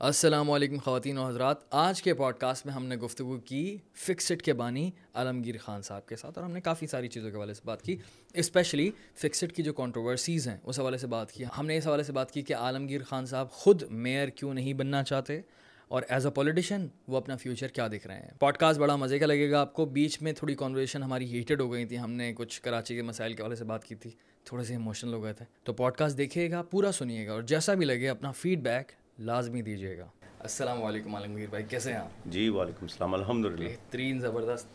السلام 0.00 0.50
علیکم 0.50 0.78
خواتین 0.78 1.18
و 1.18 1.26
حضرات۔ 1.26 1.56
آج 1.70 2.02
کے 2.02 2.14
پوڈ 2.14 2.34
کاسٹ 2.34 2.66
میں 2.66 2.74
ہم 2.74 2.86
نے 2.86 2.96
گفتگو 2.96 3.36
کی 3.36 3.76
فکسڈ 3.94 4.42
کے 4.42 4.52
بانی 4.52 4.90
عالمگیر 5.14 5.54
خان 5.58 5.82
صاحب 5.82 6.06
کے 6.06 6.16
ساتھ 6.16 6.38
اور 6.38 6.46
ہم 6.46 6.52
نے 6.52 6.60
کافی 6.60 6.86
ساری 6.86 7.08
چیزوں 7.08 7.30
کے 7.30 7.36
حوالے 7.36 7.54
سے 7.54 7.62
بات 7.64 7.82
کی 7.82 7.96
اسپیشلی 8.34 8.90
فکسڈ 9.14 9.52
کی 9.52 9.62
جو 9.62 9.72
کانٹروورسیز 9.72 10.48
ہیں، 10.48 10.56
اس 10.64 10.80
حوالے 10.80 10.98
سے 10.98 11.06
بات 11.06 11.32
کی۔ 11.32 11.44
ہم 11.58 11.66
نے 11.66 11.76
اس 11.76 11.86
حوالے 11.86 12.02
سے 12.02 12.12
بات 12.12 12.30
کی 12.30 12.42
کہ 12.42 12.54
عالمگیر 12.54 13.02
خان 13.02 13.26
صاحب 13.26 13.50
خود 13.50 13.82
میئر 13.90 14.28
کیوں 14.28 14.54
نہیں 14.54 14.72
بننا 14.72 15.02
چاہتے 15.02 15.40
اور 15.88 16.02
ایز 16.08 16.26
اے 16.26 16.32
پولیٹیشین 16.32 16.88
وہ 17.08 17.16
اپنا 17.16 17.36
فیوچر 17.36 17.68
کیا 17.68 17.88
دیکھ 17.92 18.06
رہے 18.06 18.16
ہیں۔ 18.16 18.30
پوڈ 18.38 18.56
کاسٹ 18.56 18.80
بڑا 18.80 18.96
مزے 18.96 19.18
کا 19.18 19.26
لگے 19.26 19.50
گا 19.50 19.60
آپ 19.60 19.72
کو۔ 19.72 19.84
بیچ 19.84 20.22
میں 20.22 20.32
تھوڑی 20.32 20.54
کانورزیشن 20.54 21.02
ہماری 21.02 21.24
ہیٹڈ 21.24 21.60
ہو 21.60 21.72
گئی 21.72 21.84
تھی۔ 21.84 21.98
ہم 21.98 22.10
نے 22.10 22.32
کچھ 22.36 22.62
کراچی 22.62 22.96
کے 22.96 23.02
مسائل 23.02 23.32
کے 23.32 23.42
حوالے 23.42 23.56
سے 23.56 23.64
بات 23.64 23.84
کی 23.84 23.94
تھی، 23.94 24.10
تھوڑے 24.44 24.64
سے 24.64 24.72
ایموشنل 24.72 25.12
ہو 25.12 25.22
گئے 25.22 25.32
تھے۔ 25.32 25.44
تو 25.64 25.72
پوڈ 25.72 25.94
کاسٹ 25.94 26.18
دیکھیے 26.18 26.50
گا، 26.50 26.62
پورا 26.62 26.92
سنیے 26.92 27.26
گا 27.26 27.32
اور 27.32 27.42
جیسا 27.42 27.74
بھی 27.74 27.84
لگے 27.84 28.08
اپنا 28.08 28.32
فیڈ 28.32 28.58
بیک 28.58 28.92
لازمی 29.18 29.62
دیجیے 29.62 29.96
گا۔ 29.98 30.06
السلام 30.40 30.82
علیکم 30.84 31.14
عالمگیر 31.14 31.46
بھائی 31.50 31.64
کیسے 31.68 31.92
ہیں 31.92 31.98
آپ؟ 31.98 32.26
جی 32.26 32.48
وعلیکم 32.48 32.82
السلام 32.82 33.14
الحمد 33.14 33.44
للہ 33.44 33.68
بہترین 33.68 34.20
زبردست۔ 34.20 34.66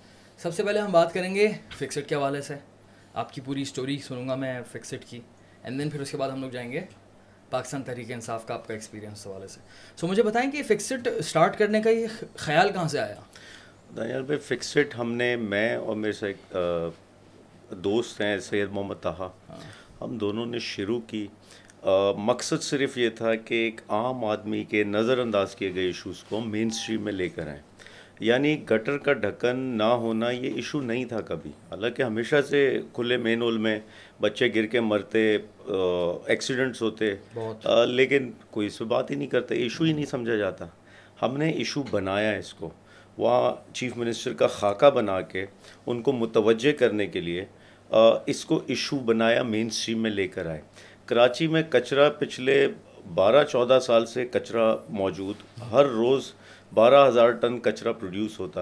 سب 0.41 0.53
سے 0.53 0.63
پہلے 0.63 0.79
ہم 0.79 0.91
بات 0.91 1.13
کریں 1.13 1.35
گے 1.35 1.47
فکسڈ 1.77 2.07
کے 2.07 2.15
حوالے 2.15 2.41
سے۔ 2.41 2.55
آپ 3.13 3.33
کی 3.33 3.41
پوری 3.41 3.61
اسٹوری 3.61 3.97
سنوں 3.97 4.27
گا 4.27 4.35
میں 4.35 4.61
فکسڈ 4.71 5.05
کی 5.09 5.19
اینڈ 5.63 5.79
دین 5.79 5.89
پھر 5.89 6.01
اس 6.01 6.11
کے 6.11 6.17
بعد 6.17 6.29
ہم 6.29 6.41
لوگ 6.41 6.49
جائیں 6.49 6.71
گے 6.71 6.81
پاکستان 7.49 7.83
تحریک 7.83 8.11
انصاف 8.11 8.47
کا 8.47 8.53
آپ 8.53 8.67
کا 8.67 8.73
ایکسپیرینس 8.73 9.25
حوالے 9.27 9.47
سے۔ 9.47 9.59
سو 9.95 10.07
مجھے 10.07 10.23
بتائیں 10.23 10.51
کہ 10.51 10.63
فکسڈ 10.63 11.07
اسٹارٹ 11.15 11.57
کرنے 11.59 11.81
کا 11.81 11.89
یہ 11.89 12.07
خیال 12.35 12.71
کہاں 12.71 12.87
سے 12.87 12.99
آیا؟ 12.99 13.15
دانیال 13.97 14.23
بھائی 14.23 14.39
فکسڈ 14.39 14.95
ہم 14.97 15.13
نے 15.13 15.35
میں 15.35 15.75
اور 15.75 15.95
میرے 15.95 16.13
سے 16.13 16.27
ایک 16.27 16.55
دوست 17.83 18.21
ہیں 18.21 18.37
سید 18.39 18.69
محمد 18.71 19.01
طہا 19.01 19.29
ہم 20.01 20.17
دونوں 20.17 20.45
نے 20.45 20.59
شروع 20.59 20.99
کی 21.07 21.27
مقصد 22.17 22.63
صرف 22.63 22.97
یہ 22.97 23.09
تھا 23.09 23.35
کہ 23.35 23.55
ایک 23.55 23.81
عام 23.89 24.25
آدمی 24.25 24.63
کے 24.63 24.83
نظر 24.83 25.17
انداز 25.17 25.55
کیے 25.55 25.75
گئے 25.75 25.85
ایشوز 25.85 26.23
کو 26.23 26.41
مین 26.41 26.67
اسٹریم 26.67 27.01
میں 27.01 27.13
لے 27.13 27.29
کر 27.29 27.47
آئیں۔ 27.47 27.61
یعنی 28.19 28.63
گٹر 28.71 28.97
کا 28.97 29.13
ڈھکن 29.13 29.57
نہ 29.77 29.83
ہونا 29.83 30.29
یہ 30.29 30.53
ایشو 30.55 30.81
نہیں 30.81 31.05
تھا 31.05 31.21
کبھی۔ 31.21 31.49
حالانکہ 31.49 32.01
ہمیشہ 32.01 32.35
سے 32.49 32.79
کھلے 32.93 33.17
مین 33.17 33.41
ہول 33.41 33.57
میں 33.57 33.79
بچے 34.21 34.49
گر 34.55 34.65
کے 34.65 34.79
مرتے 34.81 35.37
ایکسیڈنٹس 36.27 36.81
ہوتے۔ 36.81 37.15
لیکن 37.87 38.31
کوئی 38.51 38.67
اس 38.67 38.77
پہ 38.77 38.83
بات 38.83 39.11
ہی 39.11 39.15
نہیں 39.15 39.27
کرتے 39.27 39.55
ایشو 39.55 39.83
ہی 39.83 39.93
نہیں 39.93 40.05
سمجھا 40.05 40.35
جاتا۔ 40.35 40.65
ہم 41.21 41.37
نے 41.37 41.49
ایشو 41.49 41.83
بنایا 41.91 42.31
اس 42.31 42.53
کو۔ 42.53 42.69
وہاں 43.17 43.75
چیف 43.75 43.97
منسٹر 43.97 44.33
کا 44.33 44.47
خاکہ 44.47 44.89
بنا 44.89 45.21
کے 45.21 45.45
ان 45.85 46.01
کو 46.01 46.11
متوجہ 46.11 46.71
کرنے 46.71 47.07
کے 47.07 47.19
لیے 47.21 47.45
اس 48.25 48.45
کو 48.45 48.61
ایشو 48.67 48.95
بنایا 48.99 49.43
مین 49.43 49.67
اسٹریم 49.67 50.01
میں 50.01 50.11
لے 50.11 50.27
کر 50.27 50.45
آئے۔ 50.45 50.61
کراچی 51.13 51.47
میں 51.47 51.63
کچرا 51.69 52.09
پچھلے 52.09 52.67
بارہ 53.13 53.43
چودہ 53.43 53.79
سال 53.81 54.05
سے 54.05 54.25
کچرا 54.25 54.75
موجود 54.89 55.35
ہر 55.71 55.85
روز 55.85 56.31
بارہ 56.73 57.07
ہزار 57.07 57.31
ٹن 57.31 57.59
کچرا 57.59 57.91
پروڈیوس 57.91 58.39
ہوتا۔ 58.39 58.61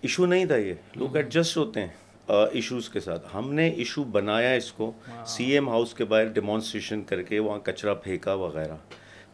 ایشو 0.00 0.26
نہیں 0.26 0.44
تھا 0.44 0.56
یہ۔ 0.56 0.74
لوگ 0.94 1.16
ایڈجسٹ 1.16 1.56
ہوتے 1.56 1.80
ہیں 1.80 1.88
ایشوز 2.28 2.88
کے 2.88 3.00
ساتھ۔ 3.00 3.26
ہم 3.34 3.52
نے 3.54 3.68
ایشو 3.68 4.04
بنایا 4.04 4.52
اس 4.52 4.72
کو 4.72 4.92
سی 5.26 5.44
ایم 5.44 5.68
ہاؤس 5.68 5.94
کے 5.94 6.04
باہر 6.04 6.24
ڈیمانسٹریشن 6.24 7.02
کر 7.02 7.22
کے 7.22 7.38
وہاں 7.38 7.58
کچرا 7.58 7.94
پھینکا 7.94 8.34
وغیرہ۔ 8.34 8.76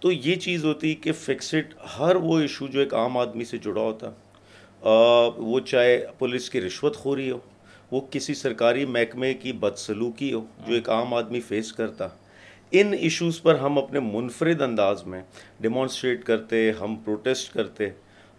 تو 0.01 0.13
یہ 0.13 0.35
چیز 0.35 0.65
ہوتی 0.65 0.95
کہ 0.95 1.13
فکسڈ 1.13 1.75
ہر 1.99 2.17
وہ 2.17 2.39
ایشو 2.39 2.67
جو 2.67 2.81
ایک 2.81 2.95
عام 2.95 3.17
آدمی 3.17 3.45
سے 3.45 3.59
جڑا 3.59 3.83
ہوتا۔ 3.83 4.11
وہ 5.37 5.61
چاہے 5.61 6.07
پولیس 6.19 6.51
کی 6.51 6.61
رشوت 6.61 6.97
خوری 6.97 7.31
ہو 7.31 7.39
وہ 7.93 8.01
کسی 8.11 8.35
سرکاری 8.35 8.85
محکمے 8.85 9.35
کی 9.35 9.53
بدسلوکی 9.53 10.33
ہو 10.33 10.45
جو 10.67 10.75
ایک 10.75 10.89
عام 10.91 11.15
آدمی 11.15 11.41
فیس 11.41 11.73
کرتا۔ 11.73 12.09
ان 12.71 12.95
ایشوز 13.01 13.43
پر 13.43 13.55
ہم 13.55 13.79
اپنے 13.79 14.01
منفرد 14.01 14.63
انداز 14.63 15.07
میں 15.07 15.21
ڈیمانسٹریٹ 15.61 16.25
کرتے 16.25 16.71
ہم 16.81 16.95
پروٹیسٹ 16.97 17.53
کرتے 17.55 17.89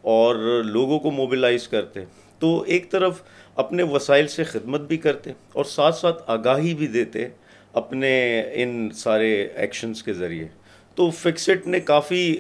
اور 0.02 0.36
لوگوں 0.66 1.00
کو 1.00 1.12
موبلائز 1.12 1.68
کرتے۔ 1.68 2.00
تو 2.40 2.62
ایک 2.68 2.92
طرف 2.92 3.22
اپنے 3.56 3.84
وسائل 3.84 4.28
سے 4.28 4.44
خدمت 4.44 4.82
بھی 4.82 4.98
کرتے 4.98 5.32
اور 5.54 5.66
ساتھ 5.66 5.96
ساتھ 5.96 6.24
آگاہی 6.28 6.74
بھی 6.74 6.88
دیتے 6.88 7.28
اپنے 7.74 8.44
ان 8.54 8.90
سارے 8.96 9.44
ایکشنز 9.44 10.04
کے 10.04 10.14
ذریعے۔ 10.14 10.48
تو 10.96 11.10
فکسٹ 11.10 11.68
نے 11.68 11.80
کافی 11.80 12.38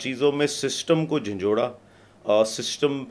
چیزوں 0.00 0.32
میں 0.32 0.46
سسٹم 0.46 1.06
کو 1.06 1.18
جھنجھوڑا۔ 1.18 1.72
سسٹم 2.46 3.04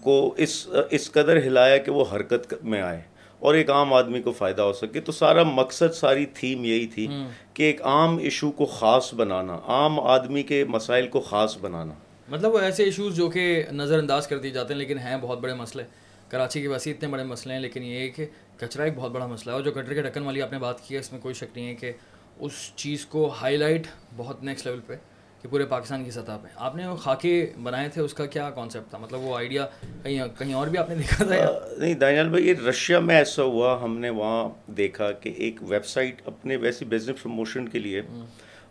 کو 0.00 0.34
اس 0.36 0.66
اس 0.90 1.10
قدر 1.12 1.36
ہلایا 1.36 1.76
کہ 1.76 1.90
وہ 1.90 2.04
حرکت 2.12 2.54
میں 2.62 2.82
آئے 2.82 3.00
اور 3.38 3.54
ایک 3.54 3.70
عام 3.70 3.92
آدمی 3.92 4.22
کو 4.22 4.32
فائدہ 4.32 4.62
ہو 4.62 4.72
سکے۔ 4.72 5.00
تو 5.00 5.12
سارا 5.12 5.42
مقصد 5.42 5.94
ساری 5.94 6.26
تھیم 6.26 6.64
یہی 6.64 6.86
تھی 6.86 7.06
کہ 7.54 7.62
ایک 7.62 7.82
عام 7.82 8.18
ایشو 8.18 8.50
کو 8.50 8.66
خاص 8.66 9.14
بنانا 9.14 9.58
عام 9.66 10.00
آدمی 10.00 10.42
کے 10.42 10.64
مسائل 10.64 11.08
کو 11.08 11.20
خاص 11.20 11.56
بنانا۔ 11.58 11.94
مطلب 12.28 12.54
وہ 12.54 12.58
ایسے 12.58 12.84
ایشوز 12.84 13.16
جو 13.16 13.30
کہ 13.30 13.62
نظر 13.72 13.98
انداز 13.98 14.26
کر 14.26 14.38
دیے 14.38 14.50
جاتے 14.50 14.74
ہیں 14.74 14.78
لیکن 14.78 14.98
ہیں 14.98 15.16
بہت 15.20 15.38
بڑے 15.38 15.54
مسئلے۔ 15.54 15.84
کراچی 16.28 16.62
کے 16.62 16.68
ویسے 16.68 16.90
اتنے 16.90 17.08
بڑے 17.08 17.24
مسئلے 17.24 17.54
ہیں 17.54 17.60
لیکن 17.60 17.82
یہ 17.82 17.98
ہے 17.98 18.08
کہ 18.08 18.26
کچرا 18.56 18.84
ایک 18.84 18.92
بہت 18.96 19.10
بڑا 19.10 19.26
مسئلہ 19.26 19.50
ہے 19.50 19.56
اور 19.56 19.64
جو 19.64 19.72
کٹر 19.72 19.94
کے 19.94 20.02
ڈھکن 20.02 20.22
والی 20.22 20.42
آپ 20.42 20.52
نے 20.52 20.58
بات 20.58 20.88
کی 20.88 20.94
ہے 20.94 21.00
اس 21.00 21.12
میں 21.12 21.20
کوئی 21.20 21.34
شک 21.34 21.56
نہیں 21.56 21.68
ہے 21.68 21.74
کہ 21.74 21.92
اس 22.38 22.52
چیز 22.76 23.06
کو 23.06 23.28
ہائی 23.28 23.56
لائٹ 23.56 23.86
بہت 24.16 24.42
نیکسٹ 24.42 24.66
لیول 24.66 24.80
پہ 24.86 24.94
کہ 25.42 25.48
پورے 25.48 25.64
پاکستان 25.64 26.04
کی 26.04 26.10
سطح 26.10 26.32
پہ۔ 26.42 26.48
آپ 26.56 26.76
نے 26.76 26.86
وہ 26.86 26.96
خاکے 26.96 27.52
بنائے 27.62 27.88
تھے 27.88 28.02
اس 28.02 28.14
کا 28.14 28.26
کیا 28.26 28.50
کانسیپٹ 28.50 28.90
تھا؟ 28.90 28.98
مطلب 28.98 29.20
وہ 29.20 29.36
آئیڈیا 29.36 29.66
کہیں 30.02 30.18
کہیں 30.38 30.54
اور 30.54 30.68
بھی 30.68 30.78
آپ 30.78 30.88
نے 30.88 30.94
دیکھا 30.94 31.24
تھا 31.24 31.58
نہیں 31.78 31.94
دانیال 31.94 32.28
بھائی 32.28 32.48
یہ 32.48 32.54
رشیا 32.68 33.00
میں 33.00 33.16
ایسا 33.16 33.42
ہوا 33.42 33.78
ہم 33.82 33.98
نے 33.98 34.10
وہاں 34.10 34.72
دیکھا 34.72 35.12
کہ 35.12 35.32
ایک 35.36 35.62
ویب 35.62 35.86
سائٹ 35.86 36.22
اپنے 36.24 36.56
ویسی 36.56 36.84
بزنس 36.84 37.22
پروموشن 37.22 37.68
کے 37.68 37.78
لیے 37.78 38.02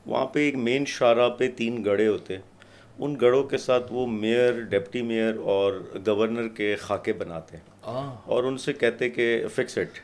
وہاں 0.06 0.26
پہ 0.26 0.40
ایک 0.40 0.56
مین 0.56 0.86
شارہ 0.86 1.30
پہ 1.30 1.50
تین 1.56 1.86
گڑھے 1.86 2.08
ہوتے۔ 2.08 2.38
ان 3.00 3.16
گڑھوں 3.22 3.44
کے 3.44 3.58
ساتھ 3.58 3.94
وہ 3.94 4.08
میئر 4.08 4.60
ڈپٹی 4.62 5.02
میئر 5.02 5.38
اور 5.38 5.74
گورنر 6.08 6.48
کے 6.48 6.76
خاکے 6.76 7.14
بناتے۔ 7.14 7.58
اور 8.26 8.44
ان 8.44 8.58
سے 8.58 8.74
کہتے 8.74 9.10
کہ 9.10 9.44
فکس 9.56 9.78
اٹ 9.78 10.00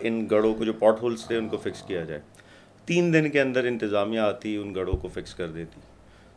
ان 0.00 0.26
گڑھوں 0.30 0.54
کو 0.54 0.64
جو 0.64 0.72
پاٹ 0.72 1.02
ہولس 1.02 1.26
تھے 1.26 1.36
ان 1.36 1.48
کو 1.48 1.56
فکس 1.56 1.82
کیا 1.82 2.04
جائے۔ 2.04 2.20
تین 2.84 3.12
دن 3.12 3.30
کے 3.30 3.40
اندر 3.40 3.64
انتظامیہ 3.64 4.20
آتی 4.20 4.56
ان 4.56 4.74
گڑھوں 4.74 4.96
کو 4.96 5.08
فکس 5.08 5.34
کر 5.34 5.48
دیتی۔ 5.48 5.80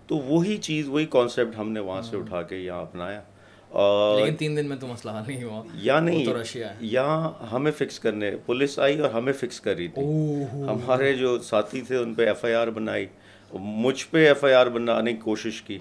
تو 0.07 0.17
وہی 0.17 0.57
چیز 0.57 0.87
وہی 0.87 1.05
کانسیپٹ 1.05 1.57
ہم 1.57 1.71
نے 1.71 1.79
وہاں 1.79 2.01
سے 2.01 2.17
اٹھا 2.17 2.41
کے 2.41 2.55
یہاں 2.55 2.81
اپنایا۔ 2.81 3.21
لیکن 4.19 4.35
تین 4.35 4.57
دن 4.57 4.65
میں 4.69 4.77
تو 4.77 4.87
مسئلہ 4.87 5.11
نہیں 5.27 5.43
ہوا۔ 5.43 5.63
یا 5.73 5.99
نہیں 5.99 6.25
یہاں 6.79 7.45
ہمیں 7.51 7.71
فکس 7.71 7.99
کرنے 7.99 8.31
پولیس 8.45 8.79
آئی 8.79 8.99
اور 8.99 9.09
ہمیں 9.09 9.33
فکس 9.33 9.61
کر 9.61 9.75
رہی 9.75 9.87
تھی 9.87 10.03
ہمارے 10.53 11.13
جو 11.13 11.39
ساتھی 11.39 11.81
تھے 11.81 11.97
ان 11.97 12.13
پہ 12.13 12.27
ایف 12.27 12.45
آئی 12.45 12.53
آر 12.53 12.67
بنائی۔ 12.67 13.05
مجھ 13.53 14.05
پہ 14.11 14.27
ایف 14.27 14.43
آئی 14.43 14.53
آر 14.53 14.67
بنانے 14.67 15.13
کی 15.13 15.19
کوشش 15.19 15.61
کی۔ 15.61 15.77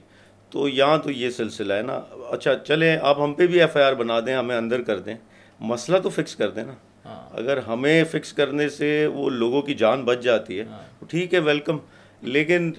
تو 0.50 0.68
یہاں 0.68 0.98
تو 0.98 1.10
یہ 1.10 1.30
سلسلہ 1.30 1.74
ہے 1.74 1.82
نا۔ 1.82 2.00
اچھا 2.30 2.54
چلیں 2.54 2.98
آپ 3.02 3.20
ہم 3.20 3.32
پہ 3.34 3.46
بھی 3.46 3.60
ایف 3.60 3.76
آئی 3.76 3.84
آر 3.84 3.92
بنا 3.92 4.20
دیں 4.20 4.34
ہمیں 4.34 4.56
اندر 4.56 4.82
کر 4.82 4.98
دیں۔ 4.98 5.14
مسئلہ 5.60 5.98
تو 5.98 6.10
فکس 6.10 6.36
کر 6.36 6.50
دیں 6.50 6.64
نا۔ 6.64 6.74
ہاں۔ 7.04 7.36
اگر 7.36 7.56
ہمیں 7.56 8.04
فکس 8.04 8.32
کرنے 8.32 8.68
سے 8.68 9.06
وہ 9.06 9.30
لوگوں 9.30 9.62
کی 9.62 9.74
جان 9.74 10.04
بچ 10.04 10.18
جاتی 10.20 10.58
ہے۔ 10.58 10.64
ہاں۔ 10.64 11.04
ٹھیک 11.08 11.34
ہے 11.34 11.38
ویلکم 11.38 11.78
لیکن 12.24 12.72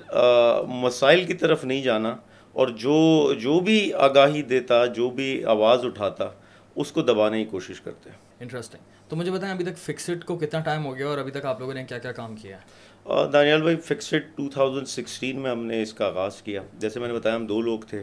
مسائل 0.67 1.23
کی 1.25 1.33
طرف 1.33 1.63
نہیں 1.66 1.81
جانا 1.81 2.16
اور 2.53 2.67
جو 2.67 2.95
جو 3.33 3.59
بھی 3.59 3.94
آگاہی 3.94 4.41
دیتا 4.41 4.85
جو 4.85 5.09
بھی 5.09 5.44
آواز 5.45 5.85
اٹھاتا 5.85 6.28
اس 6.75 6.91
کو 6.91 7.01
دبانے 7.01 7.44
کی 7.44 7.50
کوشش 7.50 7.81
کرتے 7.81 8.09
ہیں۔ 8.09 8.17
انٹرسٹنگ 8.39 9.09
تو 9.09 9.16
مجھے 9.16 9.31
بتائیں 9.31 9.53
ابھی 9.53 9.66
تک 9.66 9.78
فکسڈ 9.78 10.23
کو 10.23 10.38
کتنا 10.38 10.59
ٹائم 10.59 10.85
ہو 10.85 10.95
گیا 10.97 11.07
اور 11.07 11.17
ابھی 11.17 11.31
تک 11.31 11.45
آپ 11.45 11.59
لوگوں 11.59 11.73
نے 11.73 11.84
کیا 11.84 11.97
کیا 11.97 12.11
کام 12.11 12.35
کیا 12.35 12.57
ہے؟ 12.57 13.28
دانیال 13.34 13.61
بھائی 13.61 13.75
فکسڈ 13.75 14.35
ٹو 14.35 14.47
تھاؤزنڈ 14.50 14.88
سکسٹین 14.88 15.39
میں 15.39 15.51
ہم 15.51 15.66
نے 15.66 15.81
اس 15.81 15.94
کا 15.94 16.05
آغاز 16.07 16.41
کیا۔ 16.41 16.61
جیسے 16.73 17.00
میں 17.00 17.07
نے 17.07 17.13
بتایا 17.13 17.35
ہم 17.35 17.45
دو 17.45 17.61
لوگ 17.61 17.79
تھے۔ 17.79 18.01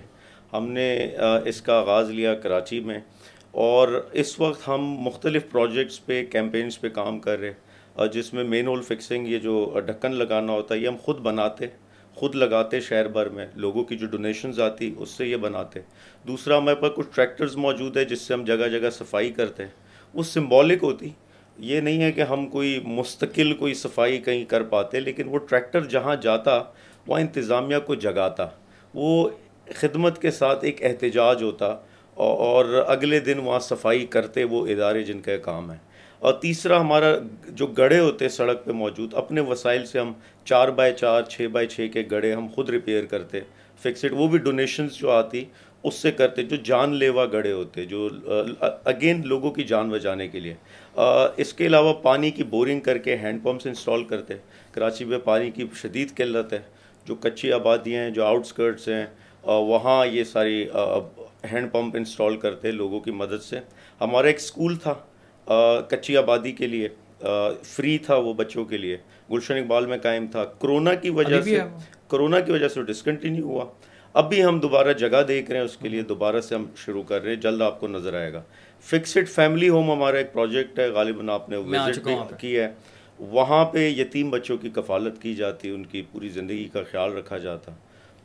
ہم 0.53 0.69
نے 0.69 1.17
اس 1.45 1.61
کا 1.63 1.79
آغاز 1.79 2.11
لیا 2.11 2.35
کراچی 2.35 2.81
میں 2.81 2.99
اور 3.51 3.89
اس 4.13 4.41
وقت 4.41 4.69
ہم 4.69 4.85
مختلف 4.99 5.51
پروجیکٹس 5.51 6.05
پہ 6.07 6.25
کیمپینس 6.25 6.81
پہ 6.81 6.89
کام 6.89 7.19
کر 7.19 7.39
رہے۔ 7.39 7.53
جس 8.13 8.33
میں 8.35 8.45
مین 8.45 8.67
ہول 8.67 8.83
فکسنگ 8.83 9.29
یہ 9.29 9.39
جو 9.39 9.81
ڈھکن 9.87 10.15
لگانا 10.15 10.53
ہوتا 10.53 10.75
ہے، 10.75 10.81
یہ 10.81 10.89
ہم 10.89 10.97
خود 11.03 11.19
بناتے، 11.21 11.67
خود 12.17 12.35
لگاتے 12.35 12.81
شہر 12.81 13.09
بھر 13.09 13.29
میں، 13.29 13.47
لوگوں 13.57 13.85
کی 13.85 13.97
جو 13.97 14.07
ڈونیشنز 14.07 14.61
آتی، 14.61 14.95
اس 14.99 15.11
سے 15.11 15.27
یہ 15.27 15.37
بناتے۔ 15.37 15.81
دوسرا، 16.25 16.59
ہمارے 16.59 16.77
پاس 16.77 16.93
کچھ 16.97 17.07
ٹریکٹرز 17.15 17.57
موجود 17.57 17.97
ہے 17.97 18.05
جس 18.05 18.21
سے 18.21 18.35
ہم 18.35 18.45
جگہ 18.45 18.69
جگہ 18.69 18.91
صفائی 18.91 19.33
کرتے 19.33 19.65
وہ 20.15 20.23
سمبولک 20.23 20.83
ہوتی، 20.83 21.09
یہ 21.59 21.81
نہیں 21.81 22.03
ہے 22.03 22.11
کہ 22.13 22.21
ہم 22.21 22.47
کوئی 22.47 22.79
مستقل 22.85 23.53
کوئی 23.55 23.75
صفائی 23.75 24.19
کہیں 24.19 24.45
کر 24.45 24.63
پاتے، 24.63 25.01
لیکن 25.01 25.29
وہ 25.29 25.39
ٹریکٹر 25.39 25.85
جہاں 25.85 26.17
جاتا، 26.17 26.63
وہاں 27.07 27.21
انتظامیہ 27.21 27.79
کو 27.87 27.95
جگاتا۔ 27.95 28.47
وہ 28.95 29.29
خدمت 29.75 30.21
کے 30.23 30.31
ساتھ 30.31 30.65
ایک 30.65 30.83
احتجاج 30.85 31.43
ہوتا، 31.43 31.77
اور 32.17 32.85
اگلے 32.87 33.21
دن 33.21 33.39
وہاں 33.39 33.61
صفائی 33.61 34.07
کرتے، 34.07 34.45
وہ 34.45 34.67
ادارے 34.67 35.03
جن 35.03 35.21
کا 35.21 35.37
کام 35.37 35.71
ہے۔ 35.73 35.77
اور 36.23 36.35
تیسرا 36.41 36.81
ہمارا 36.81 37.13
جو 37.49 37.67
گڑھے 37.79 37.99
ہوتے 37.99 38.29
سڑک 38.29 38.65
پہ 38.65 38.73
موجود، 38.73 39.15
اپنے 39.15 39.41
وسائل 39.41 39.85
سے 39.87 39.99
ہم 39.99 40.13
چار 40.47 40.69
بائی 40.79 40.93
چار، 40.97 41.23
چھ 41.23 41.47
بائی 41.53 41.67
چھ 41.67 41.89
کے 41.93 42.03
گڑھے 42.11 42.33
ہم 42.35 42.47
خود 42.55 42.71
ریپیئر 42.71 43.05
کرتے 43.11 43.41
فکسڈ 43.83 44.13
وہ 44.17 44.27
بھی 44.29 44.39
ڈونیشنز 44.39 44.93
جو 44.95 45.11
آتی، 45.11 45.45
اس 45.85 45.95
سے 45.95 46.11
کرتے 46.13 46.43
جو 46.43 46.57
جان 46.65 46.95
لیوا 46.97 47.25
گڑھے 47.33 47.53
ہوتے، 47.53 47.85
جو 47.85 48.09
اگین 48.85 49.23
لوگوں 49.29 49.51
کی 49.53 49.65
جان 49.65 49.89
بچانے 49.91 50.29
کے 50.29 50.41
لیے۔ 50.41 50.55
اس 51.37 51.53
کے 51.53 51.67
علاوہ 51.67 51.93
پانی 52.03 52.31
کی 52.31 52.45
بورنگ 52.51 52.81
کر 52.81 52.99
کے 52.99 53.17
ہینڈ 53.23 53.43
پمپس 53.45 53.67
انسٹال 53.67 54.05
کرتے، 54.05 54.35
کراچی 54.73 55.05
میں 55.05 55.19
پانی 55.25 55.51
کی 55.51 55.67
شدید 55.83 56.17
قلت 56.17 56.53
ہے، 56.53 56.61
جو 57.07 57.15
کچی 57.21 57.53
آبادیاں 57.53 58.03
ہیں، 58.03 58.11
جو 58.11 58.25
آؤٹسکرٹس 58.25 58.89
ہیں 58.89 59.05
وہاں 59.45 60.05
یہ 60.07 60.25
ساری 60.25 60.65
ہینڈ 61.53 61.73
پمپ 61.73 61.97
انسٹال 61.97 62.37
کرتے 62.37 62.71
لوگوں 62.73 63.01
کی 63.01 63.11
مدد 63.13 63.43
سے۔ 63.43 63.61
ہمارا 64.01 64.27
ایک 64.27 64.37
اسکول 64.37 64.77
تھا 64.77 64.95
کچی 65.91 66.17
آبادی 66.17 66.53
کے 66.53 66.67
لیے 66.67 66.89
فری 67.63 67.99
تھا 67.99 68.17
وہ 68.17 68.35
بچوں 68.35 68.65
کے 68.65 68.79
لیے۔ 68.79 68.97
گلشن 69.31 69.55
اقبال 69.55 69.87
میں 69.87 69.99
قائم 69.99 70.27
تھا۔ 70.27 70.45
کرونا 70.45 70.95
کی 70.95 71.11
وجہ 71.11 71.41
سے 71.41 71.59
کرونا 72.09 72.41
کی 72.41 72.53
وجہ 72.53 72.69
سے 72.69 72.83
ڈسکنٹینیو 72.83 73.45
ہوا۔ 73.45 73.65
اب 74.13 74.29
بھی 74.29 74.45
ہم 74.45 74.61
دوبارہ 74.61 74.93
جگہ 74.93 75.23
دیکھ 75.29 75.51
رہے 75.51 75.59
ہیں 75.59 75.65
اس 75.65 75.77
کے 75.77 75.89
لیے 75.89 76.03
دوبارہ 76.03 76.41
سے 76.41 76.55
ہم 76.55 76.65
شروع 76.77 77.03
کر 77.03 77.23
رہے 77.23 77.29
ہیں۔ 77.29 77.41
جلد 77.41 77.63
آپ 77.63 77.81
کو 77.81 77.89
نظر 77.89 78.15
آئے 78.15 78.33
گا۔ 78.33 78.43
فکسڈ 78.81 79.29
فیملی 79.29 79.69
ہوم 79.69 79.91
ہمارا 79.91 80.17
ایک 80.19 80.33
پروجیکٹ 80.33 80.79
ہے 80.79 80.89
غالباً 80.89 81.29
آپ 81.29 81.49
نے 81.49 81.57
وزٹ 81.57 82.09
کی 82.39 82.59
ہے۔ 82.59 82.73
وہاں 83.19 83.65
پہ 83.65 83.89
یتیم 83.89 84.31
بچوں 84.31 84.57
کی 84.57 84.71
کفالت 84.71 85.23
کی 85.23 85.35
جاتی 85.35 85.71
ان 85.71 85.87
کی 85.87 86.03
پوری 86.13 86.29
زندگی 86.29 86.69
کا 86.73 86.83
خیال 86.91 87.13
رکھا 87.13 87.39
جاتا۔ 87.39 87.73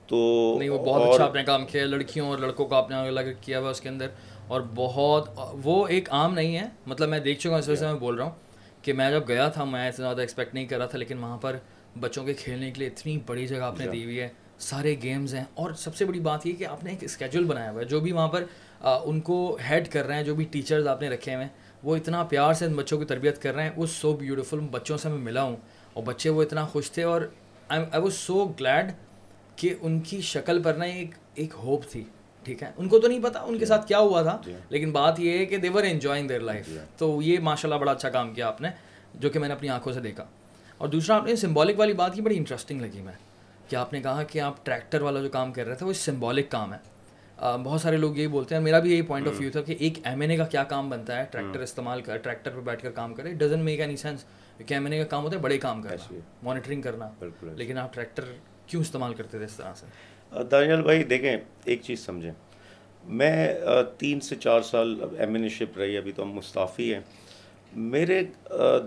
تو 0.07 0.55
نہیں 0.59 0.69
وہ 0.69 0.85
بہت 0.85 1.13
اچھا 1.13 1.23
آپ 1.25 1.35
نے 1.35 1.43
کام 1.43 1.65
کیا۔ 1.65 1.85
لڑکیوں 1.85 2.27
اور 2.29 2.37
لڑکوں 2.37 2.65
کا 2.65 2.77
آپ 2.77 2.89
نے 2.89 2.95
الگ 2.95 3.21
کیا 3.41 3.59
ہوا 3.59 3.69
اس 3.69 3.81
کے 3.81 3.89
اندر۔ 3.89 4.07
اور 4.47 4.61
بہت 4.75 5.29
وہ 5.63 5.87
ایک 5.87 6.09
عام 6.11 6.33
نہیں 6.33 6.57
ہے۔ 6.57 6.67
مطلب 6.85 7.09
میں 7.09 7.19
دیکھ 7.19 7.39
چکا 7.39 7.49
ہوں 7.49 7.59
اس 7.59 7.67
وجہ 7.67 7.79
سے 7.79 7.85
میں 7.85 7.93
بول 7.93 8.15
رہا 8.15 8.23
ہوں 8.23 8.31
کہ 8.81 8.93
میں 8.93 9.11
جب 9.11 9.23
گیا 9.27 9.47
تھا 9.47 9.63
میں 9.63 9.87
اتنا 9.89 10.05
زیادہ 10.05 10.21
ایکسپیکٹ 10.21 10.53
نہیں 10.53 10.65
کر 10.65 10.77
رہا 10.77 10.85
تھا 10.85 10.97
لیکن 10.97 11.17
وہاں 11.17 11.37
پر 11.37 11.57
بچوں 11.99 12.25
کے 12.25 12.33
کھیلنے 12.33 12.71
کے 12.71 12.79
لیے 12.79 12.87
اتنی 12.87 13.19
بڑی 13.25 13.47
جگہ 13.47 13.57
آپ 13.57 13.79
نے 13.79 13.87
دی 13.87 14.03
ہوئی 14.03 14.19
ہے۔ 14.19 14.27
سارے 14.59 14.95
گیمز 15.03 15.35
ہیں۔ 15.35 15.43
اور 15.53 15.71
سب 15.71 15.95
سے 15.95 16.05
بڑی 16.05 16.19
بات 16.19 16.47
یہ 16.47 16.53
کہ 16.53 16.65
آپ 16.65 16.83
نے 16.83 16.89
ایک 16.91 17.03
اسکیجول 17.03 17.43
بنایا 17.43 17.71
ہوا 17.71 17.79
ہے۔ 17.79 17.85
جو 17.85 17.99
بھی 17.99 18.11
وہاں 18.11 18.27
پر 18.27 18.43
ان 18.81 19.19
کو 19.19 19.57
ہیڈ 19.69 19.87
کر 19.91 20.05
رہے 20.07 20.15
ہیں 20.15 20.23
جو 20.23 20.35
بھی 20.35 20.45
ٹیچرز 20.45 20.87
آپ 20.87 21.01
نے 21.01 21.09
رکھے 21.09 21.35
ہوئے 21.35 21.45
ہیں 21.45 21.51
وہ 21.83 21.95
اتنا 21.95 22.23
پیار 22.23 22.53
سے 22.53 22.65
ان 22.65 22.73
بچوں 22.73 22.99
کی 22.99 23.05
تربیت 23.05 23.41
کر 23.41 23.55
رہے 23.55 23.63
ہیں۔ 23.63 23.71
وہ 23.75 23.85
سو 23.85 24.13
بیوٹیفل 24.13 24.59
بچوں 24.59 24.97
سے 24.97 25.09
میں 25.09 25.17
ملا 25.17 25.43
ہوں۔ 25.43 25.55
اور 25.93 26.03
بچے 26.03 26.29
وہ 26.29 26.43
اتنا 26.43 26.65
خوش 26.65 26.91
تھے 26.91 27.03
اور 27.03 27.21
آئی 27.69 27.83
واز 27.93 28.13
سو 28.13 28.47
گلیڈ 28.59 28.91
کہ 29.55 29.73
ان 29.81 29.99
کی 29.99 30.21
شکل 30.21 30.63
پر 30.63 30.73
نا 30.73 30.85
ایک 30.85 31.09
ایک 31.33 31.53
ہوپ 31.63 31.85
تھی۔ 31.89 32.03
ٹھیک 32.47 32.63
ہے؟ 32.63 32.71
ان 32.77 32.87
کو 32.89 32.99
تو 32.99 33.07
نہیں 33.07 33.23
پتا 33.23 33.39
ان 33.39 33.59
کے 33.59 33.65
ساتھ 33.65 33.87
کیا 33.87 33.99
ہوا 33.99 34.21
تھا 34.21 34.37
لیکن 34.69 34.91
بات 34.91 35.19
یہ 35.19 35.37
ہے 35.37 35.45
کہ 35.45 35.57
دیور 35.57 35.83
انجوائنگ 35.83 36.27
دیئر 36.27 36.39
لائف 36.39 36.69
تو 36.97 37.21
یہ 37.21 37.39
ماشاء 37.39 37.69
اللہ 37.69 37.79
بڑا 37.79 37.91
اچھا 37.91 38.09
کام 38.09 38.33
کیا 38.33 38.47
آپ 38.47 38.61
نے 38.61 38.69
جو 39.15 39.29
کہ 39.29 39.39
میں 39.39 39.47
نے 39.47 39.53
اپنی 39.53 39.69
آنکھوں 39.69 39.93
سے 39.93 39.99
دیکھا۔ 39.99 40.25
اور 40.77 40.87
دوسرا 40.87 41.15
آپ 41.15 41.25
نے 41.25 41.35
سمبولک 41.35 41.79
والی 41.79 41.93
بات 41.93 42.13
کی 42.13 42.21
بڑی 42.21 42.37
انٹرسٹنگ 42.37 42.81
لگی 42.81 43.01
میں۔ 43.01 43.13
کہ 43.69 43.75
آپ 43.75 43.93
نے 43.93 44.01
کہا 44.01 44.23
کہ 44.23 44.39
آپ 44.39 44.65
ٹریکٹر 44.65 45.01
والا 45.01 45.21
جو 45.21 45.29
کام 45.29 45.53
کر 45.53 45.65
رہے 45.67 45.75
تھے 45.75 45.85
وہ 45.85 45.93
سمبولک 45.93 46.51
کام 46.51 46.73
ہے۔ 46.73 46.77
بہت 47.63 47.81
سارے 47.81 47.97
لوگ 47.97 48.17
یہی 48.17 48.27
بولتے 48.27 48.55
ہیں 48.55 48.61
میرا 48.61 48.79
بھی 48.79 48.91
یہی 48.91 49.01
پوائنٹ 49.01 49.27
آف 49.27 49.33
ویو 49.37 49.51
تھا 49.51 49.61
کہ 49.61 49.75
ایک 49.79 49.99
ایم 50.03 50.21
این 50.21 50.31
اے 50.31 50.37
کا 50.37 50.45
کیا 50.45 50.63
کام 50.63 50.89
بنتا 50.89 51.19
ہے 51.19 51.25
ٹریکٹر 51.31 51.59
استعمال 51.59 52.01
کر 52.01 52.17
ٹریکٹر 52.17 52.51
پہ 52.51 52.59
بیٹھ 52.59 52.83
کر 52.83 52.91
کام 52.91 53.13
کرے۔ 53.13 53.33
ڈزن 53.33 53.59
میک 53.59 53.79
اینی 53.79 53.95
سینس 53.97 54.23
کیونکہ 54.57 54.73
ایم 54.73 54.83
این 54.85 54.93
اے 54.93 54.99
کا 54.99 55.05
کام 55.05 55.23
ہوتا 55.23 55.35
ہے 55.35 55.41
بڑے 55.41 55.57
کام 55.57 55.81
کرنا 55.81 55.95
مانیٹرنگ 56.43 56.81
کرنا۔ 56.81 57.09
لیکن 57.55 57.77
آپ 57.77 57.93
ٹریکٹر 57.93 58.23
کیوں 58.67 58.81
استعمال 58.81 59.13
کرتے 59.13 59.37
تھے 59.37 59.45
اس 59.45 59.55
طرح 59.55 59.73
سے؟ 59.75 59.85
دانیال 60.31 60.81
بھائی، 60.81 61.03
دیکھیں، 61.03 61.37
ایک 61.65 61.81
چیز 61.81 61.99
سمجھیں۔ 62.05 62.31
میں 63.03 63.53
تین 63.97 64.19
سے 64.19 64.35
چار 64.35 64.61
سال 64.61 64.95
ایم 65.19 65.33
این 65.33 65.43
اے 65.43 65.49
شپ 65.49 65.77
رہی، 65.77 65.97
ابھی 65.97 66.11
تو 66.11 66.23
ہم 66.23 66.31
مستعفی 66.31 66.93
ہیں۔ 66.93 67.01
میرے 67.75 68.21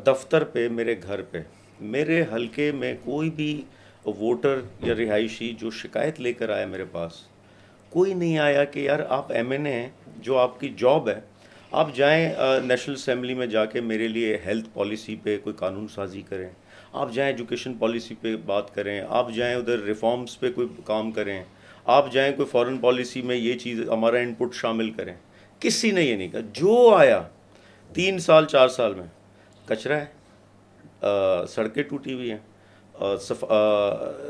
دفتر 0.07 0.45
پہ، 0.45 0.69
میرے 0.69 0.95
گھر 1.03 1.23
پہ، 1.23 1.43
میرے 1.81 2.23
حلقے 2.33 2.71
میں 2.73 2.95
کوئی 3.05 3.31
بھی 3.31 3.63
ووٹر 4.07 4.61
یا 4.81 4.95
رہائشی 4.95 5.53
جو 5.59 5.71
شکایت 5.71 6.21
لے 6.21 6.33
کر 6.33 6.49
آیا 6.51 6.67
میرے 6.67 6.85
پاس، 6.93 7.13
کوئی 7.91 8.15
نہیں 8.15 8.39
آیا 8.39 8.65
کہ 8.65 8.81
یار 8.81 9.01
آپ 9.09 9.33
ایم 9.33 9.51
این 9.51 9.67
اے 9.67 9.73
ہیں، 9.73 9.89
جو 10.17 10.39
آپ 10.39 10.61
کی 10.61 10.69
جاب 10.77 11.09
ہے، 11.09 11.21
آپ 11.73 11.95
جائیں 11.97 12.29
نیشنل 12.65 12.95
اسمبلی 12.95 13.35
میں 13.35 13.47
جا 13.47 13.65
کے 13.65 13.81
میرے 13.81 14.09
لیے 14.09 14.37
ہیلتھ 14.47 14.69
پالیسی 14.73 15.17
پہ 15.23 15.37
کوئی 15.45 15.57
قانون 15.57 15.89
سازی 15.89 16.23
کریں۔ 16.29 16.49
آپ 16.93 17.13
جائیں 17.13 17.31
ایجوکیشن 17.33 17.75
پالیسی 17.79 18.15
پہ 18.21 18.35
بات 18.47 18.75
کریں، 18.75 19.01
آپ 19.09 19.31
جائیں 19.35 19.55
ادھر 19.57 19.83
ریفارمز 19.85 20.39
پہ 20.41 20.51
کوئی 20.53 20.69
کام 20.87 21.11
کریں، 21.13 21.43
آپ 21.85 22.11
جائیں 22.13 22.33
کوئی 22.37 22.49
فورن 22.49 22.79
پالیسی 22.79 23.23
میں 23.23 23.37
یہ 23.37 23.59
چیز 23.59 23.81
ہمارا 23.89 24.19
انپٹ 24.19 24.55
شامل 24.55 24.91
کریں۔ 24.91 25.15
کسی 25.61 25.91
نے 25.91 26.03
یہ 26.03 26.17
نہیں 26.17 26.29
کہا، 26.29 26.41
جو 26.53 26.89
آیا 26.95 27.23
تین 27.95 28.19
سال، 28.19 28.47
چار 28.47 28.69
سال 28.69 28.95
میں، 28.95 29.07
کچرا 29.67 30.01
ہے 30.01 31.47
سڑکیں 31.49 31.83
ٹوٹی 31.83 32.15
ہوئی 32.15 32.31
ہیں 32.31 33.17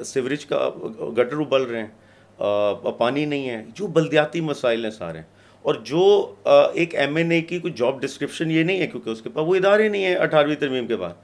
سیوریج 0.04 0.44
کا 0.46 0.68
گٹر 1.16 1.36
ابل 1.36 1.62
رہے 1.62 1.80
ہیں 1.80 2.90
پانی 2.98 3.24
نہیں 3.24 3.48
ہے، 3.48 3.64
جو 3.74 3.86
بلدیاتی 3.86 4.40
مسائل 4.40 4.84
ہیں 4.84 4.92
سارے۔ 4.92 5.20
اور 5.64 5.74
جو 5.84 6.34
ایک 6.74 6.94
ایم 6.94 7.16
این 7.16 7.30
اے 7.30 7.40
کی 7.40 7.58
کوئی 7.58 7.72
جاب 7.76 8.00
ڈسکرپشن 8.02 8.50
یہ 8.50 8.62
نہیں 8.62 8.80
ہے 8.80 8.86
کیونکہ 8.86 9.10
اس 9.10 9.22
کے 9.22 9.30
پاس 9.30 9.44
وہ 9.48 9.54
ادارے 9.56 9.88
نہیں 9.88 10.04
ہیں 10.04 10.14
اٹھارہویں 10.16 10.56
ترمیم 10.56 10.86
کے 10.86 10.96
بعد۔ 10.96 11.14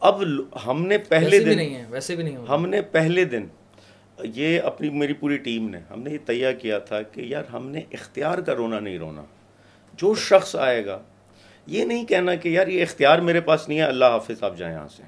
اب 0.00 0.22
ہم 0.66 0.86
نے 0.86 0.98
پہلے 0.98 1.38
دن 1.38 1.74
ویسے 1.88 2.16
بھی 2.16 2.24
نہیں 2.24 2.36
ہم 2.36 2.66
نے 2.66 2.82
پہلے 2.82 3.24
دن 3.24 3.46
یہ 4.18 4.60
اپنی 4.60 4.90
میری 4.90 5.12
پوری 5.12 5.36
ٹیم 5.36 5.68
نے 5.70 5.78
ہم 5.90 6.02
نے 6.02 6.10
یہ 6.10 6.18
تیار 6.26 6.52
کیا 6.52 6.78
تھا 6.78 7.02
کہ 7.02 7.20
یار 7.20 7.44
ہم 7.52 7.68
نے 7.68 7.80
اختیار 7.92 8.38
کا 8.38 8.54
رونا 8.54 8.80
نہیں 8.80 8.98
رونا۔ 8.98 9.22
جو 9.96 10.14
شخص 10.14 10.56
آئے 10.56 10.86
گا 10.86 10.98
یہ 11.66 11.84
نہیں 11.84 12.04
کہنا 12.04 12.34
کہ 12.34 12.48
یار 12.48 12.66
یہ 12.66 12.82
اختیار 12.82 13.18
میرے 13.18 13.40
پاس 13.40 13.68
نہیں 13.68 13.78
ہے 13.78 13.84
اللہ 13.84 14.04
حافظ 14.04 14.42
آپ 14.42 14.58
جائیں 14.58 14.74
یہاں 14.74 14.88
سے۔ 14.88 15.02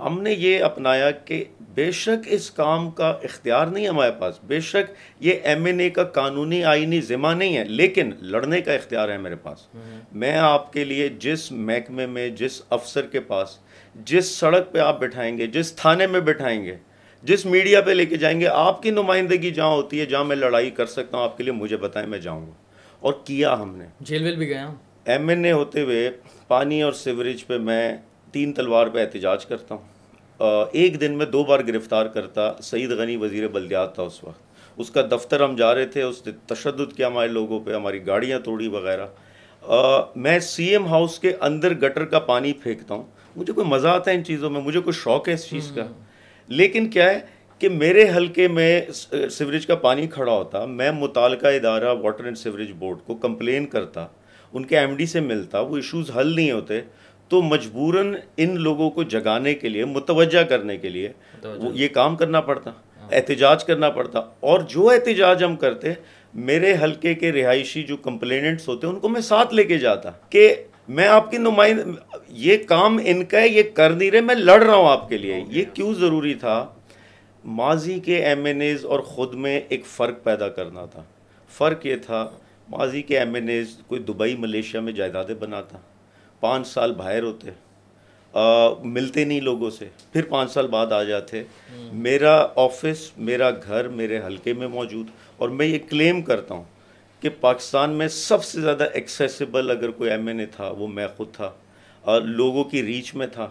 ہم 0.00 0.22
نے 0.22 0.32
یہ 0.32 0.62
اپنایا 0.62 1.10
کہ 1.10 1.44
بے 1.74 1.90
شک 1.92 2.26
اس 2.26 2.50
کام 2.50 2.90
کا 2.90 3.08
اختیار 3.08 3.66
نہیں 3.66 3.84
ہے 3.84 3.88
ہمارے 3.88 4.12
پاس۔ 4.18 4.34
بے 4.44 4.60
شک 4.60 4.92
یہ 5.20 5.34
ایم 5.42 5.64
این 5.64 5.80
اے 5.80 5.90
کا 5.90 6.04
قانونی 6.04 6.64
آئینی 6.64 7.00
ذمہ 7.00 7.28
نہیں 7.28 7.56
ہے 7.56 7.64
لیکن 7.64 8.10
لڑنے 8.20 8.60
کا 8.60 8.72
اختیار 8.72 9.08
ہے 9.08 9.18
میرے 9.18 9.36
پاس۔ 9.36 9.66
میں 10.12 10.36
آپ 10.36 10.72
کے 10.72 10.84
لیے 10.84 11.08
جس 11.08 11.52
محکمے 11.52 12.06
میں 12.06 12.28
جس 12.28 12.62
افسر 12.70 13.06
کے 13.06 13.20
پاس 13.20 13.58
جس 14.04 14.26
سڑک 14.26 14.72
پہ 14.72 14.78
آپ 14.78 15.00
بٹھائیں 15.00 15.38
گے 15.38 15.46
جس 15.46 15.72
تھانے 15.76 16.06
میں 16.06 16.20
بٹھائیں 16.20 16.64
گے 16.64 16.76
جس 17.22 17.46
میڈیا 17.46 17.80
پہ 17.80 17.90
لے 17.90 18.06
کے 18.06 18.16
جائیں 18.16 18.40
گے 18.40 18.46
آپ 18.46 18.82
کی 18.82 18.90
نمائندگی 18.90 19.50
جہاں 19.50 19.74
ہوتی 19.74 20.00
ہے 20.00 20.06
جہاں 20.06 20.24
میں 20.24 20.36
لڑائی 20.36 20.70
کر 20.70 20.86
سکتا 20.86 21.16
ہوں 21.16 21.24
آپ 21.24 21.36
کے 21.36 21.42
لیے 21.44 21.52
مجھے 21.52 21.76
بتائیں 21.76 22.08
میں 22.08 22.18
جاؤں 22.18 22.46
گا۔ 22.46 22.52
اور 23.00 23.12
کیا 23.24 23.54
ہم 23.54 23.76
نے؟ 23.76 23.84
جیل 24.00 24.22
ویل 24.22 24.36
بھی 24.36 24.48
گیا 24.48 24.68
ایم 25.04 25.28
این 25.28 25.44
اے 25.44 25.52
ہوتے 25.52 25.80
ہوئے 25.80 26.10
پانی 26.48 26.82
اور 26.82 26.92
سیوریج 26.92 27.46
پہ 27.46 27.58
میں 27.58 27.96
تین 28.32 28.52
تلوار 28.52 28.86
پہ 28.86 29.00
احتجاج 29.00 29.46
کرتا 29.46 29.74
ہوں۔ 29.74 29.82
ایک 30.72 31.00
دن 31.00 31.12
میں 31.12 31.26
دو 31.26 31.44
بار 31.44 31.60
گرفتار 31.68 32.06
کرتا 32.06 32.52
سعید 32.62 32.90
غنی 32.90 33.16
وزیر 33.16 33.48
بلدیات 33.48 33.94
تھا 33.94 34.02
اس 34.02 34.24
وقت۔ 34.24 34.42
اس 34.76 34.90
کا 34.90 35.02
دفتر 35.02 35.44
ہم 35.44 35.56
جا 35.56 35.74
رہے 35.74 35.86
تھے 35.86 36.02
اس 36.02 36.26
نے 36.26 36.32
تشدد 36.46 36.96
کیا 36.96 37.06
ہمارے 37.06 37.28
لوگوں 37.28 37.60
پہ 37.60 37.74
ہماری 37.74 38.06
گاڑیاں 38.06 38.38
توڑی 38.38 38.68
وغیرہ۔ 38.68 39.06
میں 40.16 40.38
سی 40.38 40.64
ایم 40.64 40.86
ہاؤس 40.86 41.18
کے 41.18 41.32
اندر 41.40 41.74
گٹر 41.74 42.04
کا 42.04 42.18
پانی 42.18 42.52
پھینکتا 42.52 42.94
ہوں۔ 42.94 43.02
مجھے 43.38 43.52
کوئی 43.52 43.66
مزہ 43.66 43.88
آتا 43.88 44.10
ہے 44.10 44.16
ان 44.16 44.24
چیزوں 44.24 44.50
میں 44.50 44.60
مجھے 44.60 44.80
کوئی 44.80 44.94
شوق 44.94 45.28
ہے 45.28 45.34
اس 45.34 45.48
چیز 45.50 45.72
کا۔ 45.74 45.86
لیکن 46.48 46.90
کیا 46.90 47.10
ہے 47.10 47.18
کہ 47.58 47.68
میرے 47.68 48.10
حلقے 48.16 48.48
میں 48.48 48.80
سیوریج 49.30 49.66
کا 49.66 49.74
پانی 49.74 50.06
کھڑا 50.06 50.32
ہوتا 50.32 50.64
میں 50.64 50.92
متعلقہ 50.92 51.46
ادارہ 51.46 51.94
واٹر 51.94 52.24
اینڈ 52.24 52.38
سیوریج 52.38 52.72
بورڈ 52.72 52.98
کو 53.06 53.14
کمپلین 53.14 53.66
کرتا 53.66 54.06
ان 54.52 54.64
کے 54.64 54.78
ایم 54.78 54.96
ڈی 54.96 55.06
سے 55.06 55.20
ملتا 55.20 55.60
وہ 55.60 55.76
ایشوز 55.76 56.10
حل 56.16 56.34
نہیں 56.34 56.50
ہوتے 56.52 56.80
تو 57.28 57.42
مجبوراً 57.42 58.14
ان 58.36 58.60
لوگوں 58.60 58.90
کو 58.90 59.02
جگانے 59.02 59.54
کے 59.54 59.68
لیے 59.68 59.84
متوجہ 59.84 60.42
کرنے 60.42 60.76
کے 60.76 60.88
لیے 60.88 61.12
یہ 61.72 61.88
کام 61.88 62.16
کرنا 62.16 62.40
پڑتا 62.40 62.70
ہاں۔ 62.70 63.08
احتجاج 63.12 63.64
کرنا 63.64 63.90
پڑتا۔ 63.90 64.18
اور 64.40 64.60
جو 64.60 64.88
احتجاج 64.90 65.44
ہم 65.44 65.56
کرتے 65.56 65.92
میرے 66.34 66.74
حلقے 66.82 67.14
کے 67.14 67.32
رہائشی 67.32 67.82
جو 67.82 67.96
کمپلیننٹس 67.96 68.68
ہوتے 68.68 68.86
ان 68.86 68.98
کو 69.00 69.08
میں 69.08 69.20
ساتھ 69.20 69.54
لے 69.54 69.64
کے 69.64 69.78
جاتا 69.78 70.10
کہ 70.30 70.54
میں 70.88 71.08
آپ 71.08 71.30
کی 71.30 71.36
نمائند 71.36 71.80
یہ 72.28 72.56
کام 72.68 72.98
ان 73.04 73.24
کا 73.24 73.40
ہے 73.40 73.48
یہ 73.48 73.62
کر 73.74 73.90
نہیں 73.90 74.10
رہے 74.10 74.20
میں 74.20 74.34
لڑ 74.34 74.62
رہا 74.62 74.74
ہوں 74.74 74.88
آپ 74.88 75.08
کے 75.08 75.18
لیے۔ 75.18 75.34
یہ 75.48 75.64
کیوں 75.74 75.94
ضروری 75.94 76.34
تھا؟ 76.34 76.68
ماضی 77.44 78.00
کے 78.00 78.24
ایم 78.24 78.44
این 78.44 78.60
ایز 78.60 78.84
اور 78.84 79.00
خود 79.00 79.34
میں 79.34 79.60
ایک 79.68 79.86
فرق 79.86 80.22
پیدا 80.22 80.48
کرنا 80.48 80.84
تھا۔ 80.84 81.02
فرق 81.48 81.86
یہ 81.86 81.96
تھا 81.96 82.30
ماضی 82.68 83.02
کے 83.02 83.18
ایم 83.18 83.34
این 83.34 83.48
ایز 83.48 83.76
کوئی 83.86 84.00
دبئی 84.00 84.36
ملیشیا 84.36 84.80
میں 84.80 84.92
جائیدادیں 84.92 85.34
بناتا۔ 85.34 85.78
پانچ 86.40 86.66
سال 86.66 86.92
باہر 86.92 87.22
ہوتے۔ 87.22 87.50
ملتے 88.84 89.24
نہیں 89.24 89.40
لوگوں 89.40 89.70
سے۔ 89.70 89.88
پھر 90.12 90.22
پانچ 90.28 90.50
سال 90.52 90.66
بعد 90.66 90.86
آ 90.86 91.02
جاتے۔ 91.02 91.42
میرا 91.92 92.46
آفس 92.56 93.10
میرا 93.18 93.50
گھر 93.50 93.88
میرے 93.88 94.20
حلقے 94.26 94.52
میں 94.52 94.68
موجود۔ 94.68 95.06
اور 95.36 95.48
میں 95.48 95.66
یہ 95.66 95.78
کلیم 95.90 96.22
کرتا 96.22 96.54
ہوں۔ 96.54 96.64
کہ 97.20 97.28
پاکستان 97.40 97.90
میں 97.90 98.08
سب 98.08 98.44
سے 98.44 98.60
زیادہ 98.60 98.84
ایکسیسیبل 98.92 99.70
اگر 99.70 99.90
کوئی 99.90 100.10
ایم 100.10 100.26
این 100.26 100.40
اے 100.40 100.46
تھا 100.46 100.70
وہ 100.70 100.86
میں 100.86 101.08
خود 101.16 101.32
تھا۔ 101.32 101.50
اور 102.00 102.22
لوگوں 102.22 102.64
کی 102.64 102.82
ریچ 102.82 103.14
میں 103.14 103.26
تھا۔ 103.26 103.48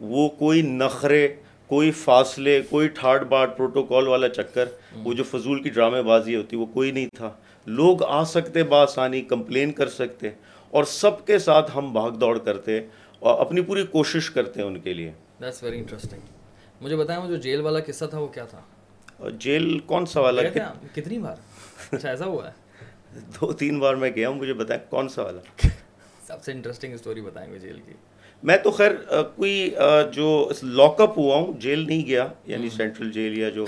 وہ 0.00 0.28
کوئی 0.28 0.62
نخرے 0.62 1.28
کوئی 1.66 1.90
فاصلے 1.90 2.62
کوئی 2.70 2.88
ٹھاٹ 2.88 3.22
باٹ 3.22 3.56
پروٹوکول 3.56 4.08
والا 4.08 4.28
چکر 4.28 4.64
وہ 5.04 5.12
جو 5.12 5.24
فضول 5.24 5.62
کی 5.62 5.70
ڈرامے 5.70 6.02
بازی 6.02 6.36
ہوتی 6.36 6.56
وہ 6.56 6.66
کوئی 6.66 6.90
نہیں 6.90 7.06
تھا۔ 7.16 7.30
لوگ 7.66 8.02
آ 8.02 8.24
سکتے 8.24 8.62
بآسانی 8.62 9.20
کمپلین 9.20 9.72
کر 9.72 9.88
سکتے 9.88 10.30
اور 10.70 10.84
سب 10.84 11.26
کے 11.26 11.38
ساتھ 11.38 11.70
ہم 11.76 11.92
بھاگ 11.92 12.10
دوڑ 12.10 12.38
کرتے 12.38 12.80
اور 13.18 13.40
اپنی 13.40 13.60
پوری 13.60 13.86
کوشش 13.86 14.30
کرتے 14.30 14.60
ہیں 14.60 14.66
ان 14.66 14.80
کے 14.80 14.94
لیے۔ 14.94 15.12
دیٹس 15.40 15.62
ویری 15.62 15.78
انٹرسٹنگ 15.78 16.20
مجھے 16.80 16.96
بتائیں 16.96 17.22
وہ 17.22 17.28
جو 17.28 17.36
جیل 17.36 17.60
والا 17.60 17.78
قصہ 17.86 18.04
تھا 18.04 18.18
وہ 18.18 18.26
کیا 18.26 18.44
تھا؟ 18.44 18.60
جیل 19.38 19.78
کون 19.78 20.06
سا 20.06 20.20
والا؟ 20.20 20.42
کتنی 20.94 21.18
بار؟ 21.18 21.36
اچھا 21.92 22.10
ایسا 22.10 22.24
ہوا 22.24 22.48
ہے۔ 22.48 22.69
دو 23.14 23.52
تین 23.52 23.78
بار 23.78 23.94
میں 23.94 24.10
گیا 24.16 24.28
ہوں 24.28 24.34
مجھے 24.34 24.52
بتائیں 24.52 24.90
کون 24.90 25.08
سا 25.08 25.22
والا؟ 25.22 25.68
سب 26.26 26.44
سے 26.44 26.52
انٹرسٹنگ 26.52 26.94
اسٹوری 26.94 27.20
بتائیں 27.20 27.52
گے 27.52 27.58
جیل 27.58 27.80
کی۔ 27.86 27.92
میں 28.42 28.56
تو 28.56 28.70
خیر 28.70 28.90
کوئی 29.36 29.70
جو 30.12 30.50
لاک 30.62 31.00
اپ 31.00 31.18
ہوا 31.18 31.36
ہوں 31.36 31.52
جیل 31.60 31.86
نہیں 31.86 32.06
گیا 32.06 32.26
یعنی 32.46 32.68
سینٹرل 32.68 33.10
جیل 33.12 33.38
یا 33.38 33.48
جو 33.48 33.64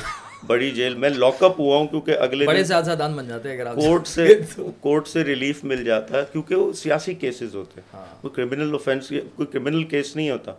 بڑی 0.46 0.70
جیل 0.70 0.94
میں 0.94 1.08
لاک 1.11 1.42
اپ 1.42 1.61
ہوا 1.61 1.76
ہوں 1.76 1.87
کیونکہ 1.87 2.16
اگلے 2.18 2.46
بڑے 2.46 2.64
سیاستدان 2.64 3.16
بن 3.16 3.28
جاتے 3.28 3.49
ہیں 3.50 3.61
اگر 3.61 3.75
کورٹ 3.75 4.06
سے 4.06 4.34
کورٹ 4.80 5.08
سے 5.08 5.25
ریلیف 5.25 5.64
مل 5.64 5.84
جاتا 5.84 6.18
ہے 6.18 6.22
کیونکہ 6.32 6.54
وہ 6.54 6.72
سیاسی 6.72 7.14
کیسز 7.14 7.54
ہوتے 7.54 7.80
ہیں۔ 7.80 8.04
کوئی 8.20 8.34
کرمنل 8.34 8.72
اوفینس 8.72 9.08
کوئی 9.08 9.46
کرمنل 9.46 9.84
کیس 9.84 10.16
نہیں 10.16 10.30
ہوتا۔ 10.30 10.52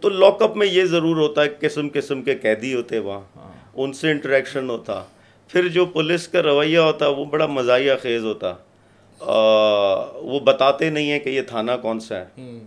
تو 0.00 0.08
لاک 0.08 0.42
اپ 0.42 0.56
میں 0.56 0.66
یہ 0.66 0.84
ضرور 0.84 1.16
ہوتا 1.16 1.42
ہے 1.42 1.48
قسم 1.60 1.88
قسم 1.92 2.22
کے 2.22 2.34
قیدی 2.34 2.74
ہوتے 2.74 2.98
وہاں۔ 2.98 3.20
ہاں۔ 3.36 3.52
ان 3.74 3.92
سے 3.92 4.10
انٹریکشن 4.10 4.70
ہوتا۔ 4.70 5.02
پھر 5.52 5.68
جو 5.68 5.86
پولیس 5.86 6.28
کا 6.28 6.42
رویہ 6.42 6.78
ہوتا 6.78 7.08
وہ 7.08 7.24
بڑا 7.24 7.46
مزاحیہ 7.46 7.92
خیز 8.02 8.24
ہوتا۔ 8.24 8.54
وہ 10.14 10.40
بتاتے 10.40 10.90
نہیں 10.90 11.10
ہیں 11.10 11.18
کہ 11.18 11.28
یہ 11.30 11.42
تھانہ 11.42 11.72
کون 11.82 12.00
سا 12.00 12.16
ہے۔ 12.16 12.58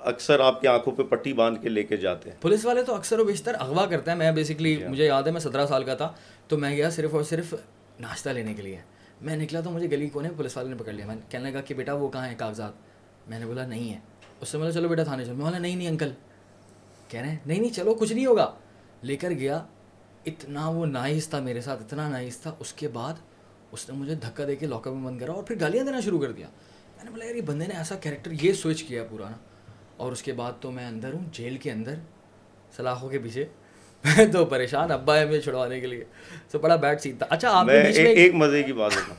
اکثر 0.00 0.40
آپ 0.40 0.60
کی 0.60 0.66
آنکھوں 0.66 0.96
پہ 0.96 1.02
پٹی 1.02 1.32
باندھ 1.32 1.62
کے 1.62 1.68
لے 1.68 1.82
کے 1.82 1.96
جاتے 1.96 2.30
ہیں۔ 2.30 2.36
پولیس 2.40 2.64
والے 2.66 2.82
تو 2.82 2.94
اکثر 2.94 3.18
و 3.18 3.24
بیشتر 3.24 3.54
اغوا 3.58 3.86
کرتے 3.86 4.10
ہیں۔ 4.10 4.18
میں 4.18 4.32
بیسکلی 4.32 4.84
مجھے 4.88 5.06
یاد 5.06 5.22
ہے 5.22 5.30
میں 5.30 5.40
سترہ 5.40 5.66
سال 5.66 5.84
کا 5.84 5.94
تھا۔ 5.94 6.12
تو 6.48 6.58
میں 6.58 6.76
گیا 6.76 6.90
صرف 6.90 7.14
اور 7.14 7.22
صرف 7.22 7.54
ناشتہ 8.00 8.30
لینے 8.30 8.54
کے 8.54 8.62
لیے۔ 8.62 8.78
میں 9.20 9.36
نکلا 9.36 9.60
تو 9.60 9.70
مجھے 9.70 9.90
گلی 9.90 10.08
کونے 10.08 10.28
پولیس 10.36 10.56
والے 10.56 10.68
نے 10.68 10.76
پکڑ 10.78 10.92
لیا۔ 10.92 11.06
میں 11.06 11.16
کہنے 11.28 11.50
لگا 11.50 11.60
کہ 11.60 11.74
بیٹا 11.74 11.94
وہ 11.94 12.08
کہاں 12.08 12.28
ہے 12.28 12.34
کاغذات؟ 12.38 12.72
میں 13.30 13.38
نے 13.38 13.46
بولا 13.46 13.66
نہیں 13.66 13.94
ہے 13.94 13.98
اس 14.40 14.48
سے 14.48 14.58
بولا 14.58 14.70
چلو 14.72 14.88
بیٹا 14.88 15.02
تھانے 15.02 15.24
چلو۔ 15.24 15.34
میں 15.34 15.44
بولا 15.44 15.58
نہیں 15.58 15.76
نہیں 15.76 15.88
انکل۔ 15.88 16.10
کہہ 17.08 17.20
رہے 17.20 17.28
ہیں 17.28 17.36
نہیں 17.46 17.60
نہیں 17.60 17.72
چلو 17.72 17.94
کچھ 17.94 18.12
نہیں 18.12 18.26
ہوگا۔ 18.26 18.52
لے 19.02 19.16
کر 19.16 19.30
گیا۔ 19.30 19.62
اتنا 20.26 20.68
وہ 20.68 20.86
نائس 20.86 21.28
تھا 21.28 21.40
میرے 21.40 21.60
ساتھ 21.60 21.82
اتنا 21.82 22.08
نائس 22.08 22.38
تھا۔ 22.38 22.54
اس 22.58 22.72
کے 22.72 22.88
بعد 22.88 23.14
اس 23.72 23.90
نے 23.90 23.96
مجھے 23.96 24.14
دھکا 24.14 24.44
دے 24.46 24.56
کے 24.56 24.66
لاکر 24.66 24.90
میں 24.90 25.06
بند 25.06 25.20
کرا 25.20 25.32
اور 25.32 25.42
پھر 25.42 25.60
گالیاں 25.60 25.84
دینا 25.84 26.00
شروع 26.00 26.20
کر 26.20 26.32
دیا۔ 26.32 26.46
میں 26.96 27.04
نے 27.04 27.10
بولا 27.10 27.24
یار 27.24 27.34
یہ 27.34 27.40
بندے 27.40 27.66
نے 27.66 27.74
ایسا 27.74 27.94
کیریکٹر 27.94 28.30
یہ 28.42 28.52
سوئچ 28.52 28.82
کیا 28.82 29.04
پورا 29.04 29.28
نا۔ 29.28 29.36
اور 29.96 30.12
اس 30.12 30.22
کے 30.22 30.32
بعد 30.32 30.52
تو 30.60 30.70
میں 30.70 30.86
اندر 30.86 31.12
ہوں 31.12 31.24
جیل 31.32 31.56
کے 31.56 31.70
اندر 31.70 31.94
سلاخوں 32.76 33.08
کے 33.08 33.18
پیچھے۔ 33.18 33.44
میں 34.04 34.26
تو 34.26 34.44
پریشان 34.44 34.90
ابا 34.90 35.16
ہے 35.16 35.26
مجھے 35.26 35.40
چھڑوانے 35.40 35.80
کے 35.80 35.86
لیے۔ 35.86 36.04
تو 36.50 36.58
بڑا 36.58 36.76
بیڈ 36.76 37.00
سین 37.00 37.16
تھا۔ 37.16 37.26
اچھا 37.30 37.50
آپ 37.50 37.66
میں 37.66 37.82
ایک 37.82 38.34
مزے 38.34 38.62
کی 38.62 38.72
بات 38.72 38.92
ہوتا 38.96 39.14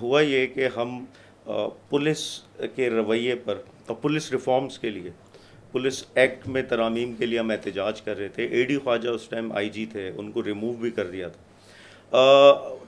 ہوا 0.00 0.20
یہ 0.20 0.46
کہ 0.46 0.68
ہم 0.76 1.04
پولیس 1.88 2.42
کے 2.74 2.90
رویے 2.90 3.34
پر 3.34 3.60
اور 3.86 3.96
پولیس 3.96 4.32
ریفارمز 4.32 4.78
کے 4.78 4.90
لیے 4.90 5.10
پولیس 5.72 6.04
ایکٹ 6.14 6.48
میں 6.48 6.62
ترامیم 6.62 7.14
کے 7.14 7.26
لیے 7.26 7.38
ہم 7.38 7.50
احتجاج 7.50 8.02
کر 8.02 8.16
رہے 8.16 8.28
تھے۔ 8.28 8.44
اے 8.46 8.62
D 8.64 8.78
Khwaja 8.78 9.08
us 9.08 9.28
time 9.28 9.52
I 9.52 9.70
جی 9.70 9.86
تھے، 9.86 10.12
ان 10.16 10.32
کو 10.32 10.44
ریموو 10.44 10.72
بھی 10.72 10.90
کر 10.90 11.06
دیا 11.06 11.28
تھا۔ 11.28 11.42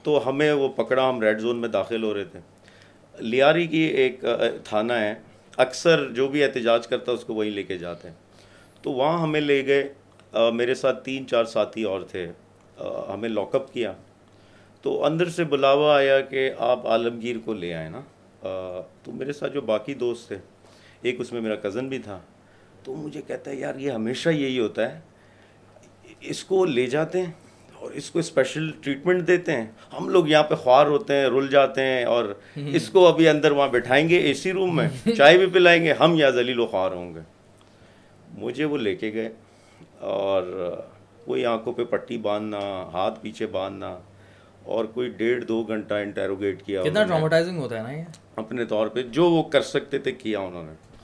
تو 0.03 0.29
ہمیں 0.29 0.53
وہ 0.53 0.69
پکڑا، 0.69 1.09
ہم 1.09 1.21
ریڈ 1.21 1.39
زون 1.39 1.57
میں 1.57 1.69
داخل 1.69 2.03
ہو 2.03 2.13
رہے 2.13 2.23
تھے۔ 2.23 2.39
لیاری 3.19 3.67
کی 3.67 3.77
ایک 3.77 4.25
تھانہ 4.63 4.93
ہے۔ 4.93 5.13
اکثر 5.57 6.09
جو 6.11 6.27
بھی 6.27 6.43
احتجاج 6.43 6.87
کرتا 6.87 7.11
ہے 7.11 7.17
اس 7.17 7.23
کو 7.23 7.33
وہیں 7.33 7.51
لے 7.51 7.63
کے 7.63 7.77
جاتے 7.77 8.07
ہیں۔ 8.07 8.15
تو 8.81 8.91
وہاں 8.91 9.19
ہمیں 9.19 9.41
لے 9.41 9.65
گئے۔ 9.67 9.93
میرے 10.53 10.75
ساتھ 10.75 11.03
تین، 11.03 11.27
چار 11.27 11.45
ساتھی 11.45 11.83
اور 11.83 12.01
تھے۔ 12.01 12.27
ہمیں 13.13 13.29
لاک 13.29 13.55
اپ 13.55 13.73
کیا۔ 13.73 13.93
تو 14.81 15.05
اندر 15.05 15.29
سے 15.29 15.43
بلاوا 15.43 15.97
آیا 15.97 16.21
کہ 16.21 16.51
آپ 16.57 16.87
عالمگیر 16.87 17.35
کو 17.45 17.53
لے 17.53 17.73
آئے 17.73 17.89
نا۔ 17.89 18.01
تو 19.03 19.11
میرے 19.11 19.33
ساتھ 19.33 19.53
جو 19.53 19.61
باقی 19.61 19.93
دوست 19.93 20.27
تھے، 20.27 20.37
ایک 21.01 21.15
اس 21.19 21.33
میں 21.33 21.41
میرا 21.41 21.55
کزن 21.55 21.87
بھی 21.87 21.99
تھا۔ 21.99 22.19
تو 22.85 22.95
مجھے 22.95 23.21
کہتا 23.27 23.51
ہے 23.51 23.55
یار 23.55 23.75
یہ 23.75 23.91
ہمیشہ 23.91 24.29
یہی 24.29 24.59
ہوتا 24.59 24.95
ہے۔ 24.95 24.99
اس 26.21 26.43
کو 26.43 26.65
لے 26.65 26.87
جاتے 26.87 27.21
ہیں 27.21 27.31
اور 27.79 27.91
اس 27.91 28.11
کو 28.11 28.19
اسپیشل 28.19 28.71
ٹریٹمنٹ 28.81 29.27
دیتے 29.27 29.51
ہیں۔ 29.51 29.65
ہم 29.99 30.09
لوگ 30.09 30.27
یہاں 30.27 30.43
پہ 30.43 30.55
خوار 30.55 30.85
ہوتے 30.85 31.13
ہیں 31.13 31.25
رل 31.25 31.47
جاتے 31.47 31.81
ہیں 31.81 32.03
اور 32.03 32.33
اس 32.55 32.89
کو 32.89 33.07
ابھی 33.07 33.29
اندر 33.29 33.51
وہاں 33.51 33.67
بٹھائیں 33.67 34.09
گے 34.09 34.17
اے 34.17 34.33
سی 34.33 34.51
روم 34.51 34.75
میں۔ 34.75 34.89
چائے 35.17 35.37
بھی 35.37 35.45
پلائیں 35.45 35.83
گے۔ 35.83 35.93
ہم 35.93 36.15
یا 36.15 36.29
ذلیل 36.29 36.59
و 36.59 36.67
خوار 36.67 36.91
ہوں 36.91 37.13
گے۔ 37.13 37.19
مجھے 38.37 38.65
وہ 38.65 38.77
لے 38.77 38.95
کے 38.95 39.13
گئے 39.13 39.29
اور 39.99 40.43
وہی 41.27 41.45
آنکھوں 41.45 41.73
پہ 41.73 41.83
پٹی 41.83 42.17
باندھنا 42.17 42.59
ہاتھ 42.93 43.19
پیچھے 43.21 43.47
باندھنا 43.47 43.99
اور 44.63 44.85
کوئی 44.85 45.09
ڈیڑھ 45.09 45.45
دو 45.45 45.63
گھنٹہ 45.63 45.93
انٹیروگیٹ 45.93 46.63
کیا 46.65 46.83
کتنا 46.83 47.03
ٹراموٹائزنگ 47.03 47.57
ہوتا 47.57 47.77
ہے 47.77 47.83
نا 47.83 47.91
یہ؟ 47.91 48.03
اپنے 48.35 48.65
طور 48.65 48.87
پہ 48.87 49.01
جو 49.01 49.29
وہ 49.29 49.43
کر 49.43 49.61
سکتے 49.61 49.97
تھے 49.97 50.11
کیا 50.11 50.39
انہوں 50.39 50.63
نے۔ 50.63 50.94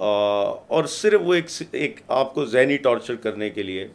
اور 0.00 0.84
صرف 0.84 1.20
وہ 1.24 1.34
ایک 1.34 1.46
ایک 1.72 2.00
آپ 2.08 2.34
کو 2.34 2.44
ذہنی 2.44 2.76
ٹارچر 2.76 3.14
کرنے 3.14 3.50
کے 3.50 3.62
لیے 3.62 3.88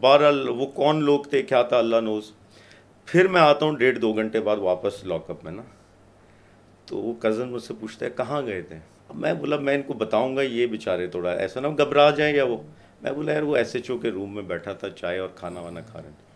بہرحال 0.00 0.48
وہ 0.48 0.66
کون 0.66 1.04
لوگ 1.04 1.20
تھے، 1.20 1.42
کیا 1.42 1.62
تھا، 1.62 1.78
اللہ 1.78 1.96
نوز 1.96 2.32
پھر 3.06 3.28
میں 3.28 3.40
آتا 3.40 3.66
ہوں 3.66 3.76
ڈیڑھ 3.76 3.98
دو 3.98 4.12
گھنٹے 4.12 4.40
بعد 4.40 4.56
واپس 4.56 5.04
لاک 5.04 5.30
اپ 5.30 5.44
میں 5.44 5.52
نا۔ 5.52 5.62
تو 6.86 6.96
وہ 6.96 7.14
کزن 7.14 7.48
مجھ 7.48 7.62
سے 7.62 7.74
پوچھتے 7.80 8.06
ہیں 8.06 8.16
کہاں 8.16 8.42
گئے 8.46 8.62
تھے؟ 8.62 8.78
میں 9.14 9.34
بولا، 9.34 9.56
میں 9.56 9.74
ان 9.74 9.82
کو 9.82 9.92
بتاؤں 9.92 10.36
گا، 10.36 10.42
یہ 10.42 10.66
بیچارے 10.66 11.06
تھوڑا 11.06 11.32
ایسا 11.32 11.60
نہ 11.60 11.66
گھبرا 11.68 12.10
جائیں 12.10 12.36
یا 12.36 12.44
وہ 12.44 12.56
میں 13.02 13.12
بولا، 13.12 13.32
یار 13.32 13.42
وہ 13.42 13.56
ایس 13.56 13.74
ایچ 13.74 13.90
او 13.90 13.98
کے 13.98 14.10
روم 14.10 14.34
میں 14.34 14.42
بیٹھا 14.42 14.72
تھا، 14.72 14.88
چائے 14.90 15.18
اور 15.18 15.28
کھانا 15.34 15.60
وانا 15.60 15.80
کھا 15.80 16.02
رہے 16.02 16.10
تھے۔ 16.18 16.26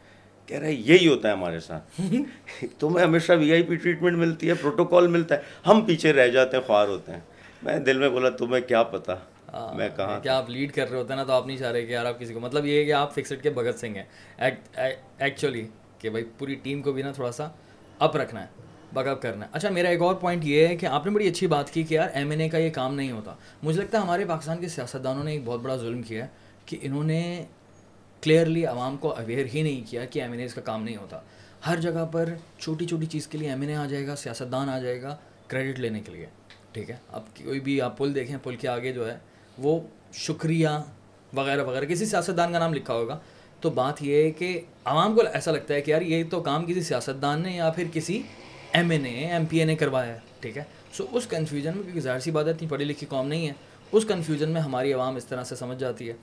کہہ 0.46 0.58
رہے 0.58 0.72
یہی 0.72 1.08
ہوتا 1.08 1.28
ہے 1.28 1.32
ہمارے 1.32 1.60
ساتھ۔ 1.60 2.00
تمہیں 2.78 3.06
ہمیشہ 3.06 3.32
وی 3.32 3.52
آئی 3.52 3.62
پی 3.62 3.76
ٹریٹمنٹ 3.76 4.16
ملتی 4.16 4.48
ہے 4.48 4.54
پروٹوکال 4.54 5.06
ملتا 5.06 5.34
ہے۔ 5.36 5.40
ہم 5.66 5.80
پیچھے 5.80 6.12
رہ 6.12 6.28
جاتے 6.28 6.56
ہیں، 6.56 6.64
خوار 6.64 6.88
ہوتے 6.88 7.12
ہیں۔ 7.12 7.20
میں 7.62 7.78
دل 7.78 7.98
میں 7.98 8.08
بولا 8.08 8.28
تمہیں 8.30 8.60
کیا 8.68 8.82
پتا؟ 8.82 9.14
ہاں، 9.52 9.74
میں 9.74 9.88
کہاں 9.96 10.20
کیا 10.20 10.36
آپ 10.38 10.50
لیڈ 10.50 10.72
کر 10.72 10.90
رہے 10.90 10.98
ہوتے 10.98 11.12
ہیں 11.12 11.16
نا 11.16 11.24
تو 11.24 11.32
آپ 11.32 11.46
نہیں 11.46 11.56
چاہ 11.56 11.72
رہے 11.72 11.86
کہ 11.86 11.92
یار 11.92 12.06
آپ 12.06 12.18
کسی 12.20 12.34
کو 12.34 12.40
مطلب 12.40 12.66
یہ 12.66 12.78
ہے 12.78 12.84
کہ 12.84 12.92
آپ 12.92 13.14
فکسڈ 13.14 13.42
کے 13.42 13.50
بھگت 13.50 13.78
سنگھ 13.80 13.96
ہیں۔ 13.96 14.50
ایکچولی 15.18 15.66
کہ 15.98 16.10
بھائی 16.10 16.24
پوری 16.38 16.54
ٹیم 16.54 16.82
کو 16.82 16.92
بھی 16.92 17.02
نا 17.02 17.12
تھوڑا 17.12 17.32
سا 17.32 17.48
اپ 17.98 18.16
رکھنا 18.16 18.42
ہے 18.42 18.46
بگ 18.92 19.06
اپ 19.06 19.22
کرنا 19.22 19.44
ہے۔ 19.44 19.50
اچھا 19.52 19.70
میرا 19.70 19.88
ایک 19.88 20.00
اور 20.02 20.14
پوائنٹ 20.14 20.44
یہ 20.44 20.66
ہے 20.66 20.76
کہ 20.76 20.86
آپ 20.86 21.06
نے 21.06 21.12
بڑی 21.12 21.28
اچھی 21.28 21.46
بات 21.46 21.70
کی 21.70 21.82
کہ 21.82 21.94
یار 21.94 22.08
ایم 22.14 22.30
این 22.30 22.40
اے 22.40 22.48
کا 22.48 22.58
یہ 22.58 22.70
کام 22.70 22.94
نہیں 22.94 23.10
ہوتا۔ 23.12 23.34
مجھے 23.62 23.80
لگتا 23.80 23.98
ہے 23.98 24.02
ہمارے 24.02 24.24
پاکستان 24.28 24.58
کے 24.60 24.68
سیاستدانوں 24.68 25.24
نے 25.24 25.32
ایک 25.32 25.42
بہت 25.44 25.60
بڑا 25.60 25.76
ظلم 25.76 26.02
کیا 26.02 26.24
ہے 26.24 26.28
کہ 26.66 26.78
انہوں 26.82 27.04
نے 27.04 27.44
کلیئرلی 28.22 28.64
عوام 28.66 28.96
کو 28.96 29.14
اویئر 29.14 29.46
ہی 29.54 29.62
نہیں 29.62 29.90
کیا 29.90 30.04
کہ 30.04 30.22
ایم 30.22 30.32
این 30.32 30.40
اے 30.40 30.48
کا 30.48 30.60
کام 30.60 30.82
نہیں 30.82 30.96
ہوتا۔ 30.96 31.20
ہر 31.66 31.80
جگہ 31.80 32.04
پر 32.12 32.34
چھوٹی 32.58 32.86
چھوٹی 32.86 33.06
چیز 33.06 33.26
کے 33.26 33.38
لیے 33.38 33.48
ایم 33.48 33.60
این 33.60 33.70
اے 33.70 33.76
آ 33.76 33.86
جائے 33.86 34.06
گا 34.06 34.16
سیاستدان 34.16 34.68
آ 34.68 34.78
جائے 34.78 35.00
گا 35.02 35.16
کریڈٹ 35.48 35.78
لینے 35.78 36.00
کے 36.00 36.12
لیے۔ 36.12 36.26
ٹھیک 36.72 36.90
ہے؟ 36.90 36.96
اب 37.08 37.22
کوئی 37.44 37.60
بھی 37.60 37.80
آپ 37.80 37.98
پل 37.98 38.14
دیکھیں، 38.14 38.36
پل 38.42 38.56
کے 38.56 38.68
آگے 38.68 38.92
جو 38.92 39.10
ہے، 39.10 39.18
وہ 39.58 39.80
شکریہ 40.12 40.68
وغیرہ 41.36 41.64
وغیرہ، 41.64 41.84
کسی 41.84 42.06
سیاستدان 42.06 42.52
کا 42.52 42.58
نام 42.58 42.74
لکھا 42.74 42.94
ہوگا۔ 42.94 43.18
تو 43.60 43.70
بات 43.70 44.02
یہ 44.02 44.24
ہے 44.24 44.30
کہ 44.30 44.60
عوام 44.84 45.14
کو 45.14 45.22
ایسا 45.32 45.50
لگتا 45.50 45.74
ہے 45.74 45.80
کہ 45.80 45.90
یار، 45.90 46.02
یہ 46.02 46.24
تو 46.30 46.40
کام 46.40 46.66
کسی 46.66 46.80
سیاستدان 46.80 47.40
نے 47.40 47.52
یا 47.52 47.70
پھر 47.70 47.84
کسی 47.92 48.22
M 48.72 48.90
N 48.90 49.04
A 49.04 49.26
M 49.26 49.44
P 49.44 49.58
A 49.58 49.64
نے 49.64 49.76
کروایا 49.76 50.14
ہے، 50.14 50.18
ٹھیک 50.40 50.58
ہے؟ 50.58 50.62
سو 50.92 51.06
اس 51.12 51.26
کنفیوژن 51.26 51.72
میں، 51.74 51.82
کیونکہ 51.82 52.00
ظاہر 52.00 52.18
سی 52.18 52.30
بات 52.30 52.46
ہے، 52.46 52.50
اتنی 52.50 52.68
پڑھی 52.68 52.84
لکھی 52.84 53.06
قوم 53.06 53.28
نہیں 53.28 53.48
ہے، 53.48 53.52
اس 53.92 54.04
کنفیوژن 54.08 54.50
میں 54.50 54.60
ہماری 54.60 54.92
عوام 54.92 55.16
اس 55.16 55.24
طرح 55.24 55.44
سے 55.44 55.56
سمجھ 55.56 55.78
جاتی 55.78 56.08
ہے۔ 56.08 56.14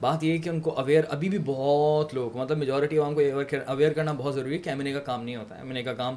بات 0.00 0.24
یہ 0.24 0.32
ہے 0.32 0.38
کہ 0.38 0.48
ان 0.48 0.60
کو 0.60 0.70
اویئر 0.78 1.04
ابھی 1.08 1.28
بھی 1.28 1.38
بہت 1.44 2.14
لوگ 2.14 2.36
مطلب 2.36 2.58
میجورٹی 2.58 2.98
عوام 2.98 3.14
کو 3.14 3.20
اویئر 3.66 3.92
کرنا 3.92 4.12
بہت 4.12 4.34
ضروری 4.34 4.52
ہے 4.52 4.58
کہ 4.58 4.68
ایم 4.68 4.78
این 4.78 4.86
اے 4.86 4.92
کا 4.92 5.00
کام 5.00 5.24
نہیں 5.24 5.36
ہوتا 5.36 5.54
ہے 5.54 5.60
ایم 5.60 5.68
این 5.68 5.76
اے 5.76 5.82
کا 5.82 5.94
کام 5.94 6.14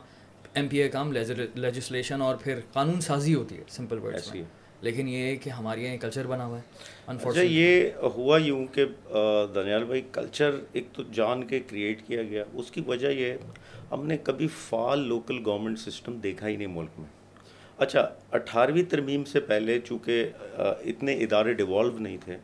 ایم 0.59 0.67
پی 0.67 0.77
اے 0.77 0.89
کام 0.89 1.11
لیجسلیشن 1.11 2.21
اور 2.21 2.35
پھر 2.35 2.59
قانون 2.73 3.01
سازی 3.01 3.35
ہوتی 3.35 3.57
ہے 3.57 3.63
سمپل 3.69 3.99
ورڈ 3.99 4.37
لیکن 4.81 5.07
یہ 5.07 5.35
کہ 5.35 5.49
ہمارے 5.49 5.81
یہاں 5.81 5.97
کلچر 6.01 6.27
بنا 6.27 6.45
ہوا 6.45 6.57
ہے 6.57 7.07
اچھا 7.07 7.41
یہ 7.41 7.89
ہوا 8.15 8.37
یوں 8.41 8.65
کہ 8.73 8.85
دنیال 9.55 9.83
بھائی 9.83 10.01
کلچر 10.11 10.55
ایک 10.73 10.87
تو 10.93 11.03
جان 11.13 11.43
کے 11.47 11.59
کریٹ 11.59 12.01
کیا 12.07 12.21
گیا۔ 12.23 12.43
اس 12.53 12.71
کی 12.71 12.81
وجہ 12.87 13.07
یہ 13.07 13.33
ہم 13.91 14.05
نے 14.07 14.17
کبھی 14.23 14.47
فعال 14.59 14.99
لوکل 15.07 15.41
گورنمنٹ 15.45 15.79
سسٹم 15.79 16.17
دیکھا 16.23 16.47
ہی 16.47 16.55
نہیں 16.55 16.67
ملک 16.67 16.99
میں۔ 16.99 17.09
اچھا 17.77 18.07
اٹھارہویں 18.31 18.83
ترمیم 18.89 19.23
سے 19.23 19.39
پہلے 19.39 19.79
چونکہ 19.85 20.29
اتنے 20.57 21.13
ادارے 21.23 21.53
ڈیوالو 21.53 21.97
نہیں 21.97 22.17
تھے 22.25 22.37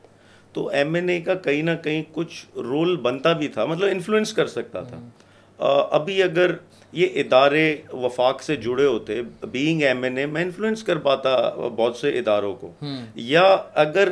تو 0.53 0.67
ایم 0.67 0.93
این 0.93 1.09
اے 1.09 1.19
کا 1.21 1.33
کہیں 1.35 1.61
نہ 1.63 1.71
کہیں 1.83 2.03
کچھ 2.11 2.45
رول 2.55 2.95
بنتا 3.01 3.33
بھی 3.33 3.47
تھا 3.47 3.65
مطلب 3.65 3.89
انفلوئنس 3.91 4.33
کر 4.33 4.47
سکتا 4.47 4.81
تھا۔ 4.81 4.99
ابھی 5.91 6.21
اگر 6.23 6.55
یہ 6.95 7.07
ادارے 7.15 7.75
وفاق 7.93 8.41
سے 8.41 8.55
جڑے 8.55 8.85
ہوتے 8.85 9.21
بینگ 9.51 9.81
ایم 9.83 10.03
این 10.03 10.17
اے 10.17 10.25
میں 10.25 10.41
انفلوئنس 10.41 10.83
کر 10.83 10.97
پاتا 10.97 11.49
بہت 11.75 11.95
سے 11.95 12.09
اداروں 12.09 12.55
کو۔ 12.55 12.71
یا 13.15 13.57
اگر 13.73 14.09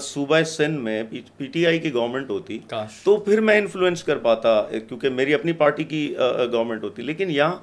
صوبہ 0.00 0.42
سندھ 0.42 0.80
میں 0.80 1.02
پی 1.36 1.46
ٹی 1.46 1.66
آئی 1.66 1.78
کی 1.78 1.92
گورنمنٹ 1.92 2.30
ہوتی 2.30 2.58
تو 3.04 3.16
پھر 3.16 3.40
میں 3.40 3.58
انفلوئنس 3.58 4.04
کر 4.04 4.18
پاتا 4.18 4.62
کیونکہ 4.62 5.08
میری 5.08 5.34
اپنی 5.34 5.52
پارٹی 5.52 5.84
کی 5.84 6.14
گورنمنٹ 6.52 6.82
ہوتی۔ 6.82 7.02
لیکن 7.02 7.30
یہاں 7.30 7.56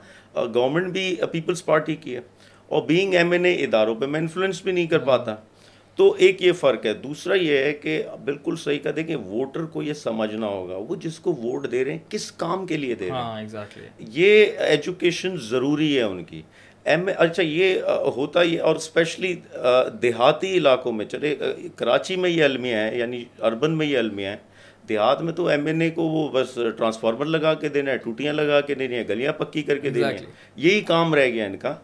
گورنمنٹ 0.53 0.87
بھی 0.93 1.15
پیپلز 1.31 1.65
پارٹی 1.65 1.95
کی 1.95 2.15
ہے۔ 2.15 2.21
اور 2.67 2.81
بینگ 2.81 3.13
ایم 3.13 3.31
این 3.31 3.45
اے 3.45 3.53
اداروں 3.53 3.95
پہ 3.95 4.05
میں 4.05 4.19
انفلوئنس 4.19 4.61
بھی 4.63 4.71
نہیں 4.71 4.87
کر 4.87 4.99
پاتا۔ 4.99 5.35
تو 5.95 6.15
ایک 6.17 6.41
یہ 6.41 6.51
فرق 6.51 6.86
ہے 6.86 6.93
دوسرا 6.93 7.33
یہ 7.36 7.57
ہے 7.57 7.74
کہ 7.74 8.03
بالکل 8.25 8.55
صحیح 8.55 8.79
کا 8.79 8.89
دیکھیں 8.95 9.15
ووٹر 9.15 9.65
کو 9.65 9.83
یہ 9.83 9.93
سمجھنا 9.93 10.48
ہوگا 10.48 10.75
وہ 10.75 10.95
جس 10.95 11.19
کو 11.19 11.31
ووٹ 11.33 11.71
دے 11.71 11.86
رہے 11.86 11.91
ہیں 11.91 12.00
کس 12.10 12.31
کام 12.31 12.65
کے 12.67 12.77
لیے 12.77 12.95
دے 12.95 13.05
رہے 13.05 13.15
ہیں۔ 13.15 13.21
ہاں، 13.21 13.41
یہ 14.00 14.45
ایجوکیشن 14.57 15.36
ضروری 15.38 15.98
ہے 15.98 16.03
ان 16.03 16.24
کی۔ 16.24 16.41
ایم 16.86 17.10
اچھا 17.17 17.43
یہ 17.43 17.81
ہوتا 18.15 18.41
ہی 18.41 18.57
اور 18.57 18.75
اسپیشلی 18.75 19.36
دیہاتی 20.01 20.57
علاقوں 20.57 20.91
میں 20.91 21.05
چلے 21.05 21.36
کراچی 21.75 22.15
میں 22.15 22.29
یہ 22.29 22.43
المیہ 22.43 22.75
ہیں 22.75 22.98
یعنی 22.98 23.24
اربن 23.41 23.77
میں 23.77 23.86
یہ 23.86 23.98
المیہ 23.98 24.27
ہیں۔ 24.27 24.38
دیہات 24.89 25.21
میں 25.21 25.33
تو 25.33 25.48
ایم 25.48 25.65
این 25.65 25.81
اے 25.81 25.89
کو 25.89 26.03
وہ 26.03 26.29
بس 26.29 26.57
ٹرانسفارمر 26.77 27.25
لگا 27.25 27.53
کے 27.53 27.69
دینا 27.69 27.91
ہے 27.91 27.98
ٹوٹیاں 27.98 28.33
لگا 28.33 28.62
کے 28.62 28.75
دینی 28.75 28.95
ہیں 28.95 29.03
گلیاں 29.10 29.33
پکی 29.33 29.62
کر 29.62 29.77
کے 29.77 29.89
دینا 29.89 30.07
ہے 30.10 30.17
یہی 30.55 30.81
کام 30.81 31.15
رہ 31.15 31.27
گیا 31.27 31.45
ان 31.45 31.57
کا۔ 31.57 31.75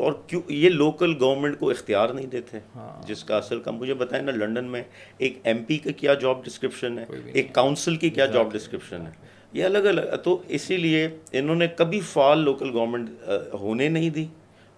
اور 0.00 0.12
کیوں 0.26 0.40
یہ 0.48 0.70
لوکل 0.70 1.14
گورنمنٹ 1.20 1.58
کو 1.58 1.70
اختیار 1.70 2.08
نہیں 2.08 2.26
دیتے 2.26 2.58
ہاں۔ 2.76 3.06
جس 3.06 3.24
کا 3.24 3.36
اصل 3.36 3.60
کا 3.60 3.70
مجھے 3.70 3.94
بتائیں 3.94 4.22
نا 4.24 4.32
لنڈن 4.32 4.64
میں 4.64 4.82
ایک 5.18 5.38
ایم 5.42 5.62
پی 5.64 5.78
کا 5.78 5.90
کیا 5.90 6.14
جاب 6.14 6.44
ڈسکرپشن 6.44 6.98
ہے؟ 6.98 7.04
ایک 7.32 7.52
کاؤنسل 7.54 7.96
کی 7.96 8.10
کیا 8.10 8.26
جاب 8.26 8.52
ڈسکرپشن 8.52 9.06
ہے؟ 9.06 9.10
یہ 9.52 9.64
الگ 9.64 9.78
الگ 9.78 10.16
تو 10.24 10.42
اسی 10.48 10.76
لیے 10.76 11.08
انہوں 11.32 11.56
نے 11.56 11.66
کبھی 11.76 12.00
فعال 12.00 12.38
لوکل 12.38 12.70
گورنمنٹ 12.72 13.10
ہونے 13.52 13.88
نہیں 13.88 14.10
دی۔ 14.10 14.26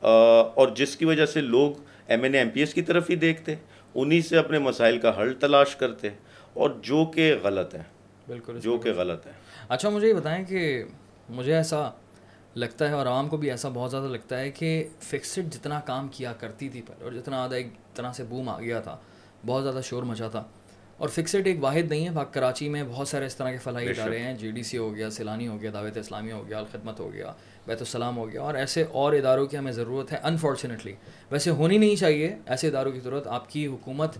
اور 0.02 0.68
جس 0.68 0.96
کی 0.96 1.04
وجہ 1.04 1.26
سے 1.26 1.40
لوگ 1.40 1.72
M 2.08 2.22
N 2.22 2.34
A 2.34 2.40
M 2.40 2.50
P 2.50 2.60
S 2.60 2.74
کی 2.74 2.82
طرف 2.82 3.10
ہی 3.10 3.16
دیکھتے 3.16 3.54
انہی 3.94 4.20
سے 4.22 4.36
اپنے 4.38 4.58
مسائل 4.58 4.98
کا 4.98 5.20
حل 5.20 5.32
تلاش 5.34 5.76
کرتے 5.76 6.08
اور 6.52 6.70
جو 6.82 7.04
کہ 7.04 7.34
غلط 7.42 7.74
ہے 7.74 7.82
بالکل 8.28 8.58
جو 8.60 8.78
کہ 8.78 8.92
غلط 8.92 9.26
ہے 9.26 9.32
اچھا 9.68 9.88
مجھے 9.88 10.08
یہ 10.08 10.14
بتائیں 10.14 10.44
کہ 10.44 10.82
مجھے 11.28 11.54
ایسا 11.54 11.90
لگتا 12.56 12.88
ہے 12.88 12.92
اور 12.92 13.06
عوام 13.06 13.28
کو 13.28 13.36
بھی 13.36 13.50
ایسا 13.50 13.68
بہت 13.74 13.90
زیادہ 13.90 14.04
لگتا 14.04 14.40
ہے 14.40 14.50
کہ 14.50 14.88
فکسڈ 15.00 15.54
جتنا 15.54 15.80
کام 15.80 16.08
کیا 16.08 16.32
کرتی 16.32 16.68
تھی 16.68 16.82
پہلے 16.82 17.04
اور 17.04 17.12
جتنا 17.12 17.36
زیادہ 17.36 17.54
ایک 17.54 17.66
طرح 17.94 18.12
سے 18.12 18.24
بوم 18.24 18.48
آ 18.48 18.60
گیا 18.60 18.80
تھا 18.80 18.96
بہت 19.46 19.62
زیادہ 19.62 19.80
شور 19.84 20.02
مچا 20.02 20.28
تھا۔ 20.28 20.44
اور 20.96 21.08
فکسڈ 21.08 21.46
ایک 21.46 21.56
واحد 21.60 21.90
نہیں 21.90 22.06
ہے 22.06 22.10
بھاگ 22.10 22.24
کراچی 22.32 22.68
میں 22.68 22.84
بہت 22.88 23.08
سارے 23.08 23.26
اس 23.26 23.36
طرح 23.36 23.50
کے 23.50 23.58
فلاحی 23.58 23.88
ادارے 23.88 24.18
ہیں۔ 24.18 24.34
جی 24.34 24.50
ڈی 24.50 24.62
سی 24.62 24.78
ہو 24.78 24.94
گیا 24.94 25.10
سیلانی 25.10 25.48
ہو 25.48 25.60
گیا 25.60 25.70
دعوت 25.74 25.96
اسلامی 25.96 26.32
ہو 26.32 26.48
گیا 26.48 26.58
الخدمت 26.58 27.00
ہو 27.00 27.12
گیا 27.12 27.32
بیت 27.66 27.78
السلام 27.78 28.16
ہو 28.16 28.30
گیا۔ 28.32 28.42
اور 28.42 28.54
ایسے 28.54 28.82
اور 28.82 29.12
اداروں 29.12 29.46
کی 29.46 29.58
ہمیں 29.58 29.72
ضرورت 29.72 30.12
ہے 30.12 30.18
انفارچونیٹلی 30.22 30.94
ویسے 31.30 31.50
ہونی 31.50 31.78
نہیں 31.78 31.96
چاہیے 31.96 32.36
ایسے 32.46 32.68
اداروں 32.68 32.92
کی 32.92 33.00
ضرورت۔ 33.00 33.26
آپ 33.26 33.50
کی 33.50 33.66
حکومت 33.66 34.18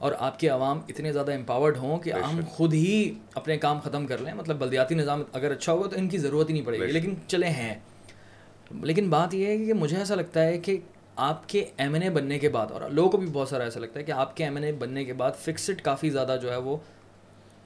اور 0.00 0.12
آپ 0.18 0.38
کے 0.40 0.48
عوام 0.48 0.80
اتنے 0.88 1.12
زیادہ 1.12 1.32
امپاورڈ 1.34 1.76
ہوں 1.76 1.98
کہ 1.98 2.12
ہم 2.12 2.40
خود 2.48 2.74
ہی 2.74 3.14
اپنے 3.34 3.58
کام 3.58 3.80
ختم 3.80 4.06
کر 4.06 4.18
لیں۔ 4.18 4.34
مطلب 4.34 4.56
بلدیاتی 4.58 4.94
نظام 4.94 5.22
اگر 5.32 5.50
اچھا 5.50 5.72
ہوگا 5.72 5.88
تو 5.88 5.96
ان 5.96 6.08
کی 6.08 6.18
ضرورت 6.18 6.48
ہی 6.48 6.54
نہیں 6.54 6.66
پڑے 6.66 6.78
گی 6.78 6.86
لیکن 6.86 7.14
چلے 7.26 7.46
ہیں۔ 7.46 7.74
لیکن 8.82 9.10
بات 9.10 9.34
یہ 9.34 9.46
ہے 9.46 9.64
کہ 9.64 9.72
مجھے 9.72 9.96
ایسا 9.96 10.14
لگتا 10.14 10.42
ہے 10.42 10.58
کہ 10.58 10.76
آپ 11.16 11.48
کے 11.48 11.64
ایم 11.76 11.94
این 11.94 12.02
اے 12.02 12.10
بننے 12.10 12.38
کے 12.38 12.48
بعد 12.48 12.66
اور 12.70 12.90
لوگوں 12.90 13.10
کو 13.10 13.16
بھی 13.16 13.26
بہت 13.32 13.48
سارا 13.48 13.64
ایسا 13.64 13.80
لگتا 13.80 14.00
ہے 14.00 14.04
کہ 14.04 14.12
آپ 14.12 14.36
کے 14.36 14.44
ایم 14.44 14.54
این 14.54 14.64
اے 14.64 14.72
بننے 14.72 15.04
کے 15.04 15.12
بعد 15.12 15.32
فکسڈ 15.38 15.82
کافی 15.82 16.10
زیادہ 16.10 16.36
جو 16.42 16.50
ہے 16.50 16.56
وہ 16.56 16.76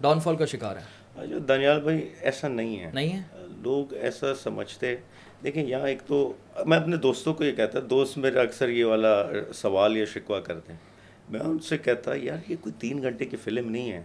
ڈاؤن 0.00 0.20
فال 0.20 0.36
کا 0.36 0.44
شکار 0.44 0.76
ہے 0.76 1.26
جو 1.26 1.38
دانیال 1.38 1.80
بھائی 1.80 2.08
ایسا 2.20 2.48
نہیں 2.48 2.80
ہے۔ 2.80 2.90
نہیں 2.94 3.12
ہے؟ 3.12 3.22
لوگ 3.62 3.94
ایسا 3.94 4.34
سمجھتے۔ 4.34 4.96
دیکھیں 5.44 5.66
یہاں 5.66 5.88
ایک 5.88 5.98
تو 6.06 6.32
میں 6.66 6.78
اپنے 6.78 6.96
دوستوں 6.96 7.34
کو 7.34 7.44
یہ 7.44 7.52
کہتا 7.52 7.78
دوست 7.90 8.18
میرا 8.18 8.40
اکثر 8.40 8.68
یہ 8.68 8.84
والا 8.84 9.24
سوال 9.54 9.96
یا 9.96 10.04
شکوہ 10.04 10.40
کرتے 10.40 10.72
ہیں۔ 10.72 10.93
میں 11.28 11.40
ان 11.40 11.58
سے 11.58 11.78
کہتا 11.78 12.10
یار 12.14 12.36
یہ 12.48 12.56
کوئی 12.60 12.72
تین 12.78 13.02
گھنٹے 13.02 13.24
کی 13.24 13.36
فلم 13.36 13.70
نہیں 13.70 13.92
ہے 13.92 14.02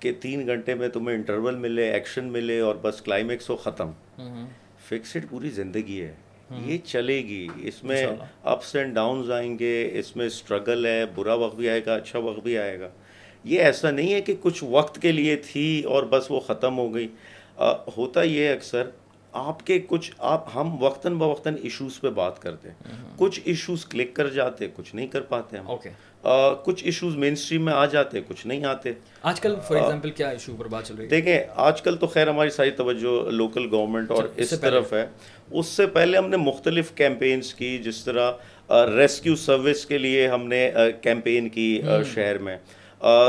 کہ 0.00 0.12
تین 0.20 0.46
گھنٹے 0.46 0.74
میں 0.74 0.88
تمہیں 0.88 1.16
انٹرول 1.16 1.54
ملے 1.56 1.92
ایکشن 1.92 2.24
ملے 2.24 2.60
اور 2.60 2.74
بس 2.82 3.02
کلائمیکس 3.02 3.50
ہو 3.50 3.56
ختم. 3.56 3.90
فکسڈ 4.88 5.30
پوری 5.30 5.50
زندگی 5.50 6.00
ہے۔ 6.02 6.14
یہ 6.66 6.78
چلے 6.84 7.18
گی۔ 7.18 7.48
اس 7.62 7.84
میں 7.84 8.06
اپس 8.42 8.76
اینڈ 8.76 8.94
ڈاؤنز 8.94 9.30
آئیں 9.30 9.58
گے 9.58 9.90
اس 9.92 10.16
میں 10.16 10.26
اسٹرگل 10.26 10.86
ہے 10.86 11.04
برا 11.14 11.34
وقت 11.34 11.56
بھی 11.56 11.68
آئے 11.68 11.80
گا 11.86 11.94
اچھا 11.94 12.18
وقت 12.18 12.40
بھی 12.40 12.58
آئے 12.58 12.80
گا۔ 12.80 12.88
یہ 13.44 13.60
ایسا 13.60 13.90
نہیں 13.90 14.14
ہے 14.14 14.20
کہ 14.20 14.34
کچھ 14.40 14.64
وقت 14.64 15.02
کے 15.02 15.12
لیے 15.12 15.36
تھی 15.36 15.82
اور 15.82 16.02
بس 16.02 16.30
وہ 16.30 16.40
ختم 16.40 16.78
ہو 16.78 16.94
گئی۔ 16.94 17.08
ہوتا 17.98 18.22
یہ 18.22 18.52
اکثر 18.52 18.90
آپ 19.32 19.66
کے 19.66 19.80
کچھ 19.86 20.12
آپ 20.18 20.48
ہم 20.54 20.82
وقتاً 20.82 21.14
بوقتاً 21.14 21.54
ایشوز 21.62 22.00
پہ 22.00 22.08
بات 22.10 22.42
کرتے۔ 22.42 22.68
ہیں 22.68 22.74
کچھ 23.16 23.40
ایشوز 23.44 23.86
کلک 23.86 24.14
کر 24.14 24.28
جاتے 24.28 24.66
کچھ 24.76 24.94
نہیں 24.94 25.06
کر 25.06 25.20
پاتے 25.20 25.56
ہم۔ 25.56 25.70
کچھ 26.64 26.84
ایشوز 26.84 27.16
مین 27.16 27.32
اسٹریم 27.32 27.64
میں 27.64 27.72
آ 27.72 27.86
جاتے 27.86 28.20
کچھ 28.28 28.46
نہیں 28.46 28.64
آتے۔ 28.64 28.92
آج 29.22 29.40
کل 29.40 29.54
فار 29.68 29.76
ایگزامپل 29.76 30.10
کیا 30.10 30.28
ایشو 30.28 30.56
پر 30.58 30.68
بات 30.68 30.84
چل 30.84 30.94
رہی 30.94 31.04
ہے؟ 31.04 31.08
دیکھیں 31.08 31.38
آج 31.56 31.82
کل 31.82 31.96
تو 31.96 32.06
خیر 32.06 32.28
ہماری 32.28 32.50
ساری 32.50 32.70
توجہ 32.70 33.30
لوکل 33.30 33.68
گورنمنٹ 33.70 34.10
اور 34.10 34.24
اس 34.36 34.54
طرف 34.60 34.92
ہے۔ 34.92 35.06
اس 35.50 35.66
سے 35.66 35.86
پہلے 35.86 36.18
ہم 36.18 36.30
نے 36.30 36.36
مختلف 36.36 36.92
کیمپینز 36.94 37.54
کی 37.54 37.78
جس 37.78 38.04
طرح 38.04 38.32
ریسکیو 38.70 39.36
سروس 39.36 39.86
کے 39.86 39.98
لیے 39.98 40.28
ہم 40.28 40.46
نے 40.46 40.70
کیمپین 41.00 41.48
کی 41.48 41.82
شہر 42.14 42.38
میں۔ 42.38 42.56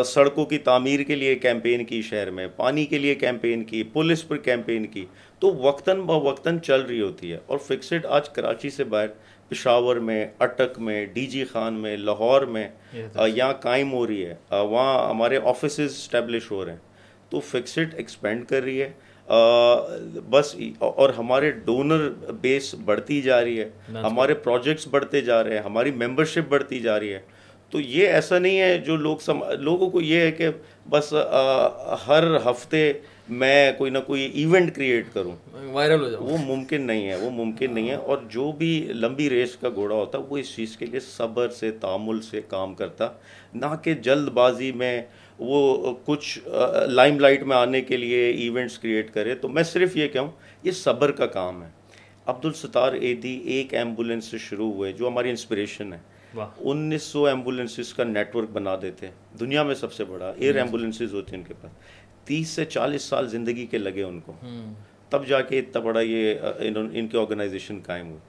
سڑکوں 0.06 0.46
کی 0.46 0.58
تعمیر 0.58 1.00
کے 1.04 1.16
لیے 1.16 1.36
کیمپین 1.36 1.86
کی 1.86 2.02
شہر 2.02 2.30
میں۔ 2.30 2.48
پانی 2.56 2.86
کے 2.86 2.98
لیے 2.98 3.16
کیمپین 3.16 3.64
کی 3.64 3.84
پولیس 3.84 4.28
پر 4.28 4.38
کیمپین 4.38 4.86
کی۔ 4.86 5.06
تو 5.40 5.56
وقتاً 5.56 6.00
بوقتاً 6.00 6.60
چل 6.60 6.82
رہی 6.82 7.02
ہوتی 7.02 7.32
ہے۔ 7.32 7.38
اور 7.46 7.58
فکسڈ 7.58 8.06
آج 8.06 8.30
کراچی 8.30 8.70
سے 8.70 8.84
باہر۔ 8.84 9.08
پشاور 9.54 9.96
میں 9.96 10.28
اٹک 10.40 10.80
میں 10.80 11.06
ڈی 11.06 11.26
جی 11.26 11.46
خان 11.46 11.74
میں 11.74 11.98
لاہور 11.98 12.42
میں 12.42 12.68
یہاں 13.28 13.54
قائم 13.54 13.94
ہو 13.94 14.08
رہی 14.08 14.26
ہے۔ 14.26 14.36
وہاں 14.52 15.10
ہمارے 15.10 15.40
آفیسز 15.44 15.80
اسٹیبلش 15.80 16.52
ہو 16.52 16.66
رہے 16.66 16.72
ہیں۔ 16.72 16.80
تو 17.30 17.40
فکسڈ 17.40 17.94
ایکسپینڈ 17.94 18.46
کر 18.46 18.64
رہی 18.64 18.82
ہے۔ 18.82 18.92
بس 20.30 20.56
اور 20.80 21.10
ہمارے 21.10 21.52
ڈونر 21.52 22.10
بیس 22.42 22.76
بڑھتی 22.86 23.22
جا 23.22 23.44
رہی 23.44 23.60
ہے۔ 23.60 23.70
ہمارے 23.94 24.34
پروجیکٹس 24.34 24.88
بڑھتے 24.88 25.22
جا 25.22 25.44
رہے 25.44 25.56
ہیں۔ 25.56 25.64
ہماری 25.64 25.92
ممبرشپ 25.92 26.50
بڑھتی 26.50 26.80
جا 26.80 27.00
رہی 27.00 27.14
ہے۔ 27.14 27.20
تو 27.70 27.80
یہ 27.80 28.08
ایسا 28.08 28.40
نہیں 28.40 28.60
ہے 28.60 28.78
جو 28.78 28.96
لوگ 28.96 29.18
لوگوں 29.60 29.90
کو 29.90 30.02
یہ 30.02 30.20
ہے 30.20 30.32
کہ 30.32 30.48
بس 30.90 31.14
ہر 32.08 32.24
ہفتے 32.50 32.94
میں 33.30 33.72
کوئی 33.78 33.92
نہ 33.92 33.98
کوئی 34.08 34.22
ایونٹ 34.22 34.76
کریٹ 34.76 35.06
کروں. 35.14 35.32
وائرل 35.72 36.02
ہو 36.04 36.10
جاؤں 36.10 36.24
وہ 36.30 36.38
ممکن 36.38 36.82
نہیں 36.82 37.10
ہے 37.10 37.16
وہ 37.16 37.30
ممکن 37.30 37.74
نہیں 37.74 37.90
ہے 37.90 37.96
اور 37.96 38.18
جو 38.30 38.52
بھی 38.52 38.88
لمبی 38.94 39.30
ریس 39.30 39.56
کا 39.56 39.70
گھوڑا 39.76 39.96
ہوتا 39.96 40.18
وہ 40.18 40.38
اس 40.38 40.56
چیز 40.56 40.78
کے 40.78 40.86
لیے 40.86 41.00
صبر 41.00 41.50
سے 41.50 41.72
تعمل 41.72 42.22
سے 42.22 42.42
کام 42.48 42.76
کرتا 42.76 43.08
نہ 43.54 43.66
کہ 43.84 43.94
جلد 43.94 44.28
بازی 44.28 44.72
میں 44.72 45.02
وہ 45.40 45.96
کچھ 46.06 46.40
لائم 46.88 47.20
لائٹ 47.20 47.44
میں 47.44 47.58
آنے 47.58 47.82
کے 47.82 47.98
لیے 47.98 48.32
ایونٹس 48.32 48.80
کریٹ 48.80 49.14
کرے۔ 49.14 49.36
تو 49.36 49.50
میں 49.50 49.64
صرف 49.64 49.98
یہ 49.98 50.08
کہوں 50.08 50.32
یہ 50.64 50.72
صبر 50.72 51.12
کا 51.12 51.26
کام 51.26 51.64
ہے۔ 51.64 51.70
عبد 52.26 52.46
الستار 52.46 52.94
ایدی 52.94 53.40
ایک 53.46 53.74
ایمبولینس 53.74 54.26
سے 54.26 54.38
شروع 54.38 54.72
ہوئے 54.72 54.92
جو 54.92 55.08
ہماری 55.08 55.30
انسپریشن 55.30 55.94
ہے۔ 55.94 56.00
انیس 56.58 57.04
سو 57.04 57.26
ایمبولینسز 57.26 57.94
کا 57.94 58.04
نیٹ 58.04 58.36
ورک 58.36 58.50
بنا 58.54 58.76
دیتے۔ 58.82 59.08
دنیا 59.40 59.64
میں 59.64 59.76
سب 59.76 59.94
سے 59.94 60.04
بڑا 60.04 60.34
ایئر 60.38 60.56
ایمبولینسز 60.56 61.14
ہوتی 61.14 61.32
ہیں 61.32 61.40
ان 61.40 61.48
کے 61.48 61.54
پاس۔ 61.62 61.72
تیس 62.26 62.50
سے 62.50 62.66
چالیس 62.66 63.02
سال 63.02 63.28
زندگی 63.30 63.66
کے 63.66 63.78
لگے 63.78 64.04
ان 64.04 64.20
کو۔ 64.20 64.34
تب 65.10 65.26
جا 65.28 65.42
کے 65.42 65.60
اتنا 65.60 65.82
بڑا 65.82 66.02
یہ 66.02 66.36
ان 66.92 67.08
کے 67.08 67.18
آرگنائزیشن 67.18 67.80
قائم 67.86 68.10
ہوئی۔ 68.10 68.20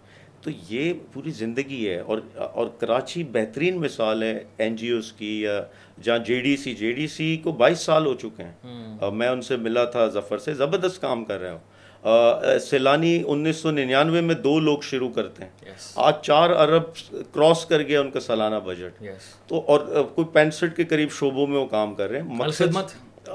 تو 0.40 0.50
یہ 0.68 0.92
پوری 1.12 1.30
زندگی 1.30 1.88
ہے 1.88 1.98
اور 1.98 2.18
اور 2.36 2.66
کراچی 2.78 3.22
بہترین 3.24 3.76
مثال 3.80 4.22
ہے 4.22 4.38
این 4.56 4.76
جی 4.76 4.90
اوز 4.90 5.12
کی 5.12 5.40
یا 5.40 5.60
جہاں 6.02 6.18
J 6.18 6.40
D 6.40 6.56
C 6.56 6.74
J 6.74 6.92
D 6.92 7.06
C 7.08 7.36
کو 7.36 7.52
بائیس 7.52 7.80
سال 7.80 8.06
ہو 8.06 8.14
چکے 8.14 8.42
ہیں۔ 8.42 9.10
میں 9.10 9.28
ان 9.28 9.42
سے 9.42 9.56
ملا 9.56 9.84
تھا 9.84 10.06
ظفر 10.06 10.38
سے 10.38 10.54
زبردست 10.54 11.00
کام 11.00 11.24
کر 11.24 11.40
رہے 11.40 11.50
ہوں 11.50 12.58
سیلانی 12.60 13.22
انیس 13.26 13.56
سو 13.56 13.70
ننانوے 13.70 14.20
میں 14.20 14.34
دو 14.34 14.58
لوگ 14.60 14.78
شروع 14.82 15.08
کرتے 15.08 15.44
ہیں۔ 15.44 15.72
آج 15.94 16.14
چار 16.22 16.50
ارب 16.50 16.92
کراس 17.32 17.64
کر 17.66 17.82
گیا 17.82 18.00
ان 18.00 18.10
کا 18.10 18.20
سالانہ 18.20 18.56
بجٹ 18.64 19.02
تو 19.48 19.62
اور 19.66 19.80
کوئی 20.14 20.26
پینسٹھ 20.32 20.76
کے 20.76 20.84
قریب 20.84 21.10
شعبوں 21.10 21.46
میں 21.46 21.58
وہ 21.58 21.66
کام 21.66 21.94
کر 21.94 22.10
رہے 22.10 22.20
ہیں۔ 22.20 22.28
مقصد 22.28 22.76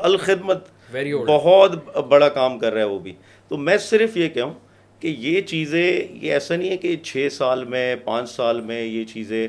الخدمت 0.04 0.68
بہت 1.28 1.98
بڑا 2.10 2.30
کام 2.30 2.58
کر 2.60 2.74
رہا 2.74 2.82
ہے 2.82 2.88
وہ 2.88 3.00
بھی۔ 3.00 3.14
تو 3.48 3.58
میں 3.58 3.78
صرف 3.78 4.18
یہ 4.18 4.30
کہوں 4.30 4.54
کہ 5.00 5.16
یہ 5.20 5.42
چیزیں 5.42 5.92
یہ 6.22 6.34
ایسا 6.34 6.56
نہیں 6.56 6.70
ہے 6.70 6.78
کہ 6.78 6.96
چھ 7.04 7.28
سال 7.32 7.64
میں 7.66 7.96
پانچ 7.96 8.30
سال 8.30 8.62
میں 8.62 8.82
یہ 8.82 9.06
چیزیں 9.06 9.48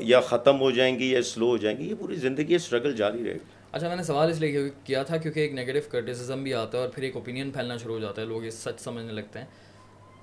یا 0.00 0.20
ختم 0.20 0.60
ہو 0.60 0.70
جائیں 0.70 0.98
گی 0.98 1.10
یا 1.10 1.22
سلو 1.22 1.48
ہو 1.48 1.56
جائیں 1.56 1.78
گی 1.78 1.88
یہ 1.90 1.94
پوری 1.98 2.14
زندگی 2.14 2.54
اسٹرگل 2.54 2.96
جاری 2.96 3.24
رہے 3.24 3.34
گی۔ 3.34 3.56
اچھا 3.72 3.88
میں 3.88 3.96
نے 3.96 4.02
سوال 4.02 4.30
اس 4.30 4.40
لیے 4.40 4.68
کیا 4.84 5.02
تھا؟ 5.02 5.16
کیونکہ 5.16 5.40
ایک 5.40 5.52
نگیٹو 5.52 5.78
کرٹیسزم 5.90 6.42
بھی 6.42 6.54
آتا 6.54 6.78
ہے 6.78 6.82
اور 6.82 6.90
پھر 6.92 7.02
ایک 7.02 7.16
اوپینین 7.16 7.50
پھیلنا 7.50 7.76
شروع 7.76 7.94
ہو 7.94 8.00
جاتا 8.00 8.22
ہے 8.22 8.26
لوگ 8.26 8.44
یہ 8.44 8.50
سچ 8.50 8.80
سمجھنے 8.80 9.12
لگتے 9.12 9.38
ہیں۔ 9.38 9.46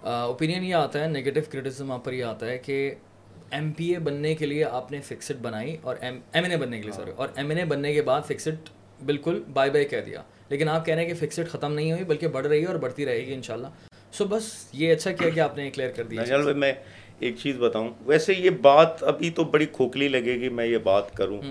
اوپینین 0.04 0.64
یہ 0.64 0.76
آتا 0.76 1.04
ہے 1.04 1.08
نگیٹو 1.10 1.42
کرٹیسزم 1.52 1.92
آپ 1.92 2.06
پر 2.06 2.14
یہ 2.14 2.24
آتا 2.24 2.48
ہے 2.48 2.58
کہ 2.58 2.94
ایم 3.52 3.72
پی 3.72 3.86
اے 3.94 4.00
بننے 4.00 4.34
کے 4.36 4.46
لیے 4.46 4.64
آپ 4.64 4.92
نے 4.92 5.00
فکسڈ 5.02 5.42
بنائی 5.42 5.76
اور 5.82 5.96
ایم 6.02 6.20
این 6.34 6.52
اے 6.52 6.58
بننے 6.58 6.78
کے 6.78 6.84
لیے 6.84 6.92
سوری 6.92 7.12
اور 7.16 7.28
ایم 7.36 7.50
این 7.50 7.60
اے 7.60 7.66
بننے 7.66 7.94
کے 7.94 8.02
بعد 8.02 8.22
فکسڈ 8.28 8.70
بالکل 9.06 9.44
بائی 9.54 9.72
بائی 9.72 9.86
کہہ 9.86 10.02
دیا۔ 10.06 10.22
لیکن 10.50 10.70
آپ 10.70 10.86
کہہ 10.86 10.96
رہے 10.96 11.06
ہیں 11.06 11.14
کہ 11.14 11.28
فکسڈ 11.28 11.48
ختم 11.48 11.74
نہیں 11.74 11.92
ہوئی 11.92 12.04
بلکہ 12.04 12.28
بڑھ 12.28 12.48
رہی 12.48 12.62
ہے 12.62 12.66
اور 12.66 12.76
بڑھتی 12.76 13.06
رہے 13.06 13.26
گی 13.26 13.34
ان 13.34 13.42
شاء 13.42 13.54
اللہ 13.54 13.68
سو 14.12 14.26
بس 14.26 14.70
یہ 14.74 14.92
اچھا 14.92 15.12
کیا 15.12 15.30
کہ 15.30 15.40
آپ 15.40 15.58
نے 15.58 15.70
کلیئر 15.72 15.92
کر 15.92 16.04
دیا۔ 16.04 16.24
میں 16.56 16.74
ایک 17.20 17.36
چیز 17.38 17.58
بتاؤں۔ 17.58 17.90
ویسے 18.06 18.34
یہ 18.34 18.50
بات 18.50 19.04
ابھی 19.04 19.30
تو 19.30 19.44
بڑی 19.44 19.66
کھوکھلی 19.66 20.08
لگے 20.08 20.34
گی 20.36 20.50
میں 20.50 20.66
یہ 20.66 20.78
بات 20.78 21.14
کروں۔ 21.14 21.42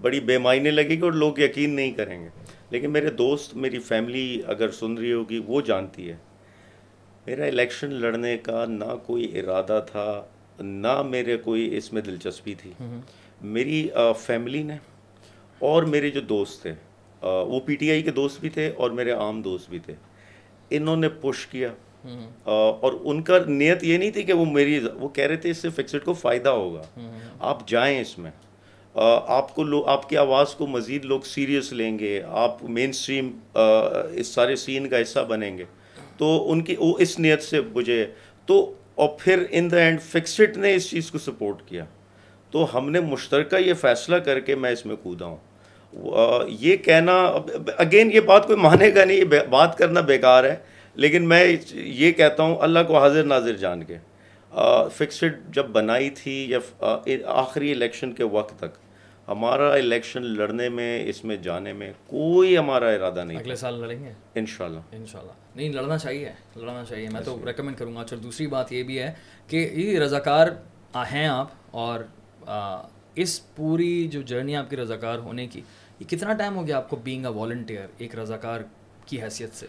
بڑی 0.00 0.20
بے 0.20 0.38
معنی 0.38 0.70
لگے 0.70 0.88
گی 0.88 1.00
اور 1.00 1.12
لوگ 1.12 1.38
یقین 1.38 1.70
نہیں 1.70 1.92
کریں 1.92 2.24
گے۔ 2.24 2.28
لیکن 2.70 2.90
میرے 2.90 3.10
دوست 3.10 3.56
میری 3.56 3.78
فیملی 3.78 4.42
اگر 4.46 4.70
سن 4.70 4.94
رہی 4.98 5.12
ہوگی 5.12 5.40
وہ 5.46 5.60
جانتی 5.60 6.10
ہے۔ 6.10 6.16
میرا 7.26 7.44
الیکشن 7.44 7.90
لڑنے 7.90 8.38
کا 8.38 8.64
نہ 8.64 8.96
کوئی 9.06 9.38
ارادہ 9.38 9.80
تھا 9.92 10.24
نہ 10.60 11.02
میرے 11.02 11.36
کوئی 11.36 11.76
اس 11.76 11.92
میں 11.92 12.02
دلچسپی 12.02 12.54
تھی۔ 12.54 12.72
میری 13.42 13.88
فیملی 14.20 14.62
نے 14.62 14.76
اور 15.58 15.82
میرے 15.82 16.10
جو 16.10 16.20
دوست 16.20 16.62
تھے 16.62 16.72
وہ 17.22 17.60
پی 17.60 17.76
ٹی 17.76 17.90
آئی 17.90 18.02
کے 18.02 18.10
دوست 18.10 18.40
بھی 18.40 18.48
تھے 18.48 18.72
اور 18.76 18.90
میرے 18.90 19.10
عام 19.10 19.42
دوست 19.42 19.70
بھی 19.70 19.78
تھے۔ 19.78 19.94
انہوں 20.70 20.96
نے 20.96 21.08
پش 21.08 21.46
کیا۔ 21.46 21.68
اور 22.44 22.92
ان 23.00 23.22
کا 23.22 23.38
نیت 23.46 23.84
یہ 23.84 23.98
نہیں 23.98 24.10
تھی 24.10 24.22
کہ 24.22 24.32
وہ 24.32 24.44
میری 24.44 24.80
وہ 24.94 25.08
کہہ 25.08 25.24
رہے 25.24 25.36
تھے 25.36 25.50
اس 25.50 25.58
سے 25.58 25.68
فکسڈ 25.70 26.04
کو 26.04 26.12
فائدہ 26.12 26.48
ہوگا۔ 26.48 26.82
آپ 27.40 27.68
جائیں 27.68 28.00
اس 28.00 28.18
میں۔ 28.18 28.30
آپ 29.26 29.54
کو 29.54 29.62
لو 29.62 29.84
آپ 29.84 30.08
کی 30.08 30.16
آواز 30.16 30.54
کو 30.54 30.66
مزید 30.66 31.04
لوگ 31.04 31.20
سیریس 31.20 31.72
لیں 31.72 31.98
گے۔ 31.98 32.22
آپ 32.26 32.64
مین 32.64 32.90
اسٹریم 32.90 33.38
اس 34.12 34.26
سارے 34.26 34.56
سین 34.56 34.88
کا 34.88 35.02
حصہ 35.02 35.20
بنیں 35.28 35.58
گے۔ 35.58 35.64
تو 36.16 36.52
ان 36.52 36.60
کی 36.60 36.74
وہ 36.78 36.96
اس 36.98 37.18
نیت 37.18 37.42
سے 37.42 37.60
مجھے 37.60 38.06
تو 38.46 38.74
اور 38.94 39.08
پھر 39.18 39.44
ان 39.50 39.70
دا 39.70 39.76
اینڈ 39.76 40.00
فکسڈ 40.02 40.56
نے 40.56 40.74
اس 40.74 40.90
چیز 40.90 41.10
کو 41.10 41.18
سپورٹ 41.18 41.62
کیا۔ 41.66 41.84
تو 42.50 42.78
ہم 42.78 42.90
نے 42.90 43.00
مشترکہ 43.00 43.56
یہ 43.56 43.74
فیصلہ 43.74 44.16
کر 44.16 44.40
کے 44.40 44.54
میں 44.54 44.70
اس 44.70 44.86
میں 44.86 44.96
کودا 44.96 45.26
ہوں 45.26 45.36
یہ 46.48 46.76
کہنا 46.76 47.32
اگین 47.76 48.10
یہ 48.12 48.20
بات 48.20 48.46
کوئی 48.46 48.58
مانے 48.58 48.90
گا 48.94 49.04
نہیں 49.04 49.24
بات 49.50 49.78
کرنا 49.78 50.00
بیکار 50.00 50.44
ہے 50.44 50.56
لیکن 50.94 51.28
میں 51.28 51.56
یہ 51.72 52.12
کہتا 52.12 52.42
ہوں 52.42 52.56
اللہ 52.60 52.78
کو 52.88 52.98
حاضر 52.98 53.24
ناظر 53.24 53.52
جان 53.52 53.84
کے۔ 53.84 53.96
فکسڈ 54.94 55.54
جب 55.54 55.66
بنائی 55.66 56.10
تھی 56.10 56.50
یا 56.50 56.58
آخری 57.26 57.72
الیکشن 57.72 58.12
کے 58.12 58.24
وقت 58.24 58.58
تک 58.58 58.76
ہمارا 59.28 59.72
الیکشن 59.72 60.22
لڑنے 60.22 60.68
میں 60.68 61.04
اس 61.06 61.24
میں 61.24 61.36
جانے 61.36 61.72
میں 61.72 61.92
کوئی 62.06 62.58
ہمارا 62.58 62.88
ارادہ 62.88 63.24
نہیں 63.24 63.38
اگلے 63.38 63.56
سال 63.56 63.74
لڑیں 63.74 64.04
گے؟ 64.04 64.12
ان 64.34 64.46
شاء 64.46 64.64
اللہ 64.64 64.80
ان 64.92 65.06
شاء 65.06 65.18
اللہ 65.18 65.32
نہیں 65.56 65.72
لڑنا 65.72 65.98
چاہیے 65.98 66.32
لڑنا 66.56 66.84
چاہیے۔ 66.88 67.08
میں 67.12 67.20
تو 67.24 67.38
ریکمینڈ 67.46 67.76
کروں 67.76 67.96
گا۔ 67.96 68.04
چل 68.10 68.22
دوسری 68.22 68.46
بات 68.46 68.72
یہ 68.72 68.82
بھی 68.82 68.98
ہے 68.98 69.12
کہ 69.46 69.56
یہ 69.56 69.98
رضاکار 69.98 70.48
ہیں 71.12 71.26
آپ 71.26 71.48
اور 71.70 72.00
اس 73.14 73.54
پوری 73.56 74.08
جو 74.08 74.22
جرنی 74.22 74.56
آپ 74.56 74.70
کی 74.70 74.76
رضاکار 74.76 75.18
ہونے 75.18 75.46
کی 75.46 75.60
یہ 75.98 76.08
کتنا 76.08 76.32
ٹائم 76.32 76.56
ہو 76.56 76.66
گیا 76.66 76.76
آپ 76.76 76.88
کو 76.90 76.96
بینگ 76.96 77.26
اے 77.26 77.32
والنٹیئر 77.32 77.86
ایک 77.98 78.18
رضاکار 78.18 78.60
کی 79.06 79.22
حیثیت 79.22 79.54
سے؟ 79.54 79.66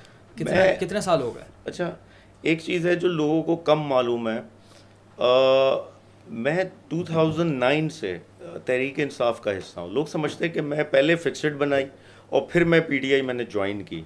کتنے 0.79 1.01
سال 1.01 1.21
ہو 1.21 1.35
گئے؟ 1.35 1.43
اچھا 1.65 1.95
ایک 2.41 2.59
چیز 2.61 2.87
ہے 2.87 2.95
جو 2.95 3.07
لوگوں 3.07 3.41
کو 3.43 3.55
کم 3.55 3.81
معلوم 3.81 4.29
ہے 4.29 4.39
میں 6.29 6.63
ٹو 6.87 7.03
تھاؤزنڈ 7.03 7.59
نائن 7.59 7.89
سے 7.89 8.17
تحریک 8.65 8.99
انصاف 8.99 9.41
کا 9.41 9.57
حصہ 9.57 9.79
ہوں۔ 9.79 9.89
لوگ 9.89 10.05
سمجھتے 10.05 10.45
ہیں 10.45 10.53
کہ 10.53 10.61
میں 10.61 10.83
پہلے 10.83 11.15
فکسڈ 11.15 11.55
بنائی 11.57 11.85
اور 12.29 12.41
پھر 12.41 12.63
میں 12.63 12.79
پی 12.79 12.97
ٹی 12.97 13.13
آئی 13.13 13.21
میں 13.21 13.33
نے 13.33 13.43
جوائن 13.43 13.83
کی۔ 13.83 14.01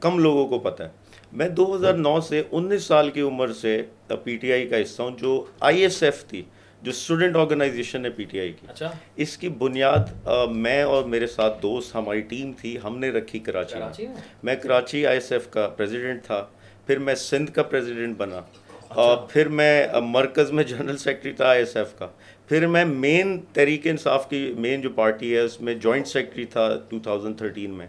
کم 0.00 0.18
لوگوں 0.18 0.46
کو 0.48 0.58
پتہ 0.58 0.82
ہے۔ 0.82 0.88
میں 1.32 1.48
دو 1.48 1.74
ہزار 1.76 1.94
نو 1.94 2.20
سے 2.20 2.42
انیس 2.50 2.84
سال 2.84 3.10
کی 3.10 3.20
عمر 3.20 3.52
سے 3.52 3.82
پی 4.24 4.36
ٹی 4.36 4.52
آئی 4.52 4.68
کا 4.68 4.82
حصہ 4.82 5.02
ہوں 5.02 5.10
جو 5.18 5.44
آئی 5.60 5.82
ایس 5.82 6.02
ایف 6.02 6.24
تھی۔ 6.24 6.42
جو 6.82 6.90
اسٹوڈنٹ 6.90 7.36
آرگنائزیشن 7.36 8.04
ہے 8.04 8.10
پی 8.10 8.24
ٹی 8.24 8.40
آئی 8.40 8.52
کی. 8.52 8.66
اچھا۔ 8.68 8.90
اس 9.16 9.38
کی 9.38 9.48
بنیاد 9.48 10.28
میں 10.50 10.82
اور 10.82 11.04
میرے 11.04 11.26
ساتھ 11.26 11.62
دوست 11.62 11.94
ہماری 11.94 12.20
ٹیم 12.20 12.52
تھی 12.60 12.76
ہم 12.84 12.98
نے 12.98 13.10
رکھی 13.10 13.38
کراچی 13.38 14.06
میں۔ 14.42 14.56
کراچی 14.56 15.06
آئی 15.06 15.16
ایس 15.16 15.32
ایف 15.32 15.50
کا 15.50 15.68
پریزیڈنٹ 15.68 16.24
تھا 16.24 16.46
پھر 16.86 16.98
میں 16.98 17.14
سندھ 17.14 17.50
کا 17.50 17.62
پریزیڈنٹ 17.62 18.16
بنا۔ 18.16 18.40
اور 18.88 19.16
پھر 19.16 19.48
میں 19.48 19.86
مرکز 20.02 20.50
میں 20.52 20.64
جنرل 20.64 20.96
سیکرٹری 20.96 21.32
تھا 21.32 21.46
آئی 21.46 21.58
ایس 21.58 21.76
ایف 21.76 21.98
کا۔ 21.98 22.06
پھر 22.48 22.66
میں 22.66 22.84
مین 22.84 23.40
تحریک 23.52 23.86
انصاف 23.86 24.30
کی 24.30 24.54
مین 24.56 24.80
جو 24.80 24.90
پارٹی 24.90 25.34
ہے 25.34 25.40
اس 25.40 25.60
میں 25.60 25.74
جوائنٹ 25.74 26.06
سیکرٹری 26.06 26.44
تھا 26.44 26.68
ٹو 26.88 26.98
تھاؤزنڈ 26.98 27.38
تھرٹین 27.38 27.70
میں۔ 27.70 27.86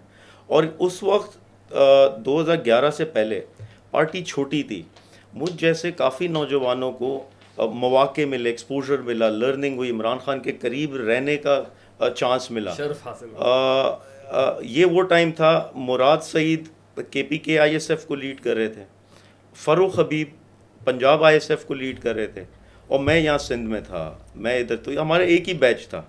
اور 0.47 0.63
اس 0.79 1.03
وقت 1.03 1.37
دو 2.17 2.41
ہزار 2.41 2.55
گیارہ 2.65 2.91
سے 2.91 3.05
پہلے 3.05 3.41
پارٹی 3.91 4.23
چھوٹی 4.23 4.63
تھی۔ 4.63 4.83
مجھ 5.33 5.53
جیسے 5.57 5.91
کافی 5.91 6.27
نوجوانوں 6.27 6.91
کو 6.91 7.29
مواقع 7.67 8.25
ملے 8.25 8.49
ایکسپوجر 8.49 8.97
ملا 8.97 9.29
لرننگ 9.29 9.75
ہوئی 9.77 9.89
عمران 9.89 10.17
خان 10.17 10.39
کے 10.39 10.51
قریب 10.51 10.95
رہنے 10.95 11.37
کا 11.37 11.63
چانس 12.15 12.51
ملا۔ 12.51 12.73
یہ 14.61 14.85
وہ 14.85 15.01
ٹائم 15.01 15.31
تھا 15.31 15.71
مراد 15.75 16.17
Saeed 16.17 16.67
K 17.11 17.23
P 17.23 17.37
K 17.37 17.59
I 17.59 17.73
S 17.73 17.91
F 17.91 18.05
کو 18.05 18.15
لیڈ 18.15 18.41
کر 18.41 18.55
رہے 18.55 18.67
تھے۔ 18.67 18.83
Farrukh 19.55 19.99
Habib 19.99 20.27
Punjab 20.85 21.23
I 21.23 21.35
S 21.35 21.49
F 21.51 21.65
کو 21.65 21.73
لیڈ 21.73 21.99
کر 21.99 22.15
رہے 22.15 22.27
تھے۔ 22.27 22.43
اور 22.87 22.99
میں 22.99 23.19
یہاں 23.19 23.37
سندھ 23.37 23.69
میں 23.69 23.81
تھا 23.87 24.17
میں 24.35 24.59
ادھر 24.59 24.75
تو 24.75 25.01
ہمارا 25.01 25.23
ایک 25.23 25.49
ہی 25.49 25.53
بیچ 25.53 25.87
تھا۔ 25.87 26.01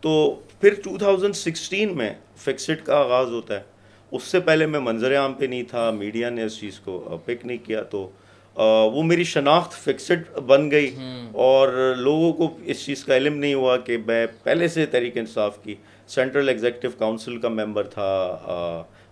تو 0.00 0.40
پھر 0.60 0.74
ٹو 0.84 0.98
تھاؤزنڈ 0.98 1.36
سکسٹین 1.36 1.96
میں 1.96 2.14
فکسڈ 2.36 2.86
کا 2.86 2.96
آغاز 2.96 3.28
ہوتا 3.28 3.56
ہے۔ 3.56 3.62
اس 4.10 4.22
سے 4.22 4.40
پہلے 4.40 4.66
میں 4.66 4.80
منظر 4.80 5.16
عام 5.16 5.32
پہ 5.32 5.44
نہیں 5.44 5.62
تھا 5.62 5.90
میڈیا 5.90 6.30
نے 6.30 6.42
اس 6.44 6.60
چیز 6.60 6.80
کو 6.80 7.18
پک 7.24 7.46
نہیں 7.46 7.58
کیا۔ 7.66 7.82
تو 7.82 8.10
وہ 8.56 9.02
میری 9.02 9.24
شناخت 9.24 9.72
فکسڈ 9.72 10.38
بن 10.38 10.70
گئی 10.70 10.96
اور 11.32 11.94
لوگوں 11.96 12.32
کو 12.32 12.56
اس 12.64 12.84
چیز 12.86 13.04
کا 13.04 13.16
علم 13.16 13.36
نہیں 13.38 13.54
ہوا 13.54 13.76
کہ 13.76 13.96
میں 14.06 14.26
پہلے 14.42 14.68
سے 14.68 14.86
تحریک 14.86 15.18
انصاف 15.18 15.62
کی 15.62 15.74
سینٹرل 16.08 16.48
ایگزیکٹو 16.48 16.88
کاؤنسل 16.98 17.36
کا 17.36 17.48
ممبر 17.48 17.86
تھا 17.86 18.04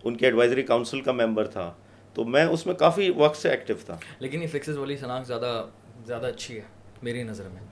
ان 0.05 0.17
کی 0.17 0.25
ایڈوائزری 0.25 0.63
کاؤنسل 0.63 1.01
کا 1.01 1.13
ممبر 1.13 1.47
تھا۔ 1.47 1.73
تو 2.15 2.25
میں 2.25 2.45
اس 2.45 2.67
میں 2.67 2.75
کافی 2.75 3.11
وقت 3.17 3.37
سے 3.37 3.51
ایکٹیو 3.51 3.77
تھا۔ 3.87 3.97
لیکن 4.19 4.43
یہ 4.43 4.47
فکسز 4.47 4.77
والی 4.79 4.97
شناخت 4.97 5.27
زیادہ 5.27 5.65
زیادہ 6.07 6.27
اچھی 6.27 6.57
ہے 6.57 6.61
میری 7.03 7.23
نظر 7.23 7.45
میں۔ 7.45 7.63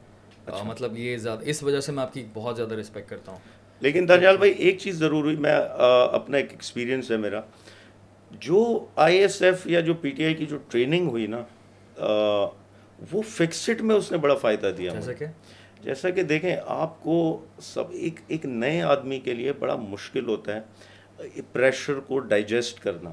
اچھا۔ 0.46 0.62
مطلب 0.62 0.98
یہ 0.98 1.16
زیادہ 1.16 1.40
اس 1.42 1.62
وجہ 1.62 1.80
سے 1.80 1.92
میں 1.92 2.02
آپ 2.02 2.14
کی 2.14 2.24
بہت 2.34 2.56
زیادہ 2.56 2.74
رسپیکٹ 2.74 3.10
کرتا 3.10 3.32
ہوں۔ 3.32 3.38
لیکن 3.80 4.08
دنیال 4.08 4.36
بھائی 4.36 4.52
ایک 4.52 4.78
چیز 4.78 4.94
ضرور 4.94 5.24
ہوئی 5.24 5.36
میں 5.36 5.56
اپنا 6.12 6.36
ایک 6.36 6.50
ایکسپیرینس 6.50 7.10
ہے 7.10 7.16
میرا۔ 7.16 7.40
جو 8.30 8.86
آئی 8.96 9.18
ایس 9.18 9.42
ایف 9.42 9.66
یا 9.66 9.80
جو 9.80 9.94
پی 9.94 10.10
ٹی 10.10 10.24
آئی 10.24 10.34
کی 10.34 10.46
جو 10.46 10.58
ٹریننگ 10.68 11.08
ہوئی 11.08 11.26
نا 11.26 11.42
وہ 13.12 13.22
فکسڈ 13.28 13.80
میں 13.80 13.94
اس 13.96 14.10
نے 14.12 14.18
بڑا 14.18 14.34
فائدہ 14.34 14.70
دیا 14.78 14.92
جیسا 14.94 15.12
کہ؟ 15.12 15.26
جیسا 15.82 16.10
کہ 16.10 16.22
دیکھیں 16.22 16.56
آپ 16.66 17.02
کو 17.02 17.16
سب 17.62 17.90
ایک 17.90 18.20
ایک 18.28 18.44
نئے 18.44 18.82
آدمی 18.82 19.18
کے 19.20 19.34
لیے 19.34 19.52
بڑا 19.52 19.76
مشکل 19.76 20.28
ہوتا 20.28 20.56
ہے 20.56 21.40
پریشر 21.52 22.00
کو 22.00 22.18
ڈائجسٹ 22.18 22.80
کرنا 22.80 23.12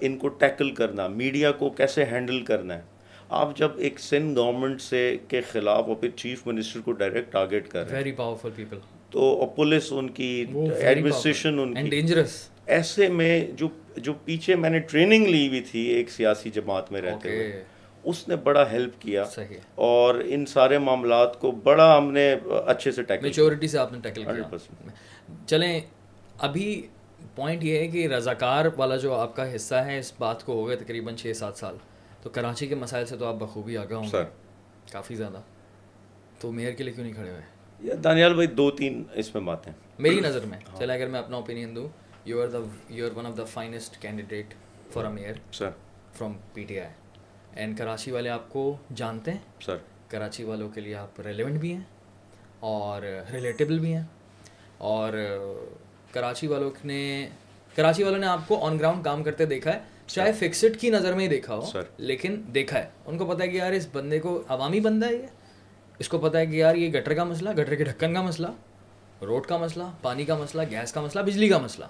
ان 0.00 0.16
کو 0.18 0.28
ٹیکل 0.28 0.70
کرنا 0.70 1.06
میڈیا 1.08 1.52
کو 1.52 1.70
کیسے 1.70 2.04
ہینڈل 2.04 2.42
کرنا 2.44 2.74
ہے۔ 2.74 2.80
آپ 3.28 3.56
جب 3.56 3.68
ایک 3.76 3.98
سندھ 4.00 4.38
گورنمنٹ 4.38 4.80
سے 4.80 5.16
کے 5.28 5.40
خلاف 5.40 5.84
اور 5.84 5.96
پھر 5.96 6.08
چیف 6.16 6.46
منسٹر 6.46 6.80
کو 6.80 6.92
ڈائریکٹ 6.92 7.32
ٹارگیٹ 7.32 7.68
کر 7.68 7.90
رہے 7.90 8.02
ہیں 8.02 8.12
پاورفل 8.16 8.50
پیپل 8.54 8.78
تو 9.10 9.46
پولیس 9.56 9.92
ان 9.92 10.08
کی 10.10 10.44
ایڈمنسٹریشن 10.80 11.58
ان 11.58 11.74
کی۔ 11.74 12.02
ایسے 12.66 13.08
میں 13.08 13.46
جو 13.56 13.68
جو 13.96 14.12
پیچھے 14.24 14.56
میں 14.56 14.70
نے 14.70 14.78
ٹریننگ 14.78 15.26
لی 15.26 15.46
ہوئی 15.48 15.60
تھی 15.60 15.80
ایک 15.80 16.10
سیاسی 16.10 16.50
جماعت 16.50 16.92
میں 16.92 17.00
رہتے 17.00 17.28
ہوئے۔ 17.28 17.64
اس 18.04 18.28
نے 18.28 18.36
بڑا 18.36 18.70
ہیلپ 18.70 18.92
کیا 18.98 19.24
اور 19.74 20.14
ان 20.26 20.46
سارے 20.46 20.78
معاملات 20.78 21.40
کو 21.40 21.50
بڑا 21.50 21.98
ہم 21.98 22.12
نے 22.12 22.36
اچھے 22.66 22.92
سے 22.92 23.02
ٹیکل 23.02 23.26
میچورٹی 23.26 23.68
سے 23.68 23.78
آپ 23.78 23.92
نے 23.92 23.98
ٹیکل 24.02 24.24
کیا۔ 24.24 24.56
چلیں 25.46 25.80
ابھی 26.38 26.86
پوائنٹ 27.34 27.64
یہ 27.64 27.78
ہے 27.78 27.86
کہ 27.88 28.06
رضاکار 28.08 28.64
والا 28.76 28.96
جو 28.96 29.14
آپ 29.14 29.36
کا 29.36 29.54
حصہ 29.54 29.74
ہے 29.74 29.98
اس 29.98 30.12
بات 30.18 30.44
کو 30.44 30.52
ہو 30.52 30.68
گئے 30.68 30.76
تقریباً 30.76 31.16
چھ 31.16 31.32
سات 31.36 31.56
سال۔ 31.56 31.76
تو 32.22 32.30
کراچی 32.30 32.66
کے 32.66 32.74
مسائل 32.74 33.06
سے 33.06 33.16
تو 33.16 33.26
آپ 33.26 33.34
بخوبی 33.34 33.76
آگاہ 33.76 33.98
ہوں 33.98 34.06
سر۔ 34.06 34.24
کافی 34.92 35.14
زیادہ۔ 35.14 35.40
تو 36.40 36.52
میئر 36.52 36.72
کے 36.72 36.84
لیے 36.84 36.92
کیوں 36.92 37.06
نہیں 37.06 37.14
کھڑے 37.14 37.30
ہوئے؟ 37.30 37.94
دانیال 37.96 38.34
بھائی 38.34 38.46
دو 38.46 38.70
تین 38.70 39.04
اس 39.14 39.34
میں 39.34 39.42
باتیں۔ 39.42 39.72
میری 39.98 40.20
نظر 40.20 40.44
میں 40.44 40.58
چلے 40.78 40.92
اگر 40.92 41.06
میں 41.06 41.20
اپنا 41.20 41.36
اوپینین 41.36 41.76
دوں 41.76 41.88
you 42.24 42.42
are 42.42 42.46
the 42.48 42.58
you 42.88 43.06
are 43.06 43.16
one 43.16 43.26
of 43.26 43.36
the 43.36 43.44
finest 43.44 44.02
candidate 44.02 44.54
for 44.92 45.04
a 45.04 45.10
mayor 45.10 45.34
sir. 45.52 45.70
From 46.12 46.32
P 46.54 46.64
T 46.64 46.80
I 46.80 46.88
and 47.54 47.78
Karachi 47.78 48.10
والے 48.10 48.28
آپ 48.28 48.48
کو 48.48 48.76
جانتے 48.94 49.30
ہیں؟ 49.30 49.38
سر 49.60 49.76
کراچی 50.08 50.44
والوں 50.44 50.68
کے 50.68 50.80
لیے 50.80 50.94
آپ 50.94 51.20
ریلیونٹ 51.20 51.60
بھی 51.60 51.72
ہیں 51.72 51.80
اور 52.60 53.02
ریلیٹیبل 53.32 53.78
بھی 53.78 53.94
ہیں 53.94 54.04
اور 54.78 55.12
کراچی 56.12 56.46
والوں 56.46 56.70
نے 56.84 57.28
کراچی 57.76 58.02
والوں 58.02 58.18
نے 58.18 58.26
آپ 58.26 58.48
کو 58.48 58.66
آن 58.66 58.78
گراؤنڈ 58.78 59.04
کام 59.04 59.22
کرتے 59.22 59.46
دیکھا 59.46 59.74
ہے۔ 59.74 59.78
چاہے 60.06 60.32
فکسڈ 60.32 60.80
کی 60.80 60.90
نظر 60.90 61.14
میں 61.14 61.24
ہی 61.24 61.28
دیکھا 61.28 61.54
ہو 61.54 61.70
لیکن 61.96 62.42
دیکھا 62.54 62.78
ہے۔ 62.78 62.88
ان 63.06 63.18
کو 63.18 63.26
پتا 63.26 63.44
ہے 63.44 63.48
کہ 63.48 63.56
یار 63.56 63.72
اس 63.72 63.88
بندے 63.92 64.18
کو 64.18 64.42
عوامی 64.48 64.80
بندہ 64.80 65.06
ہے 65.06 65.14
یہ۔ 65.14 65.26
اس 65.98 66.08
کو 66.08 66.18
پتا 66.18 66.38
ہے 66.38 66.46
کہ 66.46 66.56
یار 66.56 66.76
یہ 66.76 66.90
گٹر 66.90 67.14
کا 67.14 67.24
مسئلہ 67.24 67.50
گٹر 67.52 67.74
کے 67.74 67.84
ڈھکن 67.84 68.14
کا 68.14 68.22
مسئلہ 68.22 68.46
روڈ 69.22 69.46
کا 69.46 69.56
مسئلہ 69.56 69.84
پانی 70.02 70.24
کا 70.24 70.36
مسئلہ 70.36 70.62
گیس 70.70 70.92
کا 70.92 71.00
مسئلہ 71.00 71.22
بجلی 71.22 71.48
کا 71.48 71.58
مسئلہ۔ 71.58 71.84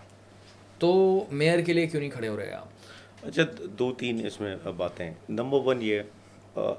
تو 0.78 1.24
میئر 1.30 1.60
کے 1.60 1.72
لیے 1.72 1.86
کیوں 1.86 2.00
نہیں 2.00 2.10
کھڑے 2.10 2.28
ہو 2.28 2.36
رہے 2.36 2.52
آپ؟ 2.52 2.68
اچھا 3.22 3.42
دو 3.78 3.92
تین 3.92 4.26
اس 4.26 4.40
میں 4.40 4.56
باتیں۔ 4.76 5.14
نمبر 5.28 5.58
ون 5.64 5.78
یہ 5.82 6.00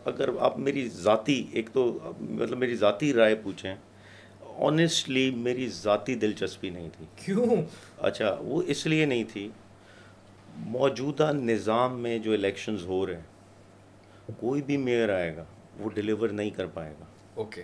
اگر 0.06 0.30
آپ 0.40 0.60
میری 0.60 0.90
ذاتی 0.90 1.48
ایک 1.52 1.70
تو 1.74 2.00
مطلب 2.20 2.58
میری 2.58 2.76
ذاتی 2.76 3.14
رائے 3.14 3.36
پوچھیں 3.36 3.76
آنیسٹلی 4.58 5.32
میری 5.32 5.68
ذاتی 5.68 6.16
دلچسپی 6.16 6.70
نہیں 6.70 6.90
تھی۔ 6.98 7.06
کیوں؟ 7.26 7.56
اچھا 7.98 8.38
وہ 8.40 8.62
اس 8.68 8.86
لیے 8.88 9.06
نہیں 9.06 9.24
تھی 9.34 9.50
موجودہ 10.58 11.32
نظام 11.34 12.00
میں 12.00 12.20
جو 12.20 12.34
الیکشنز 12.34 12.86
ہو 12.86 13.08
رہے 13.08 13.16
ہیں 13.16 13.22
کوئی 14.40 14.62
بھی 14.62 14.78
میئر 14.78 15.10
آئے 15.10 15.36
گا 15.36 15.46
وہ 15.80 15.90
ڈلیور 15.90 16.30
نہیں 16.30 16.50
کر 16.50 16.66
پائے 16.66 16.94
گا۔ 17.00 17.06
اوکے۔ 17.34 17.62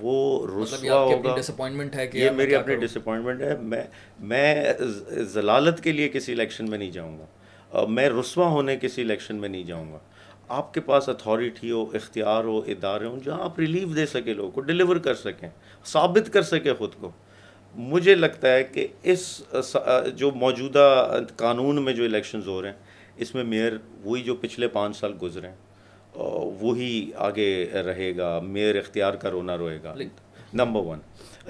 وہ 0.00 0.46
رسوا 0.46 1.00
ہوگا۔ 1.00 1.36
ڈسپوائنٹمنٹ 1.36 1.94
ہے 1.94 2.06
کہ 2.06 2.18
یہ 2.18 2.30
میری 2.30 2.54
اپنی 2.54 2.74
ڈس 2.76 2.96
اپوائنٹمنٹ 2.96 3.40
ہے۔ 3.40 3.56
میں 3.60 3.82
میں 4.20 4.72
ضلالت 5.08 5.80
کے 5.80 5.92
لیے 5.92 6.08
کسی 6.08 6.32
الیکشن 6.32 6.70
میں 6.70 6.78
نہیں 6.78 6.90
جاؤں 6.90 7.18
گا۔ 7.18 7.24
میں 7.88 8.08
رسوا 8.10 8.46
ہونے 8.48 8.76
کسی 8.76 9.02
الیکشن 9.02 9.36
میں 9.36 9.48
نہیں 9.48 9.64
جاؤں 9.64 9.92
گا۔ 9.92 9.98
آپ 10.48 10.72
کے 10.74 10.80
پاس 10.80 11.08
اتھارٹی 11.08 11.70
ہو 11.70 11.84
اختیار 11.94 12.44
ہو 12.44 12.58
ادارے 12.66 13.06
ہوں 13.06 13.18
جہاں 13.24 13.44
آپ 13.44 13.58
ریلیف 13.58 13.94
دے 13.96 14.06
سکے 14.06 14.34
لوگوں 14.34 14.50
کو 14.50 14.60
ڈلیور 14.60 14.96
کر 14.96 15.14
سکیں 15.14 15.48
ثابت 15.86 16.32
کر 16.32 16.42
سکے 16.42 16.74
خود 16.74 16.94
کو۔ 17.00 17.10
مجھے 17.74 18.14
لگتا 18.14 18.52
ہے 18.52 18.62
کہ 18.64 18.86
اس 19.02 19.42
جو 20.16 20.30
موجودہ 20.34 21.18
قانون 21.36 21.82
میں 21.84 21.92
جو 21.92 22.04
الیکشنز 22.04 22.48
ہو 22.48 22.60
رہے 22.62 22.68
ہیں 22.68 22.76
اس 23.16 23.34
میں 23.34 23.44
میئر 23.44 23.72
وہی 24.04 24.22
جو 24.22 24.34
پچھلے 24.34 24.68
پانچ 24.68 24.96
سال 24.96 25.12
گزرے 25.22 25.48
ہیں 25.48 25.54
وہی 26.60 27.10
آگے 27.16 27.70
رہے 27.86 28.16
گا 28.16 28.38
میئر 28.42 28.76
اختیار 28.76 29.14
کا 29.14 29.30
رونا 29.30 29.56
روئے 29.56 29.78
گا۔ 29.82 29.94
نمبر 30.54 30.80
ون 30.80 30.98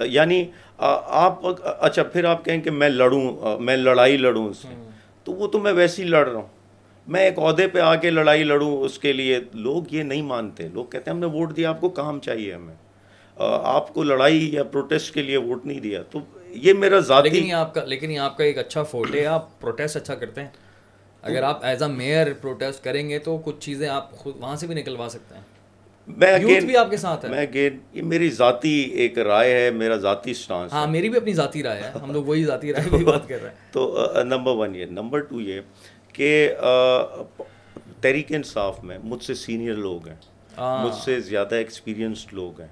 یعنی 0.05 0.43
آپ 0.77 1.39
اچھا 1.63 2.03
پھر 2.03 2.25
آپ 2.25 2.45
کہیں 2.45 2.61
کہ 2.61 2.71
میں 2.71 2.89
لڑوں 2.89 3.59
میں 3.59 3.77
لڑائی 3.77 4.17
لڑوں 4.17 4.47
اس 4.49 4.57
سے 4.57 4.67
تو 5.23 5.31
وہ 5.31 5.47
تو 5.47 5.59
میں 5.59 5.73
ویسے 5.73 6.03
ہی 6.03 6.07
لڑ 6.07 6.27
رہا 6.27 6.39
ہوں۔ 6.39 6.47
میں 7.07 7.21
ایک 7.21 7.39
عہدے 7.39 7.67
پہ 7.67 7.79
آ 7.79 7.95
کے 7.95 8.09
لڑائی 8.09 8.43
لڑوں، 8.43 8.77
اس 8.77 8.99
کے 8.99 9.13
لیے 9.13 9.39
لوگ 9.53 9.83
یہ 9.91 10.03
نہیں 10.03 10.21
مانتے۔ 10.21 10.67
لوگ 10.67 10.85
کہتے 10.85 11.11
ہیں 11.11 11.15
ہم 11.15 11.19
نے 11.19 11.25
ووٹ 11.25 11.55
دیا، 11.55 11.69
آپ 11.69 11.81
کو 11.81 11.89
کام 11.89 12.19
چاہیے 12.19 12.53
ہمیں۔ 12.53 12.75
آپ 13.63 13.93
کو 13.93 14.03
لڑائی 14.03 14.55
یا 14.55 14.63
پروٹیسٹ 14.63 15.13
کے 15.13 15.21
لیے 15.21 15.37
ووٹ 15.37 15.65
نہیں 15.65 15.79
دیا۔ 15.79 16.03
تو 16.11 16.19
یہ 16.47 16.73
میرا 16.73 16.99
ذاتی 16.99 17.29
لیکن 17.29 17.53
آپ 17.53 17.73
کا، 17.73 17.83
لیکن 17.83 18.11
یہ 18.11 18.19
آپ 18.19 18.37
کا 18.37 18.43
ایک 18.43 18.57
اچھا 18.57 18.83
فوٹ 18.83 19.15
ہے۔ 19.15 19.25
آپ 19.25 19.61
پروٹیسٹ 19.61 19.95
اچھا 19.95 20.15
کرتے 20.15 20.41
ہیں۔ 20.41 20.49
اگر 21.21 21.43
آپ 21.43 21.65
ایز 21.65 21.83
اے 21.83 21.89
میئر 21.89 22.33
پروٹیسٹ 22.41 22.83
کریں 22.83 23.09
گے 23.09 23.19
تو 23.19 23.37
کچھ 23.45 23.55
چیزیں 23.59 23.89
آپ 23.89 24.11
خود 24.11 24.33
وہاں 24.37 24.55
سے 24.55 24.67
بھی 24.67 24.75
نکلوا 24.75 25.09
سکتے 25.09 25.35
ہیں۔ 25.35 25.41
میں 26.07 26.39
یوتھ 26.39 26.65
بھی 26.65 26.77
آپ 26.77 26.89
کے 26.89 26.97
ساتھ 26.97 27.25
ہے 27.25 27.29
میں 27.29 27.41
اگین 27.41 27.77
یہ 27.93 28.01
میری 28.01 28.29
ذاتی 28.29 28.69
ایک 28.69 29.17
رائے 29.19 29.53
ہے 29.53 29.71
میرا 29.71 29.95
ذاتی 29.95 30.33
سٹانس 30.33 30.73
ہاں 30.73 30.87
میری 30.87 31.09
بھی 31.09 31.17
اپنی 31.17 31.33
ذاتی 31.33 31.63
رائے 31.63 31.83
ہے۔ 31.83 31.91
ہم 32.03 32.11
لوگ 32.11 32.23
وہی 32.23 32.43
ذاتی 32.43 32.73
رائے 32.73 32.97
کی 32.97 33.03
بات 33.03 33.27
کر 33.27 33.41
رہے 33.41 33.49
ہیں۔ 33.49 33.55
تو 33.71 34.07
نمبر 34.23 34.51
ون 34.51 34.75
یہ 34.75 34.85
نمبر 34.85 35.19
ٹو 35.19 35.41
یہ 35.41 35.61
کہ 36.13 36.53
تحریک 38.01 38.31
انصاف 38.31 38.83
میں 38.83 38.97
مجھ 39.03 39.23
سے 39.23 39.33
سینئر 39.33 39.75
لوگ 39.75 40.07
ہیں۔ 40.07 40.15
مجھ 40.57 40.95
سے 40.95 41.19
زیادہ 41.19 41.55
ایکسپیرینسڈ 41.55 42.33
لوگ 42.33 42.61
ہیں۔ 42.61 42.67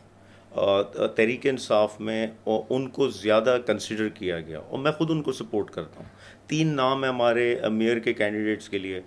تحریک 1.15 1.47
انصاف 1.47 1.99
میں 1.99 2.27
ان 2.69 2.89
کو 2.89 3.07
زیادہ 3.07 3.57
کنسیڈر 3.65 4.09
کیا 4.09 4.39
گیا 4.39 4.59
اور 4.59 4.79
میں 4.79 4.91
خود 4.91 5.11
ان 5.11 5.21
کو 5.21 5.31
سپورٹ 5.31 5.71
کرتا 5.71 5.97
ہوں۔ 5.97 6.16
تین 6.47 6.67
نام 6.67 7.03
ہیں 7.03 7.11
ہمارے 7.11 7.55
میئر 7.71 7.99
کے 7.99 8.13
کینڈیڈیٹس 8.13 8.69
کے 8.69 8.77
لیے 8.77 9.01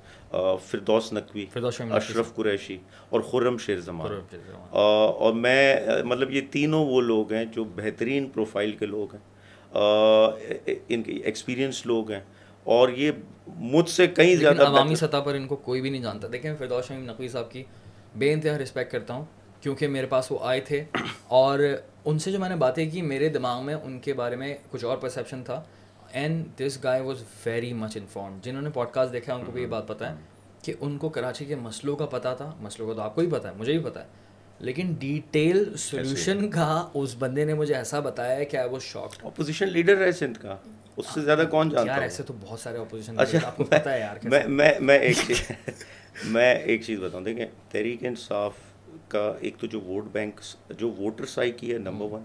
فردوس 0.67 1.13
نقوی 1.13 1.47
اشرف 1.91 2.35
قریشی 2.35 2.79
اور 3.09 3.21
خرم 3.21 3.59
شیر 3.59 3.81
زمان۔ 3.81 4.11
اور 4.71 5.33
میں 5.33 5.77
مطلب 6.05 6.31
یہ 6.31 6.41
تینوں 6.51 6.87
وہ 6.87 7.01
لوگ 7.01 7.33
ہیں 7.33 7.45
جو 7.45 7.65
بہترین 7.65 8.29
پروفائل 8.29 8.73
کے 8.73 8.87
لوگ 8.87 9.15
ہیں۔ 9.15 9.21
ان 10.89 11.03
کے 11.03 11.13
ایکسپیرینس 11.13 11.87
لوگ 11.87 12.11
ہیں۔ 12.11 12.21
اور 12.65 12.89
یہ 12.89 13.11
مجھ 13.57 13.91
سے 13.91 14.07
کہیں 14.07 14.37
زیادہ 14.37 14.63
عوامی 14.67 14.95
سطح 14.95 15.17
پر 15.17 15.35
ان 15.35 15.47
کو 15.47 15.57
کوئی 15.57 15.81
بھی 15.81 15.91
نہیں 15.91 16.03
جانتا۔ 16.03 16.29
دیکھیں 16.33 16.55
فردوس 16.59 16.87
شمیم 16.87 17.05
نقوی 17.05 17.29
صاحب 17.29 17.51
کی 17.51 17.65
بے 18.17 18.33
انتہا 18.33 18.59
رسپیکٹ 18.59 18.93
کرتا 18.93 19.15
ہوں 19.15 19.25
کیونکہ 19.61 19.89
میرے 19.89 20.07
پاس 20.07 20.33
وہ 20.33 20.39
آئے 20.43 20.61
تھے۔ 20.61 20.85
اور 21.29 21.59
ان 22.05 22.19
سے 22.19 22.33
جو 22.33 22.39
میں 22.39 22.49
نے 22.49 22.57
باتیں 22.57 22.91
کی 22.91 23.03
میرے 23.03 23.29
دماغ 23.29 23.65
میں 23.65 23.75
ان 23.75 23.99
کے 23.99 24.13
بارے 24.13 24.37
میں 24.37 24.57
کچھ 24.71 24.85
اور 24.85 24.97
پرسیپشن 24.97 25.45
تھا۔ 25.45 25.63
And 26.13 26.47
this 26.59 26.79
guy 26.85 27.01
was 27.01 27.23
very 27.47 27.73
much 27.73 27.97
inform 27.97 28.39
جنہوں 28.43 28.63
نے 28.63 28.71
پوڈ 28.71 28.89
کاسٹ 28.93 29.13
دیکھا 29.13 29.35
ان 29.35 29.45
کو 29.45 29.53
بھی 29.53 29.63
یہ 29.63 29.67
بات 29.67 29.89
پتہ 29.89 30.05
ہے 30.05 30.15
کہ 30.63 30.73
ان 30.81 30.99
کو 30.99 31.09
کراچی 31.09 31.45
کے 31.45 31.55
مسئلوں 31.55 31.97
کا 31.97 32.07
پتہ 32.07 32.29
تھا۔ 32.37 32.55
مسئلوں 32.61 32.89
کا 32.89 32.95
تو 32.95 33.01
آپ 33.01 33.15
کو 33.15 33.21
ہی 33.21 33.27
پتہ 33.27 33.47
ہے 33.47 33.53
مجھے 33.57 33.79
بھی 33.79 33.91
پتہ 33.91 33.99
ہے۔ 33.99 34.05
لیکن 34.59 34.95
ڈیٹیل 34.99 35.77
سولوشن 35.77 36.51
کا 36.51 36.89
اس 36.95 37.15
بندے 37.19 37.45
نے 37.45 37.55
مجھے 37.55 37.75
ایسا 37.75 38.01
بتایا 38.01 38.37
ہے 38.37 38.45
کہ 38.45 38.57
I 38.57 38.69
was 38.69 38.83
shock 38.83 39.27
opposition 39.27 39.69
leader 39.69 40.07
ہے 40.07 40.13
سندھ 40.13 40.39
کا۔ 40.43 40.57
اس 40.97 41.07
سے 41.15 41.21
زیادہ 41.21 41.45
کون 41.51 41.71
جانتا 41.71 41.93
یار 41.93 42.03
ایسے 42.03 42.23
تو 42.23 42.35
بہت 42.41 42.61
سارے 42.61 42.79
اپوزیشن 42.79 43.19
اچھا 43.19 43.39
آپ 43.47 43.57
کو 43.57 43.65
پتہ 43.65 43.89
ہے 43.89 44.01
یار 44.01 44.17
میں 44.23 44.47
میں 44.47 44.73
میں 44.81 44.99
ایک 44.99 45.17
چیز 45.27 45.53
میں 46.25 46.55
ایک 46.55 46.83
چیز 46.83 47.01
بتاؤں۔ 47.01 47.25
دیکھیں 47.25 47.47
تحریک 47.71 48.05
انصاف 48.05 48.53
کا 49.09 49.33
ایک 49.41 49.57
تو 49.59 49.67
جو 49.67 49.81
ووٹ 49.81 50.05
بینک 50.13 50.41
جو 50.79 50.91
ووٹر 50.91 51.27
سائی 51.27 51.53
کی 51.53 51.73
ہے 51.73 51.79
نمبر 51.79 52.07
ون 52.07 52.25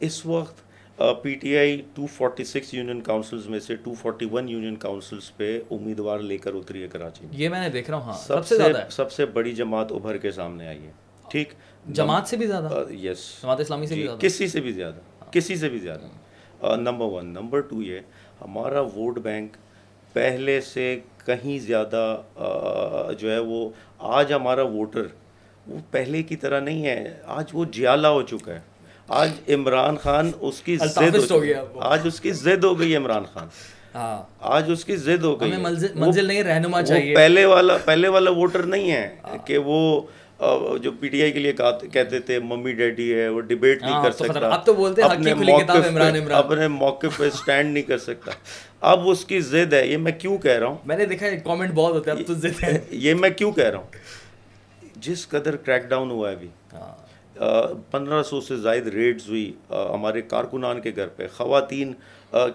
اس 0.00 0.26
وقت 0.26 0.63
P 0.98 1.34
T 1.34 1.56
I 1.58 1.82
two 1.94 2.06
forty 2.06 2.44
six 2.44 2.74
union 2.74 3.00
councils 3.00 3.46
میں 3.46 3.60
سے 3.60 3.76
two 3.76 3.94
forty 3.94 4.26
one 4.32 4.48
union 4.48 4.76
councils 4.76 5.36
پہ 5.36 5.60
امیدوار 5.70 6.18
لے 6.18 6.38
کر 6.38 6.54
اتری 6.54 6.82
ہے 6.82 6.88
کراچی 6.88 7.26
میں۔ 7.26 7.34
یہ 7.40 7.48
میں 7.48 7.60
نے 7.60 7.68
دیکھ 7.68 7.90
رہا 7.90 7.98
ہوں 7.98 8.04
ہاں 8.04 8.12
سب 8.12 8.46
سے 8.46 8.56
سب 8.90 9.12
سے 9.12 9.26
بڑی 9.26 9.52
جماعت 9.52 9.92
ابھر 9.92 10.16
کے 10.16 10.30
سامنے 10.30 10.68
آئی 10.68 10.86
ہے 10.86 10.92
ٹھیک؟ 11.30 11.52
جماعت 11.90 12.28
سے 12.28 12.36
بھی 12.36 12.46
زیادہ؟ 12.46 12.82
یس 12.90 13.18
جماعت 13.42 13.60
اسلامی 13.60 13.86
سے 13.86 13.94
بھی 13.94 14.02
زیادہ؟ 14.02 14.18
کسی 14.20 14.48
سے 14.48 14.60
بھی 14.60 14.72
زیادہ 14.72 15.30
کسی 15.30 15.56
سے 15.56 15.68
بھی 15.68 15.78
زیادہ۔ 15.78 16.76
Number 16.76 17.06
one. 17.06 17.26
نمبر 17.26 17.60
ٹو 17.60 17.82
یہ 17.82 18.00
ہمارا 18.40 18.80
ووٹ 18.80 19.18
بینک 19.18 19.56
پہلے 20.12 20.60
سے 20.60 21.00
کہیں 21.26 21.58
زیادہ 21.58 22.16
جو 23.18 23.30
ہے 23.32 23.38
وہ 23.38 23.68
آج 23.98 24.32
ہمارا 24.32 24.62
ووٹر 24.62 25.06
وہ 25.66 25.78
پہلے 25.90 26.22
کی 26.22 26.36
طرح 26.36 26.60
نہیں 26.60 26.86
ہے 26.86 27.20
آج 27.26 27.50
وہ 27.52 27.64
جیالہ 27.64 28.06
ہو 28.06 28.22
چکا 28.22 28.54
ہے۔ 28.54 28.60
آج 29.08 29.30
عمران 29.48 29.96
خان 29.96 30.30
اس 30.40 30.60
کی 30.60 30.76
زد 30.76 31.30
ہو 31.30 31.42
گیا 31.42 31.64
آج 31.80 32.00
اس 32.04 32.20
کی 32.20 32.30
زد 32.30 32.64
ہو 32.64 32.80
گئی 32.80 32.96
عمران 32.96 33.22
خان۔ 33.32 33.48
ہاں۔ 33.94 34.22
آج 34.40 34.70
اس 34.72 34.84
کی 34.84 34.96
زد 34.96 35.24
ہو 35.24 35.40
گئی۔ 35.40 35.52
منزل 35.94 36.24
نہیں 36.24 36.42
رہنما 36.42 36.82
چاہیے۔ 36.82 37.14
پہلے 37.14 37.44
والا 37.44 37.76
پہلے 37.76 38.08
والا 38.08 38.30
ووٹر 38.30 38.62
نہیں 38.62 38.90
ہے 38.90 39.16
کہ 39.44 39.58
وہ 39.58 40.00
جو 40.82 40.92
پی 41.00 41.08
ٹی 41.08 41.22
آئی 41.22 41.32
کے 41.32 41.38
لیے 41.38 41.52
کہتے 41.92 42.20
تھے 42.20 42.38
ممی 42.38 42.72
ڈیڈی 42.72 43.14
ہے 43.14 43.28
وہ 43.28 43.40
ڈیبیٹ 43.40 43.82
نہیں 43.82 44.02
کر 44.04 44.10
سکتا۔ 44.10 44.48
اب 44.48 44.66
تو 44.66 44.74
بولتے 44.74 45.02
اپنے 45.02 45.34
موقع 45.34 45.72
اپنے 46.32 46.68
موقع 46.68 47.06
پہ 47.16 47.30
سٹینڈ 47.30 47.72
نہیں 47.72 47.82
کر 47.82 47.98
سکتا۔ 47.98 48.30
اب 48.80 49.08
اس 49.08 49.24
کی 49.24 49.40
زد 49.40 49.72
ہے۔ 49.72 49.86
یہ 49.86 49.96
میں 49.96 50.12
کیوں 50.12 50.38
کہہ 50.38 50.58
رہا 50.58 50.66
ہوں؟ 50.66 50.76
میں 50.84 50.96
نے 50.96 51.06
دیکھا 51.06 51.26
کامنٹ 51.44 51.72
بہت 51.74 51.94
ہوتے 51.94 52.10
ہیں 52.10 52.18
اب 52.18 52.26
تو 52.26 52.34
زد 52.34 52.62
ہے۔ 52.62 52.78
یہ 52.90 53.14
میں 53.14 53.30
کیوں 53.30 53.52
کہہ 53.52 53.64
رہا 53.64 53.78
ہوں؟ 53.78 53.86
جس 54.96 55.28
قدر 55.28 55.56
کریک 55.56 55.82
ڈاؤن 55.82 56.10
ہوا 56.10 56.30
ہے 56.30 56.34
ابھی۔ 56.34 56.48
پندرہ 57.90 58.22
سو 58.22 58.40
سے 58.40 58.56
زائد 58.56 58.86
ریڈز 58.86 59.28
ہوئی 59.28 59.52
ہمارے 59.70 60.22
کارکنان 60.22 60.80
کے 60.80 60.92
گھر 60.96 61.06
پہ۔ 61.16 61.26
خواتین 61.36 61.92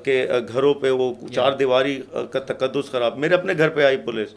کے 0.04 0.28
گھروں 0.48 0.74
پہ 0.74 0.90
وہ 0.90 1.14
چار 1.34 1.52
دیواری 1.52 2.02
کا 2.32 2.40
تقدس 2.40 2.92
خراب۔ 2.92 3.18
میرے 3.18 3.34
اپنے 3.36 3.54
گھر 3.58 3.70
پہ 3.70 3.84
آئی 3.86 3.98
پولیس۔ 3.98 4.30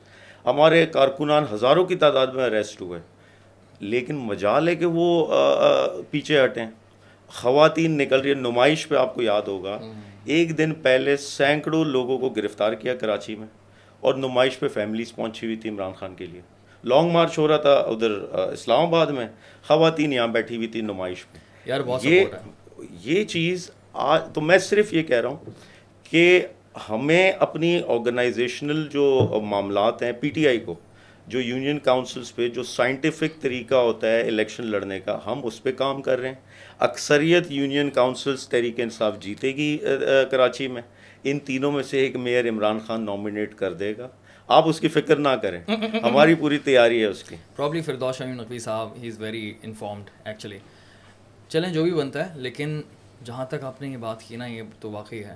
ہمارے 0.46 0.86
کارکنان 0.92 1.44
ہزاروں 1.52 1.84
کی 1.84 1.94
تعداد 1.94 2.26
میں 2.26 2.44
اریسٹ 2.44 2.80
ہوئے۔ 2.80 3.00
لیکن 3.80 4.16
مجال 4.16 4.68
ہے 4.68 4.74
کہ 4.76 4.86
وہ 4.86 5.26
پیچھے 6.10 6.44
ہٹیں۔ 6.44 6.66
خواتین 7.28 7.98
نکل 7.98 8.20
رہی 8.20 8.30
ہے 8.30 8.34
نمائش 8.34 8.88
پہ 8.88 8.94
آپ 8.94 9.14
کو 9.14 9.22
یاد 9.22 9.42
ہوگا۔ 9.42 9.78
ایک 10.24 10.58
دن 10.58 10.72
پہلے 10.82 11.16
سینکڑوں 11.16 11.84
لوگوں 11.84 12.18
کو 12.18 12.28
گرفتار 12.28 12.72
کیا 12.72 12.94
کراچی 12.94 13.34
میں 13.34 13.46
اور 14.00 14.14
نمائش 14.14 14.58
پہ 14.58 14.68
فیملیز 14.68 15.14
پہنچی 15.14 15.46
ہوئی 15.46 15.56
تھی 15.56 15.70
عمران 15.70 15.92
خان 15.92 16.14
کے 16.14 16.26
لیے۔ 16.26 16.40
لانگ 16.84 17.10
مارچ 17.10 17.38
ہو 17.38 17.48
رہا 17.48 17.56
تھا 17.56 17.74
ادھر 17.88 18.10
اسلام 18.52 18.86
آباد 18.86 19.06
میں 19.06 19.26
خواتین 19.68 20.12
یہاں 20.12 20.26
بیٹھی 20.28 20.56
ہوئی 20.56 20.68
تھی 20.68 20.80
نمائش 20.80 21.24
پہ 21.32 21.38
یار 21.66 21.80
یہ 22.02 22.24
یہ 23.02 23.24
چیز 23.24 23.70
آج 23.92 24.22
تو 24.34 24.40
میں 24.40 24.58
صرف 24.58 24.92
یہ 24.92 25.02
کہہ 25.02 25.20
رہا 25.20 25.28
ہوں 25.28 25.50
کہ 26.12 26.46
ہمیں 26.90 27.32
اپنی 27.38 27.78
آرگنائزیشنل 27.88 28.86
جو 28.90 29.40
معاملات 29.42 30.02
ہیں 30.02 30.12
پی 30.12 30.28
ٹی 30.28 30.46
آئی 30.48 30.60
کو 30.60 30.74
جو 31.26 31.40
یونین 31.40 31.78
کاؤنسلس 31.78 32.34
پہ 32.36 32.48
جو 32.48 32.62
سائنٹیفک 32.62 33.40
طریقہ 33.42 33.74
ہوتا 33.74 34.06
ہے 34.06 34.20
الیکشن 34.20 34.66
لڑنے 34.66 34.98
کا 35.00 35.18
ہم 35.26 35.40
اس 35.44 35.62
پہ 35.62 35.72
کام 35.72 36.00
کر 36.02 36.18
رہے 36.18 36.28
ہیں 36.28 36.34
اکثریت 36.78 37.50
یونین 37.50 37.90
کاؤنسلس 37.90 38.48
تحریک 38.48 38.80
انصاف 38.80 39.18
جیتے 39.20 39.54
گی 39.56 39.76
کراچی 40.30 40.68
میں 40.68 40.82
ان 41.24 41.38
تینوں 41.38 41.72
میں 41.72 41.82
سے 41.82 41.98
ایک 41.98 42.16
میئر 42.16 42.48
عمران 42.48 42.78
خان 42.86 43.04
نامنیٹ 43.04 43.54
کر 43.54 43.72
دے 43.72 43.92
گا 43.98 44.08
آپ 44.52 44.68
اس 44.68 44.80
کی 44.80 44.88
فکر 44.88 45.16
نہ 45.16 45.28
کریں۔ 45.28 45.60
ہماری 46.02 46.34
پوری 46.34 46.58
تیاری 46.58 47.00
ہے 47.00 47.06
اس 47.06 47.24
کی۔ 47.24 47.36
پرابلی 47.56 47.80
فردوس 47.80 48.16
شمیم 48.16 48.40
نقوی 48.40 48.58
صاحب 48.58 48.88
he 49.02 49.08
is 49.08 49.20
very 49.20 49.54
informed 49.62 50.10
actually 50.24 50.58
چلیں، 51.48 51.72
جو 51.72 51.82
بھی 51.82 51.90
بنتا 51.90 52.34
ہے، 52.34 52.40
لیکن 52.40 52.82
جہاں 53.24 53.44
تک 53.44 53.64
آپ 53.64 53.82
نے 53.82 53.88
یہ 53.88 53.96
بات 53.96 54.22
کی 54.22 54.36
نا، 54.36 54.46
یہ 54.46 54.62
تو 54.80 54.90
واقعی 54.90 55.24
ہے۔ 55.24 55.34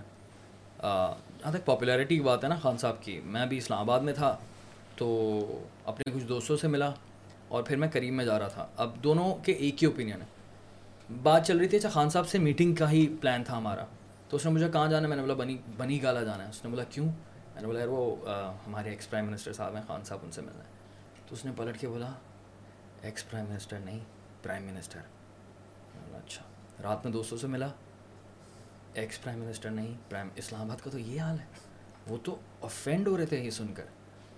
جہاں 0.82 1.52
تک 1.52 1.64
پاپولیرٹی 1.64 2.16
کی 2.16 2.22
بات 2.22 2.44
ہے 2.44 2.48
نا 2.48 2.54
خان 2.54 2.78
صاحب 2.78 3.02
کی، 3.02 3.20
میں 3.24 3.46
بھی 3.46 3.58
اسلام 3.58 3.78
آباد 3.78 4.00
میں 4.00 4.12
تھا، 4.12 4.36
تو 4.96 5.62
اپنے 5.84 6.12
کچھ 6.12 6.24
دوستوں 6.24 6.56
سے 6.56 6.68
ملا 6.68 6.90
اور 7.48 7.62
پھر 7.62 7.76
میں 7.76 7.88
کریم 7.88 8.14
میں 8.14 8.24
جا 8.24 8.38
رہا 8.38 8.48
تھا۔ 8.48 8.66
اب 8.76 9.04
دونوں 9.04 9.34
کے 9.34 9.52
ایک 9.52 9.82
ہی 9.82 9.86
اوپینین 9.86 10.22
ہے۔ 10.22 10.26
بات 11.22 11.46
چل 11.46 11.56
رہی 11.56 11.68
تھی 11.68 11.78
اچھا 11.78 11.88
خان 11.88 12.10
صاحب 12.10 12.28
سے 12.28 12.38
میٹنگ 12.38 12.74
کا 12.74 12.90
ہی 12.90 13.06
پلان 13.20 13.44
تھا 13.44 13.58
ہمارا۔ 13.58 13.84
تو 14.28 14.36
اس 14.36 14.46
نے 14.46 14.52
مجھے 14.52 14.66
کہاں 14.72 14.88
جانا 14.88 15.02
ہے؟ 15.02 15.08
میں 15.08 15.16
نے 15.16 15.22
بولا، 15.22 15.34
بنی 15.34 15.56
بنی 15.76 16.02
گالا 16.02 16.22
جانا 16.22 16.44
ہے۔ 16.44 16.48
اس 16.48 16.64
نے 16.64 16.70
بولا، 16.70 16.84
کیوں؟ 16.84 17.08
میں 17.56 17.62
نے 17.62 17.66
بولا، 17.66 17.80
یار 17.80 17.88
وہ 17.88 18.16
ہمارے 18.66 18.90
ایکس 18.90 19.10
پرائم 19.10 19.26
منسٹر 19.26 19.52
صاحب 19.52 19.74
ہیں، 19.74 19.82
خان 19.86 20.04
صاحب 20.04 20.18
ان 20.22 20.32
سے 20.32 20.40
ملنا 20.40 20.64
ہے. 20.64 20.68
تو 21.26 21.34
اس 21.34 21.44
نے 21.44 21.52
پلٹ 21.56 21.80
کے 21.80 21.88
بولا 21.88 22.12
ایکس 23.02 23.30
پرائم 23.30 23.46
منسٹر 23.48 23.78
نہیں 23.78 23.98
پرائم 24.42 24.64
منسٹر 24.64 25.00
اچھا. 26.14 26.42
رات 26.82 27.04
میں 27.04 27.12
دوستوں 27.12 27.38
سے 27.38 27.46
ملا 27.46 27.68
ایکس 28.94 29.22
پرائم 29.22 29.38
منسٹر 29.38 29.70
نہیں 29.70 29.94
پرائم 30.08 30.28
اسلام 30.36 30.60
آباد 30.60 30.84
کا 30.84 30.90
تو 30.90 30.98
یہ 30.98 31.20
حال 31.20 31.40
ہے۔ 31.40 31.44
وہ 32.06 32.16
تو 32.22 32.36
افینڈ 32.62 33.08
ہو 33.08 33.16
رہے 33.16 33.26
تھے 33.26 33.38
یہ 33.38 33.50
سن 33.50 33.66
کر۔ 33.74 33.84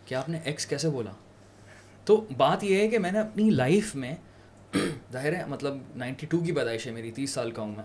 کہ 0.04 0.14
آپ 0.14 0.28
نے 0.28 0.40
ایکس 0.44 0.66
کیسے 0.66 0.88
بولا؟ 0.88 1.12
تو 2.04 2.26
بات 2.36 2.64
یہ 2.64 2.78
ہے 2.78 2.88
کہ 2.88 2.98
میں 2.98 3.12
نے 3.12 3.18
اپنی 3.18 3.50
لائف 3.50 3.94
میں، 3.94 4.14
ظاہر 5.12 5.36
ہے 5.36 5.44
مطلب 5.46 5.76
نائنٹی 5.96 6.26
ٹو 6.26 6.40
کی 6.40 6.52
پیدائش 6.52 6.86
ہے 6.86 6.92
میری، 6.92 7.12
تیس 7.12 7.30
سال 7.30 7.50
کا 7.50 7.62
ہوں 7.62 7.76
میں۔ 7.76 7.84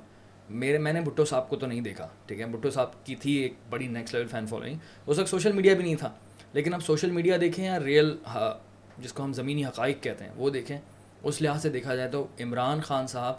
میرے 0.50 0.78
میں 0.78 0.94
نے 0.94 1.02
بھٹو 1.02 1.26
صاحب 1.26 1.50
کو 1.50 1.56
تو 1.56 1.68
نہیں 1.68 1.82
دیکھا، 1.82 2.08
ٹھیک 2.26 2.40
ہے؟ 2.40 2.46
بھٹو 2.46 2.70
صاحب 2.70 3.06
کی 3.06 3.16
تھی 3.16 3.32
ایک 3.34 3.54
بڑی 3.70 3.88
نیکسٹ 3.88 4.16
لیول 4.16 4.28
فین 4.28 4.48
فالوئنگ 4.48 4.78
اس 5.08 5.20
وقت 5.20 5.30
سوشل 5.30 5.52
میڈیا 5.52 5.74
بھی 5.74 5.84
نہیں 5.84 5.96
تھا، 5.96 6.10
لیکن 6.54 6.74
اب 6.74 6.84
سوشل 6.84 7.12
میڈیا 7.12 7.38
دیکھیں 7.42 7.64
یا 7.66 7.80
ریئل 7.80 8.16
جس 8.98 9.14
کو 9.14 9.24
ہم 9.24 9.34
زمینی 9.34 9.66
حقائق 9.66 10.04
کہتے 10.04 10.24
ہیں، 10.24 10.32
وہ 10.36 10.50
دیکھیں۔ 10.50 10.78
اس 11.24 11.42
لحاظ 11.42 11.62
سے 11.62 11.70
دیکھا 11.70 11.96
جائے 11.96 12.10
تو 12.10 12.26
عمران 12.42 12.82
خان 12.82 13.08
صاحب 13.08 13.36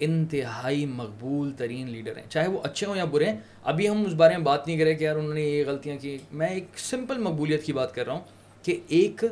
انتہائی 0.00 0.84
مقبول 0.86 1.50
ترین 1.56 1.90
لیڈر 1.90 2.16
ہیں۔ 2.16 2.24
چاہے 2.30 2.48
وہ 2.48 2.60
اچھے 2.62 2.86
ہوں 2.86 2.96
یا 2.96 3.04
برے 3.04 3.24
ہیں، 3.24 3.36
ابھی 3.62 3.88
ہم 3.88 4.04
اس 4.06 4.12
بارے 4.12 4.36
میں 4.36 4.44
بات 4.44 4.66
نہیں 4.66 4.78
کریں 4.78 4.94
کہ 4.94 5.04
یار 5.04 5.16
انہوں 5.16 5.34
نے 5.34 5.40
یہ 5.40 5.64
غلطیاں 5.66 5.96
کی۔ 6.00 6.16
میں 6.32 6.48
ایک 6.48 6.78
سمپل 6.78 7.18
مقبولیت 7.18 7.64
کی 7.64 7.72
بات 7.72 7.94
کر 7.94 8.06
رہا 8.06 8.12
ہوں 8.12 8.64
کہ 8.64 8.78
ایک 8.88 9.24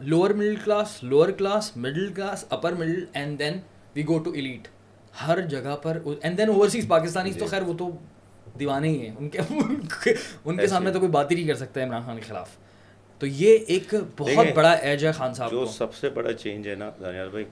lower 0.00 0.30
middle 0.30 0.54
class 0.64 1.02
lower 1.02 1.28
class 1.28 1.76
middle 1.76 2.12
class 2.12 2.44
upper 2.48 2.72
middle 2.72 3.04
and 3.12 3.38
then 3.38 3.58
we 3.94 4.06
go 4.06 4.18
to 4.18 4.30
elite 4.30 4.68
ہر 5.26 5.40
جگہ 5.40 5.76
پر 5.82 5.98
اینڈ 6.22 6.38
دین 6.38 6.48
اوورسیز 6.48 6.88
پاکستانی 6.88 7.32
تو 7.32 7.46
خیر 7.46 7.62
وہ 7.62 7.72
تو 7.78 7.90
دیوانے 8.58 8.88
ہی 8.88 9.06
ہیں۔ 9.06 9.14
ان 9.18 9.28
کے 9.28 9.38
ان 10.44 10.56
کے 10.56 10.66
سامنے 10.66 10.92
تو 10.92 10.98
کوئی 10.98 11.10
بات 11.12 11.30
ہی 11.30 11.36
نہیں 11.36 11.48
کر 11.48 11.54
سکتا 11.54 11.84
عمران 11.84 12.02
خان 12.02 12.16
کے 12.16 12.22
خلاف۔ 12.22 12.50
تو 13.18 13.26
یہ 13.26 13.58
ایک 13.66 13.94
بہت 14.16 14.46
بڑا 14.54 14.70
ایج 14.72 15.04
ہے 15.06 15.12
خان 15.12 15.34
صاحب 15.34 15.50
جو 15.50 15.64
سب 15.66 15.94
سے 15.94 16.08
بڑا 16.10 16.32
چینج 16.32 16.68
ہے 16.68 16.74
نا 16.74 16.90
دانیال 17.00 17.28
بھائی 17.28 17.44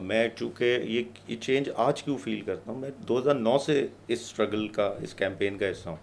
میں 0.00 0.28
چونکہ 0.36 0.78
یہ 0.84 1.02
یہ 1.28 1.36
چینج 1.36 1.70
آج 1.76 2.02
کیوں 2.02 2.16
فیل 2.18 2.40
کرتا 2.40 2.70
ہوں؟ 2.72 2.78
میں 2.78 2.90
دو 3.08 3.18
ہزار 3.18 3.34
نو 3.34 3.58
سے 3.58 3.86
اس 4.08 4.20
اسٹرگل 4.20 4.68
کا 4.68 4.94
اس 5.02 5.14
کیمپین 5.14 5.58
کا 5.58 5.70
حصہ 5.70 5.88
ہوں۔ 5.88 5.96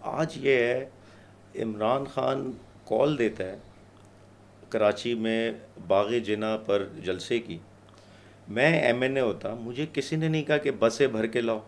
آج 0.00 0.36
یہ 0.46 0.56
ہے 0.56 0.88
عمران 1.62 2.04
خان 2.04 2.50
کال 2.84 3.18
دیتا 3.18 3.44
ہے 3.44 3.56
کراچی 4.68 5.14
میں 5.14 5.52
باغ 5.88 6.10
جنا 6.26 6.56
پر 6.56 6.86
جلسے 7.04 7.38
کی۔ 7.38 7.58
میں 8.50 8.82
ایم 8.82 9.02
این 9.02 9.16
اے 9.16 9.22
ہوتا 9.22 9.54
مجھے 9.54 9.86
کسی 9.92 10.16
نے 10.16 10.28
نہیں 10.28 10.42
کہا 10.42 10.56
کہ 10.56 10.70
بسیں 10.78 11.06
بھر 11.06 11.26
کے 11.26 11.40
لاؤ 11.40 11.58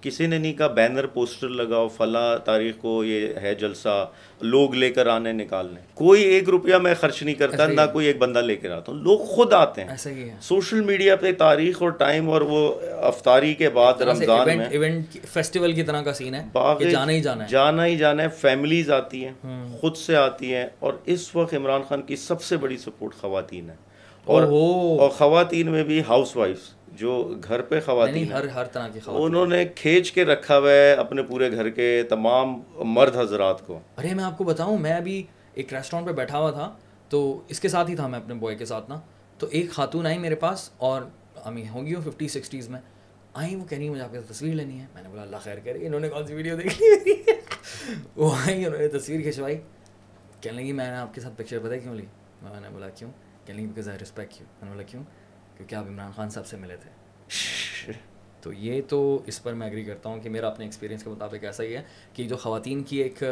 کسی 0.00 0.26
نے 0.26 0.38
نہیں 0.38 0.52
کہا 0.52 0.66
بینر 0.66 1.06
پوسٹر 1.06 1.48
لگاؤ 1.48 1.88
فلاں 1.88 2.36
تاریخ 2.38 2.74
کو 2.78 3.04
یہ 3.04 3.28
ہے 3.42 3.54
جلسہ 3.54 4.08
لوگ 4.40 4.74
لے 4.74 4.90
کر 4.90 5.06
آنے 5.06 5.32
نکالنے۔ 5.32 5.80
کوئی 5.94 6.22
ایک 6.22 6.48
روپیہ 6.48 6.76
میں 6.76 6.94
خرچ 7.00 7.22
نہیں 7.22 7.34
کرتا 7.34 7.66
نہ 7.66 7.80
کوئی 7.92 8.06
ایک 8.06 8.18
بندہ 8.18 8.38
لے 8.38 8.56
کر 8.56 8.70
آتا۔ 8.70 8.92
ہوں 8.92 8.98
لوگ 8.98 9.18
خود 9.18 9.52
آتے 9.52 9.84
ہیں۔ 9.84 10.36
سوشل 10.40 10.80
میڈیا 10.80 11.16
پہ 11.16 11.32
تاریخ 11.32 11.82
اور 11.82 11.90
ٹائم 11.90 12.30
اور 12.30 12.40
وہ 12.40 12.80
افطاری 13.02 13.54
کے 13.54 13.70
بعد 13.70 14.00
رمضان 14.00 14.58
میں 14.58 15.00
فیسٹیول 15.32 15.72
کی 15.72 15.82
طرح 15.82 16.02
کا 16.02 16.12
سین 16.12 16.34
ہے 16.34 16.90
جانا 16.90 17.12
ہی 17.12 17.20
جانا 17.20 17.44
ہے۔ 17.44 17.48
جانا 17.48 17.86
ہی 17.86 17.96
جانا 17.96 18.22
ہے 18.22 18.28
فیملیز 18.28 18.90
آتی 18.90 19.24
ہیں 19.24 19.32
خود 19.80 19.96
سے 19.96 20.16
آتی 20.16 20.54
ہیں 20.54 20.66
اور 20.78 20.92
اس 21.06 21.36
وقت 21.36 21.54
عمران 21.54 21.82
خان 21.88 22.02
کی 22.02 22.16
سب 22.16 22.42
سے 22.42 22.56
بڑی 22.56 22.76
سپورٹ 22.76 23.14
خواتین 23.14 23.70
ہے 23.70 23.76
اور 24.26 25.08
خواتین 25.08 25.70
میں 25.70 25.84
بھی 25.84 26.02
ہاؤس 26.08 26.36
وائفس 26.36 26.74
جو 26.92 27.34
گھر 27.44 27.62
پہ 27.62 27.80
خواتین 27.80 28.32
ہر 28.32 28.48
ہر 28.48 28.64
طرح 28.64 28.88
کی 28.88 29.00
خواتین۔ 29.00 29.24
انہوں 29.26 29.46
نے 29.46 29.64
کھینچ 29.64 30.12
کے 30.12 30.24
رکھا 30.24 30.58
ہوا 30.58 30.70
ہے 30.70 30.92
اپنے 30.92 31.22
پورے 31.22 31.52
گھر 31.52 31.70
کے 31.70 32.02
تمام 32.08 32.60
مرد 32.74 33.16
حضرات 33.16 33.66
کو۔ 33.66 33.80
ارے 33.98 34.14
میں 34.14 34.24
آپ 34.24 34.38
کو 34.38 34.44
بتاؤں 34.44 34.78
میں 34.78 34.92
ابھی 34.92 35.22
ایک 35.54 35.74
ریسٹورینٹ 35.74 36.08
پہ 36.08 36.12
بیٹھا 36.12 36.38
ہوا 36.38 36.50
تھا 36.50 36.74
تو 37.08 37.40
اس 37.48 37.60
کے 37.60 37.68
ساتھ 37.68 37.90
ہی 37.90 37.96
تھا 37.96 38.06
میں 38.06 38.18
اپنے 38.18 38.34
بوائے 38.34 38.56
کے 38.56 38.64
ساتھ 38.64 38.90
نا۔ 38.90 39.00
تو 39.38 39.46
ایک 39.50 39.70
خاتون 39.70 40.06
آئی 40.06 40.18
میرے 40.18 40.34
پاس 40.34 40.70
اور 40.76 41.02
امی 41.44 41.64
ہوگی 41.74 41.94
وہ 41.94 42.10
ففٹی 42.10 42.28
سکسٹیز 42.28 42.68
میں۔ 42.68 42.80
آئیں 43.34 43.56
وہ 43.56 43.64
کہہ 43.64 43.78
رہی 43.78 43.88
مجھے 43.88 44.02
آپ 44.02 44.12
کی 44.12 44.18
تصویر 44.32 44.54
لینی 44.54 44.80
ہے۔ 44.80 44.86
میں 44.94 45.02
نے 45.02 45.08
بولا 45.08 45.22
اللہ 45.22 45.36
خیر 45.42 45.58
کرے 45.64 45.86
انہوں 45.86 46.00
نے 46.00 46.08
کون 46.08 46.26
سی 46.26 46.34
ویڈیو 46.34 46.56
دیکھی؟ 46.56 46.84
وہ 48.16 48.34
آئی 48.46 48.64
انہوں 48.64 48.80
نے 48.80 48.88
تصویر 48.88 49.20
کھنچوائی۔ 49.20 49.56
کہنے 50.40 50.62
لگی 50.62 50.72
میں 50.72 50.90
نے 50.90 50.96
آپ 50.96 51.14
کے 51.14 51.20
ساتھ 51.20 51.34
پکچر 51.36 51.58
بتائی 51.58 51.80
کیوں 51.80 51.94
لی؟ 51.94 52.06
میں 52.42 52.60
نے 52.60 52.68
بولا 52.72 52.88
کیوں؟ 52.88 53.10
کہنے 53.46 53.58
لگی 53.58 53.66
بیکاز 53.66 53.88
آئی 53.88 53.98
رسپیکٹ 53.98 54.32
یو 54.32 54.46
میں 54.52 54.64
نے 54.64 54.70
بولا 54.70 54.82
کیوں؟ 54.82 55.02
کیونکہ 55.56 55.74
آپ 55.74 55.84
عمران 55.86 56.12
خان 56.16 56.30
صاحب 56.30 56.46
سے 56.46 56.56
ملے 56.56 56.76
تھے۔ 56.76 56.90
تو 58.40 58.52
یہ 58.52 58.82
تو 58.88 59.22
اس 59.26 59.42
پر 59.42 59.52
میں 59.52 59.66
اگری 59.66 59.84
کرتا 59.84 60.08
ہوں 60.08 60.20
کہ 60.20 60.30
میرا 60.30 60.48
اپنے 60.48 60.64
ایکسپیرینس 60.64 61.04
کے 61.04 61.10
مطابق 61.10 61.44
ایسا 61.44 61.62
ہی 61.62 61.76
ہے 61.76 61.82
کہ 62.12 62.24
جو 62.24 62.36
خواتین 62.36 62.82
کی 62.82 62.96
ایک 62.96 63.22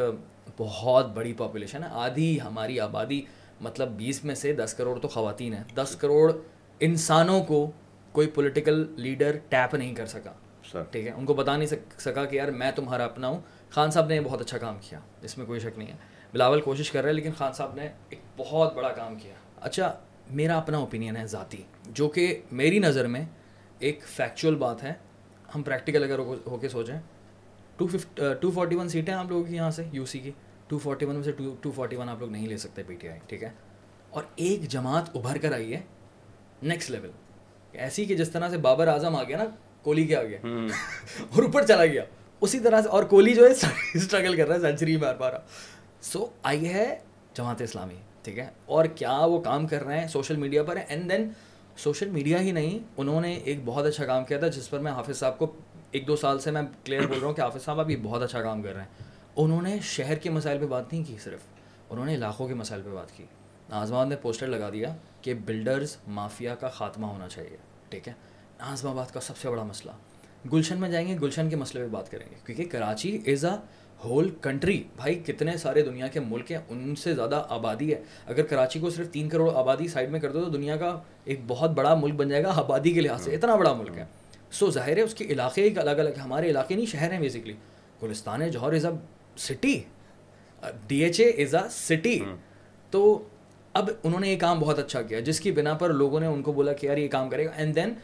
بہت 0.56 1.06
بڑی 1.06 1.32
پاپولیشن 1.32 1.82
ہے 1.82 1.88
آدھی 1.90 2.40
ہماری 2.40 2.80
آبادی 2.80 3.22
مطلب 3.60 3.88
بیس 3.88 4.24
میں 4.24 4.34
سے 4.34 4.52
دس 4.52 4.74
کروڑ 4.74 4.98
تو 4.98 5.08
خواتین 5.08 5.54
ہیں۔ 5.54 5.64
دس 5.74 5.96
کروڑ 5.96 6.32
انسانوں 6.80 7.44
کو 7.44 7.70
کوئی 8.12 8.26
پولیٹیکل 8.26 8.86
لیڈر 8.96 9.38
ٹیپ 9.48 9.74
نہیں 9.74 9.94
کر 9.94 10.06
سکا۔ 10.06 10.82
ٹھیک 10.90 11.06
ہے؟ 11.06 11.12
ان 11.12 11.24
کو 11.24 11.34
بتا 11.34 11.56
نہیں 11.56 11.98
سکا 11.98 12.24
کہ 12.24 12.36
یار 12.36 12.48
میں 12.48 12.70
تمہارا 12.70 13.04
اپنا 13.04 13.28
ہوں۔ 13.28 13.40
خان 13.70 13.90
صاحب 13.90 14.06
نے 14.06 14.20
بہت 14.20 14.40
اچھا 14.40 14.58
کام 14.58 14.78
کیا 14.80 14.98
اس 15.22 15.38
میں 15.38 15.46
کوئی 15.46 15.60
شک 15.60 15.78
نہیں 15.78 15.88
ہے۔ 15.88 15.96
بلاول 16.32 16.60
کوشش 16.60 16.90
کر 16.90 17.00
رہے 17.02 17.08
ہیں 17.08 17.16
لیکن 17.16 17.30
خان 17.38 17.52
صاحب 17.52 17.74
نے 17.74 17.88
ایک 18.08 18.20
بہت 18.36 18.74
بڑا 18.74 18.88
کام 18.88 19.14
کیا۔ 19.14 19.34
اچھا 19.62 19.92
میرا 20.30 20.56
اپنا 20.58 20.78
اوپینین 20.78 21.16
ہے 21.16 21.26
ذاتی 21.26 21.62
جو 21.88 22.08
کہ 22.08 22.40
میری 22.52 22.78
نظر 22.78 23.06
میں 23.06 23.24
ایک 23.78 24.00
فیکچوئل 24.06 24.54
بات 24.54 24.82
ہے۔ 24.82 24.92
ہم 25.54 25.62
پریکٹیکل 25.62 26.04
اگر 26.04 26.18
ہو 26.46 26.56
کے 26.60 26.68
سوچیں 26.68 26.98
ٹو 27.76 27.86
ٹو 28.40 28.50
فورٹی 28.50 28.76
ون 28.76 28.88
سیٹیں 28.88 29.14
آپ 29.14 29.26
لوگوں 29.28 29.44
کی 29.44 29.56
یہاں 29.56 29.70
سے 29.70 29.84
یو 29.92 30.04
سی 30.06 30.18
کی۔ 30.18 30.30
ٹو 30.68 30.78
فورٹی 30.78 31.06
ون 31.06 31.14
میں 31.14 31.22
سے 31.22 31.32
ٹو 31.60 31.70
فورٹی 31.74 31.96
ون 31.96 32.08
آپ 32.08 32.20
لوگ 32.20 32.30
نہیں 32.30 32.46
لے 32.48 32.56
سکتے 32.58 32.82
پی 32.82 32.94
ٹی 32.94 33.08
آئی 33.08 33.18
ٹھیک 33.26 33.42
ہے؟ 33.42 33.50
اور 34.10 34.22
ایک 34.36 34.68
جماعت 34.68 35.16
ابھر 35.16 35.38
کر 35.38 35.52
آئی 35.52 35.74
ہے 35.74 35.80
نیکسٹ 36.62 36.90
لیول 36.90 37.10
ایسی 37.72 38.04
کہ 38.04 38.14
جس 38.14 38.30
طرح 38.30 38.48
سے 38.50 38.58
بابر 38.58 38.88
اعظم 38.88 39.16
آ 39.16 39.22
گیا 39.22 39.36
نا 39.36 39.44
کوہلی 39.82 40.06
کے 40.06 40.16
آ 40.16 40.22
گیا 40.22 40.38
اور 41.30 41.42
اوپر 41.42 41.66
چلا 41.66 41.86
گیا۔ 41.86 42.04
اسی 42.42 42.58
طرح 42.60 42.80
سے 42.82 42.88
اور 42.88 43.04
کوہلی 43.04 43.34
جو 43.34 43.46
ہے 43.46 43.52
اسٹرگل 43.94 44.36
کر 44.36 44.46
رہا 44.48 44.54
ہے 44.54 44.60
سینچری 44.60 44.96
مار 44.96 45.14
پا 45.14 45.30
رہا 45.30 45.40
سو 46.02 46.26
آئی 46.42 46.68
ہے 46.68 46.94
جماعت 47.34 47.62
اسلامی۔ 47.62 47.94
ٹھیک 48.22 48.38
ہے؟ 48.38 48.50
اور 48.64 48.84
کیا 48.84 49.12
وہ 49.12 49.40
کام 49.40 49.66
کر 49.66 49.84
رہے 49.84 50.00
ہیں 50.00 50.08
سوشل 50.08 50.36
میڈیا 50.36 50.62
پر؟ 50.62 50.78
اینڈ 50.88 51.10
دین 51.10 51.30
سوشل 51.76 52.10
میڈیا 52.10 52.40
ہی 52.40 52.52
نہیں، 52.52 52.78
انہوں 52.96 53.20
نے 53.20 53.34
ایک 53.34 53.58
بہت 53.64 53.86
اچھا 53.86 54.06
کام 54.06 54.24
کیا 54.24 54.38
تھا، 54.38 54.48
جس 54.48 54.70
پر 54.70 54.78
میں 54.78 54.92
حافظ 54.92 55.18
صاحب 55.18 55.38
کو 55.38 55.52
ایک 55.90 56.06
دو 56.06 56.16
سال 56.16 56.38
سے 56.38 56.50
میں 56.50 56.62
کلیئر 56.84 57.06
بول 57.06 57.18
رہا 57.18 57.26
ہوں 57.26 57.34
کہ 57.34 57.40
حافظ 57.40 57.64
صاحب 57.64 57.80
ابھی 57.80 57.96
بہت 57.96 58.22
اچھا 58.22 58.42
کام 58.42 58.62
کر 58.62 58.72
رہے 58.72 58.80
ہیں۔ 58.80 58.88
انہوں 59.36 59.62
نے 59.62 59.78
شہر 59.82 60.14
کے 60.14 60.30
مسائل 60.30 60.58
پہ 60.58 60.66
بات 60.66 60.92
نہیں 60.92 61.04
کی 61.04 61.16
صرف، 61.24 61.40
انہوں 61.90 62.06
نے 62.06 62.14
علاقوں 62.14 62.48
کے 62.48 62.54
مسائل 62.54 62.82
پہ 62.82 62.90
بات 62.90 63.16
کی۔ 63.16 63.24
نازم 63.68 64.08
نے 64.08 64.16
پوسٹر 64.16 64.46
لگا 64.46 64.70
دیا 64.70 64.96
کہ 65.22 65.34
بلڈرز 65.34 65.96
مافیا 66.08 66.54
کا 66.54 66.68
خاتمہ 66.68 67.06
ہونا 67.06 67.28
چاہیے، 67.28 67.56
ٹھیک 67.88 68.08
ہے؟ 68.08 68.12
نازم 68.58 68.88
آباد 68.88 69.14
کا 69.14 69.20
سب 69.20 69.36
سے 69.36 69.50
بڑا 69.50 69.62
مسئلہ۔ 69.62 69.92
گلشن 70.52 70.80
میں 70.80 70.88
جائیں 70.88 71.08
گے، 71.08 71.16
گلشن 71.22 71.50
کے 71.50 71.56
مسئلے 71.56 71.84
پہ 71.84 71.88
بات 71.88 72.10
کریں 72.10 72.26
گے، 72.30 72.34
کیونکہ 72.46 72.64
Karachi 72.64 73.22
is 73.26 73.44
a 73.44 73.56
whole 74.04 74.30
country 74.42 74.82
بھائی 74.96 75.14
کتنے 75.26 75.56
سارے 75.56 75.82
دنیا 75.82 76.06
کے 76.08 76.20
ملک 76.20 76.50
ہیں 76.52 76.58
ان 76.68 76.94
سے 76.96 77.14
زیادہ 77.14 77.42
آبادی 77.48 77.92
ہے 77.94 78.00
اگر 78.26 78.42
کراچی 78.42 78.80
کو 78.80 78.90
صرف 78.90 79.10
تین 79.12 79.28
کروڑ 79.28 79.50
آبادی 79.54 79.88
سائڈ 79.88 80.10
میں 80.10 80.20
کر 80.20 80.32
دو 80.32 80.44
تو 80.44 80.50
دنیا 80.50 80.76
کا 80.76 80.98
ایک 81.24 81.40
بہت 81.46 81.70
بڑا 81.70 81.94
ملک 81.94 82.14
بن 82.14 82.28
جائے 82.28 82.42
گا 82.42 82.52
آبادی 82.56 82.92
کے 82.92 83.00
لحاظ 83.00 83.24
سے 83.24 83.34
اتنا 83.34 83.56
بڑا 83.56 83.72
ملک 83.72 83.98
ہے 83.98 84.04
سو 84.52 84.70
ظاہر 84.70 84.96
ہے 84.96 85.02
اس 85.02 85.14
کے 85.14 85.24
علاقے 85.24 85.62
ایک 85.62 85.78
الگ 85.78 86.00
الگ 86.00 86.18
ہمارے 86.24 86.50
علاقے 86.50 86.74
نہیں 86.74 86.86
شہر 86.86 87.12
ہیں 87.12 87.20
بیسکلی 87.20 87.54
گلستان 88.02 88.42
ہے 88.42 88.48
Jauhar 88.50 88.72
is 88.72 88.86
a 88.86 88.92
city 89.40 89.80
D 90.86 91.02
H 91.04 91.20
A 91.20 91.30
is 91.42 91.54
a 91.54 91.68
city 91.70 92.18
تو 92.92 93.02
اب 93.74 93.90
انہوں 94.02 94.20
نے 94.20 94.28
یہ 94.28 94.38
کام 94.38 94.58
بہت 94.60 94.78
اچھا 94.78 95.02
کیا 95.02 95.20
جس 95.20 95.40
کی 95.40 95.52
بنا 95.52 95.74
پر 95.74 95.92
لوگوں 95.92 96.20
نے 96.20 96.26
ان 96.26 96.42
کو 96.42 96.52
بولا 96.52 96.72
کہ 96.72 96.86
یار 96.86 96.96
یہ 96.96 97.08
کام 97.08 97.30
کرے 97.30 97.46
گا 97.46 97.50
اینڈ 97.50 97.74
دین 97.76 97.94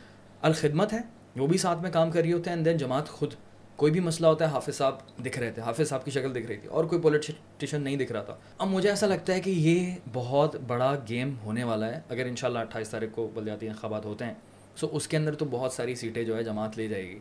الخدمت 0.42 0.92
ہے 0.92 1.00
وہ 1.36 1.46
بھی 1.46 1.58
ساتھ 1.58 1.82
میں 1.82 1.90
کام 1.90 2.10
کر 2.10 2.20
رہی 2.20 2.32
ہوتے 2.32 2.50
ہیں 2.50 2.56
اینڈ 2.56 2.66
دین 2.66 2.76
جماعت 2.76 3.08
خود 3.08 3.34
کوئی 3.78 3.92
بھی 3.92 4.00
مسئلہ 4.00 4.26
ہوتا 4.26 4.46
ہے 4.46 4.50
حافظ 4.50 4.76
صاحب 4.76 4.94
دکھ 5.26 5.38
رہے 5.38 5.50
تھے 5.50 5.62
حافظ 5.62 5.88
صاحب 5.88 6.04
کی 6.04 6.10
شکل 6.10 6.34
دکھ 6.34 6.46
رہی 6.46 6.56
تھی 6.56 6.68
اور 6.68 6.84
کوئی 6.84 7.00
پولیٹیشین 7.02 7.82
نہیں 7.82 7.96
دکھ 7.96 8.12
رہا 8.12 8.22
تھا۔ 8.22 8.36
اب 8.58 8.68
مجھے 8.68 8.88
ایسا 8.88 9.06
لگتا 9.06 9.34
ہے 9.34 9.40
کہ 9.40 9.50
یہ 9.50 9.94
بہت 10.12 10.56
بڑا 10.66 10.94
گیم 11.08 11.34
ہونے 11.44 11.64
والا 11.64 11.86
ہے۔ 11.86 12.00
اگر 12.08 12.26
ان 12.26 12.36
شاء 12.36 12.48
اٹھائیس 12.48 12.88
تاریخ 12.88 13.10
کو 13.12 13.30
بلدیاتی 13.34 13.68
انتخابات 13.68 14.04
ہوتے 14.04 14.24
ہیں 14.24 14.34
سو 14.76 14.88
اس 14.92 15.08
کے 15.08 15.16
اندر 15.16 15.34
تو 15.34 15.44
بہت 15.50 15.72
ساری 15.72 15.94
سیٹیں 15.94 16.22
جو 16.24 16.36
ہے 16.36 16.42
جماعت 16.44 16.78
لے 16.78 16.88
جائے 16.88 17.08
گی۔ 17.08 17.18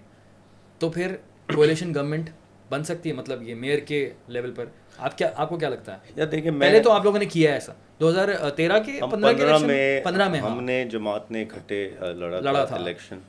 تو 0.79 0.89
پھر 0.89 1.15
کولیشن 1.55 1.93
گورنمنٹ 1.95 2.29
بن 2.69 2.83
سکتی 2.83 3.09
ہے؟ 3.09 3.15
مطلب 3.15 3.43
یہ 3.43 3.55
میئر 3.55 3.79
کے 3.79 4.09
لیول 4.27 4.51
پر۔ 4.51 4.65
آپ 4.97 5.17
کیا 5.17 5.29
آپ 5.35 5.49
کو 5.49 5.57
کیا 5.57 5.69
لگتا 5.69 5.93
ہے؟ 5.93 6.25
دیکھیں 6.25 6.51
پہلے 6.59 6.79
تو 6.79 6.91
آپ 6.91 7.03
لوگوں 7.03 7.19
نے 7.19 7.25
کیا 7.25 7.49
ہے 7.49 7.55
ایسا۔ 7.55 7.73
دو 7.99 8.09
ہزار 8.09 8.49
تیرہ 8.49 8.79
کے 8.79 8.99
پندرہ 9.11 9.57
میں 9.57 10.01
پندرہ 10.03 10.29
میں 10.29 10.39
ہم 10.39 10.63
نے 10.63 10.83
جماعت 10.85 11.31
نے 11.31 11.41
اکٹھے 11.41 11.89
لڑا 11.99 12.65
تھا 12.65 12.75
الیکشن 12.75 13.19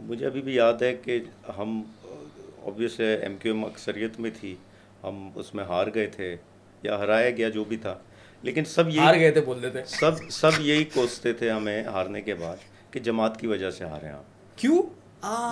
مجھے 0.00 0.26
ابھی 0.26 0.42
بھی 0.42 0.54
یاد 0.54 0.82
ہے 0.82 0.94
کہ 0.94 1.18
ہم 1.58 1.82
اوبیس 2.64 3.00
ایم 3.00 3.36
کیو 3.36 3.54
ایم 3.54 3.64
اکثریت 3.64 4.20
میں 4.20 4.30
تھی۔ 4.40 4.56
ہم 5.04 5.30
اس 5.34 5.54
میں 5.54 5.64
ہار 5.64 5.86
گئے 5.94 6.06
تھے 6.06 6.36
یا 6.82 6.98
ہرایا 6.98 7.30
گیا 7.30 7.48
جو 7.48 7.64
بھی 7.64 7.76
تھا۔ 7.76 7.98
لیکن 8.42 8.64
سب 8.64 8.88
یہ 8.88 9.00
ہار 9.00 9.14
گئے 9.14 9.30
تھے 9.30 9.40
بولتے 9.40 9.70
تھے 9.70 9.82
سب 9.86 10.10
سب 10.30 10.50
یہی 10.58 10.84
کوستے 10.84 11.32
تھے 11.32 11.50
ہمیں 11.50 11.84
ہارنے 11.84 12.20
کے 12.20 12.34
بعد 12.34 12.56
کہ 12.92 13.00
جماعت 13.00 13.40
کی 13.40 13.46
وجہ 13.46 13.70
سے 13.70 13.84
ہارے 13.84 14.08
آپ 14.08 14.58
کیوں؟ 14.58 14.82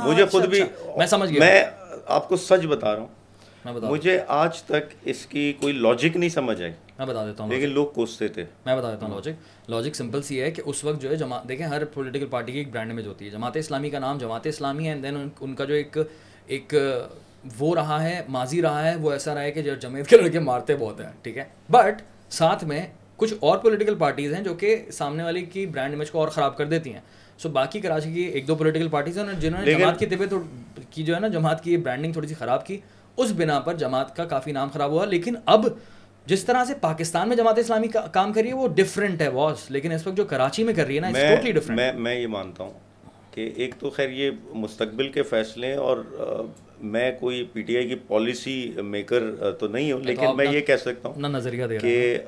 مجھے 0.05 0.27
خود 0.27 0.47
بھی 0.47 0.63
اچھا۔ 0.63 0.97
میں 0.97 1.07
سمجھ 1.07 1.31
گیا۔ 1.31 1.39
میں 1.39 1.65
آپ 2.07 2.29
کو 2.29 2.37
سچ 2.37 2.67
بتا 2.67 2.95
رہا 2.95 3.01
ہوں۔ 3.01 3.07
مجھے 3.65 4.21
آج 4.29 4.63
تک 4.63 4.95
اس 5.05 5.27
کی 5.27 5.53
کوئی 5.61 5.73
لاجک 5.73 6.17
نہیں 6.17 6.29
سمجھ 6.29 6.63
آئی۔ 6.63 6.73
میں 6.99 7.07
بتا 7.07 7.27
دیتا 7.27 7.45
ہوں 7.45 7.51
لیکن 7.51 7.69
لوگ 7.69 7.87
کوستے 7.87 8.29
تھے۔ 8.29 8.45
میں 8.67 8.77
بتا 8.77 8.91
دیتا 8.95 9.07
ہوں 9.07 9.15
لاجک 9.15 9.71
لاجک 9.71 9.97
سمپل 9.97 10.23
سی 10.23 10.41
ہے 10.41 10.51
کہ 10.51 10.63
اس 10.67 10.85
وقت 10.85 11.03
جو 11.03 11.11
ہے 11.11 11.17
جماعت 11.17 11.49
دیکھیں 11.49 11.67
ہر 11.67 11.85
پولیٹیکل 11.85 12.27
پارٹی 12.27 12.53
کی 12.53 12.59
ایک 12.59 12.71
برانڈ 12.73 12.91
امیج 12.91 13.07
ہوتی 13.07 13.25
ہے۔ 13.25 13.31
جماعت 13.31 13.57
اسلامی 13.57 13.91
کا 13.91 13.99
نام 13.99 14.19
جماعت 14.19 14.47
اسلامی 14.47 14.85
ہے 14.85 14.89
اینڈ 14.89 15.03
دین 15.03 15.29
ان 15.41 15.55
کا 15.55 15.65
جو 15.65 15.75
ایک 15.75 15.99
ایک 16.51 16.75
وہ 17.59 17.75
رہا 17.75 18.03
ہے 18.03 18.23
ماضی 18.29 18.63
رہا 18.63 18.91
ہے 18.91 18.97
وہ 18.97 19.13
ایسا 19.13 19.35
رہا 19.35 19.43
ہے 19.43 19.53
کہ 19.53 19.63
جو 19.63 19.75
جمعیت 19.75 20.07
کے 20.07 20.17
لڑکے 20.17 20.39
مارتے 20.39 20.77
بہت 20.77 21.01
ہیں 21.01 21.11
ٹھیک 21.23 21.39
ہے؟ 21.39 21.45
بٹ 21.71 22.03
ساتھ 22.31 22.65
میں 22.65 22.87
کچھ 23.17 23.35
اور 23.41 23.59
پولیٹیکل 23.59 23.95
پارٹیز 23.95 24.35
ہیں 24.35 24.45
جو 24.45 24.55
کہ 24.55 24.77
سامنے 24.93 25.23
والی 25.23 25.43
کی 25.43 25.67
برانڈ 25.67 25.95
امیج 25.95 26.11
کو 26.11 26.19
اور 26.19 26.29
خراب 26.29 26.57
کر 26.57 26.67
دیتی 26.67 26.93
ہیں۔ 26.93 27.01
سو 27.39 27.49
باقی 27.49 27.81
کراچی 27.81 28.13
کی 28.13 28.21
ایک 28.21 28.49
دو 28.49 28.55
پولیٹیکل 28.55 28.89
پارٹیز 28.89 29.19
ہیں 29.19 29.41
جنہوں 29.41 29.65
نے 29.65 29.75
جماعت 29.75 29.99
کی 29.99 30.07
طبیعت 30.07 30.35
کی 30.91 31.03
جو 31.03 31.15
ہے 31.15 31.21
نا 31.21 31.29
جماعت 31.29 31.65
کی 31.65 31.77
برانڈنگ 31.77 32.13
تھوڑی 32.13 32.29
سی 32.29 32.35
خراب 32.35 32.67
کی۔ 32.67 32.81
اس 33.17 33.33
بنا 33.37 33.61
پر 33.61 33.75
جماعت 33.75 34.17
کا 34.17 34.25
کافی 34.25 34.53
نام 34.53 34.69
خراب 34.69 34.91
ہوا 34.91 35.05
لیکن 35.05 35.35
اب 35.47 35.67
جس 36.27 36.45
طرح 36.45 36.65
سے 36.65 36.75
پاکستان 36.75 37.29
میں 37.29 37.37
جماعت 37.37 37.59
اسلامی 37.59 37.89
کا 37.89 38.01
کام 38.01 38.33
کر 38.33 38.41
رہی 38.41 38.49
ہے 38.49 38.55
وہ 38.55 38.69
ڈفرینٹ 38.69 39.21
ہے 39.21 39.29
واس 39.29 39.71
لیکن 39.71 39.93
اس 39.93 40.07
وقت 40.07 40.17
جو 40.17 40.25
کراچی 40.25 40.65
میں 40.65 40.75
کر 40.75 40.87
رہی 40.87 40.99
ہے 40.99 41.01
نا 41.01 41.91
میں 41.95 42.15
یہ 42.15 42.27
مانتا 42.27 42.65
ہوں 42.65 42.73
کہ 43.31 43.51
ایک 43.57 43.75
تو 43.79 43.91
خیر 43.91 44.11
یہ 44.11 44.31
مستقبل 44.53 45.09
کے 45.09 45.23
فیصلے 45.23 45.75
اور 45.75 45.97
میں 46.81 47.13
کوئی 47.21 47.45
پی 47.53 47.63
ٹی 47.63 47.77
آئی 47.77 47.89
کی 47.89 47.95
پالیسی 47.95 48.73
میکر 48.85 49.23
تو 49.61 49.69
نہیں 49.69 49.93
ہوں 49.93 50.01
لیکن 50.01 50.37
میں 50.37 50.47
یہ 50.53 50.61
کہہ 50.61 50.77
سکتا 50.77 51.09
ہوں 51.09 51.21
نظریہ 51.21 51.65
کہ 51.81 52.19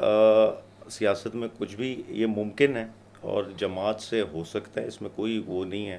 سیاست 0.89 1.35
میں 1.35 1.49
کچھ 1.59 1.77
بھی 1.77 2.03
یہ 2.09 2.27
ممکن 2.27 2.77
ہے 2.77 2.87
اور 3.21 3.45
جماعت 3.57 4.01
سے 4.01 4.21
ہو 4.21 4.45
سکتا 4.45 4.81
ہے 4.81 4.87
اس 4.87 5.03
میں 5.03 5.11
کوئی 5.17 5.43
وہ 5.47 5.65
نہیں 5.65 5.89
ہے۔ 5.89 5.99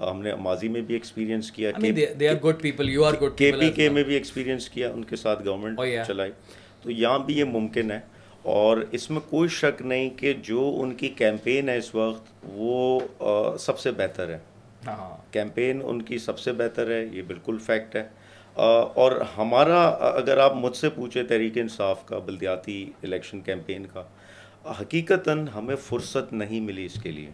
ہم 0.00 0.22
نے 0.22 0.34
ماضی 0.34 0.68
میں 0.68 0.80
بھی 0.80 0.94
ایکسپیرینس 0.94 1.50
کیا 1.52 1.70
کے 3.36 3.52
پی 3.60 3.70
کے 3.70 3.88
میں 3.88 4.02
بھی 4.02 4.14
ایکسپیرینس 4.14 4.68
کیا 4.68 4.90
ان 4.90 5.04
کے 5.04 5.16
ساتھ 5.16 5.46
گورنمنٹ 5.46 5.80
چلائی۔ 6.06 6.32
تو 6.82 6.90
یہاں 6.90 7.18
بھی 7.18 7.38
یہ 7.38 7.44
ممکن 7.44 7.90
ہے۔ 7.90 8.00
اور 8.44 8.78
اس 8.90 9.10
میں 9.10 9.20
کوئی 9.30 9.48
شک 9.48 9.82
نہیں 9.82 10.10
کہ 10.10 10.32
جو 10.32 10.76
ان 10.80 10.94
کی 10.94 11.08
کیمپین 11.08 11.68
ہے 11.68 11.76
اس 11.76 11.94
وقت 11.94 12.26
وہ 12.42 13.00
سب 13.58 13.78
سے 13.78 13.90
بہتر 13.90 14.28
ہے۔ 14.28 14.38
ہاں۔ 14.86 15.32
کیمپین 15.32 15.82
ان 15.84 16.02
کی 16.02 16.18
سب 16.18 16.38
سے 16.38 16.52
بہتر 16.52 16.90
ہے 16.90 17.04
یہ 17.12 17.22
بالکل 17.22 17.58
فیکٹ 17.58 17.96
ہے۔ 17.96 18.08
اور 18.94 19.20
ہمارا 19.38 19.82
اگر 19.88 20.38
آپ 20.38 20.56
مجھ 20.56 20.76
سے 20.76 20.90
پوچھیں 20.90 21.22
تحریک 21.22 21.58
انصاف 21.58 22.06
کا 22.06 22.18
بلدیاتی 22.18 22.90
الیکشن 23.02 23.40
کیمپین 23.40 23.86
کا 23.92 24.02
حقیقتاً 24.80 25.48
ہمیں 25.48 25.76
فرصت 25.76 26.32
نہیں 26.32 26.60
ملی 26.60 26.84
اس 26.84 27.02
کے 27.02 27.10
لیے۔ 27.12 27.30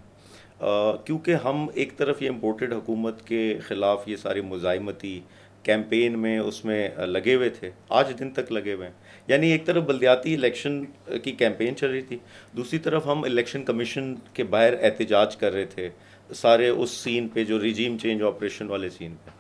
کیونکہ 1.05 1.35
ہم 1.45 1.67
ایک 1.75 1.97
طرف 1.97 2.23
یہ 2.23 2.29
امپورٹڈ 2.29 2.73
حکومت 2.73 3.27
کے 3.27 3.59
خلاف 3.67 4.09
یہ 4.09 4.17
ساری 4.17 4.41
مزاحمتی 4.41 5.21
کیمپین 5.63 6.19
میں 6.19 6.39
اس 6.39 6.65
میں 6.65 6.89
لگے 6.97 7.35
ہوئے 7.35 7.49
تھے 7.49 7.71
آج 7.89 8.13
دن 8.19 8.31
تک 8.31 8.53
لگے 8.53 8.73
ہوئے 8.73 8.89
ہیں۔ 8.89 8.95
یعنی 9.31 9.51
ایک 9.53 9.67
طرف 9.67 9.83
بلدیاتی 9.85 10.35
الیکشن 10.35 10.85
کی 11.23 11.33
کیمپین 11.33 11.77
چل 11.77 11.91
رہی 11.91 12.03
تھی 12.03 12.19
دوسری 12.57 12.79
طرف 12.79 13.07
ہم 13.07 13.25
الیکشن 13.25 13.65
کمیشن 13.65 14.15
کے 14.35 14.45
باہر 14.45 14.73
احتجاج 14.83 15.37
کر 15.37 15.53
رہے 15.53 15.65
تھے 15.65 15.89
سارے 16.35 16.69
اس 16.69 16.91
سین 16.91 17.29
پہ 17.29 17.45
جو 17.45 17.61
ریجیم 17.61 17.97
چینج 17.99 18.23
آپریشن 18.23 18.69
والے 18.69 18.91
سین 18.91 19.15
پہ۔ 19.25 19.31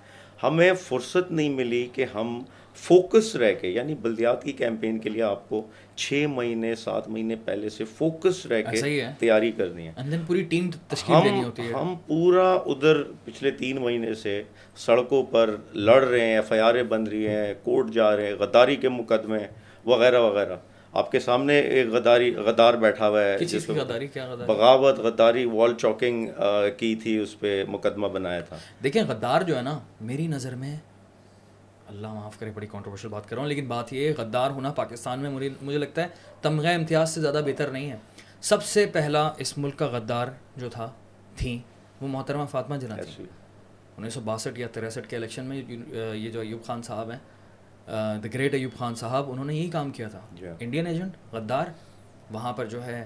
ہمیں 0.47 0.72
فرصت 0.74 1.30
نہیں 1.32 1.49
ملی 1.49 1.88
کہ 1.93 2.05
ہم 2.14 2.43
فوکس 2.74 3.36
رہ 3.36 3.53
کے 3.61 3.68
یعنی 3.68 3.95
بلدیات 3.95 4.45
کی 4.45 4.53
کیمپین 4.53 4.99
کے 4.99 5.09
لیے 5.11 5.22
آپ 5.22 5.49
کو 5.49 5.66
چھ 5.97 6.26
مہینے 6.28 6.74
سات 6.74 7.09
مہینے 7.09 7.36
پہلے 7.45 7.68
سے 7.68 7.84
فوکس 7.84 8.47
رہ 8.47 8.62
کے 8.62 8.76
تیاری 9.18 9.53
کرنی 9.53 9.88
ہے۔ 9.88 9.93
پوری 10.26 10.43
ٹیم 10.43 10.70
تشکیل 10.88 11.16
دینی 11.24 11.45
ہوتی 11.45 11.62
ہے۔ 11.62 11.72
ہم 11.72 11.95
پورا 12.07 12.53
ادھر 12.66 13.03
پچھلے 13.24 13.51
تین 13.51 13.76
مہینے 13.76 14.14
سے 14.14 14.43
سڑکوں 14.76 15.22
پر 15.22 15.55
لڑ 15.74 16.03
رہے 16.05 16.20
ہیں 16.20 16.34
ایف 16.34 16.53
آئی 16.53 16.61
آریں 16.61 16.82
بن 16.82 17.05
رہی 17.05 17.26
ہیں 17.28 17.55
کورٹ 17.62 17.93
جا 17.93 18.16
رہے 18.16 18.26
ہیں 18.26 18.34
غداری 18.34 18.76
کے 18.76 18.88
مقدمے 18.88 19.38
وغیرہ 19.87 20.20
وغیرہ۔ 20.20 20.57
آپ 20.93 21.11
کے 21.12 21.20
سامنے 21.20 21.59
ایک 21.59 21.89
غداری 21.89 22.35
غدار 22.37 22.74
بیٹھا 22.74 23.09
ہوا 23.09 23.22
ہے۔ 23.24 23.37
بغاوت 24.47 24.99
غداری 24.99 25.45
وال 25.45 25.74
چوکنگ 25.74 26.28
کی 26.76 26.95
تھی 26.95 27.16
اس 27.18 27.39
پہ 27.41 27.64
مقدمہ 27.68 28.07
بنایا 28.07 28.41
تھا۔ 28.41 28.57
دیکھیں 28.85 29.03
غدار 29.09 29.43
جو 29.43 29.57
ہے 29.57 29.62
نا 29.62 29.78
میری 30.01 30.26
نظر 30.26 30.55
میں 30.55 30.76
اللہ 31.89 32.12
معاف 32.14 32.39
کرے 32.39 32.51
بڑی 32.55 32.66
کانٹروورشل 32.66 33.09
بات 33.09 33.28
کر 33.28 33.37
رہا 33.37 33.43
ہوں 33.43 33.49
لیکن 33.49 33.66
بات 33.66 33.93
یہ 33.93 34.12
غدار 34.18 34.51
ہونا 34.51 34.72
پاکستان 34.72 35.20
میں 35.20 35.31
مجھے 35.31 35.78
لگتا 35.78 36.03
ہے 36.03 36.09
تمغہ 36.43 36.74
امتیاز 36.74 37.14
سے 37.14 37.20
زیادہ 37.20 37.41
بہتر 37.47 37.68
نہیں 37.68 37.91
ہے۔ 37.91 37.97
سب 38.43 38.62
سے 38.62 38.87
پہلا 38.87 39.31
اس 39.39 39.57
ملک 39.59 39.76
کا 39.76 39.87
غدار 39.87 40.26
جو 40.57 40.68
تھا 40.70 40.91
تھیں 41.37 41.59
وہ 42.01 42.09
محترمہ 42.09 42.45
فاطمہ 42.51 42.76
جنا 42.76 42.97
تھی 42.97 43.24
انیس 43.99 44.14
سو 44.14 44.20
باسٹھ 44.20 44.59
یا 44.61 44.68
تریسٹھ 44.72 45.09
کے 45.09 45.16
الیکشن 45.16 45.45
میں 45.45 45.62
یہ 46.14 46.31
جو 46.31 46.41
ایوب 46.41 46.64
خان 46.64 46.83
صاحب 46.83 47.11
ہیں 47.11 47.18
دا 47.91 48.28
گریٹ 48.34 48.55
ایوب 48.55 48.78
خان 48.78 48.95
صاحب 48.95 49.30
انہوں 49.30 49.45
نے 49.45 49.55
یہی 49.55 49.70
کام 49.70 49.91
کیا 49.91 50.09
تھا۔ 50.09 50.20
انڈین 50.61 50.86
ایجنٹ 50.86 51.16
غدار 51.32 51.66
وہاں 52.30 52.53
پر 52.53 52.66
جو 52.66 52.84
ہے 52.84 53.05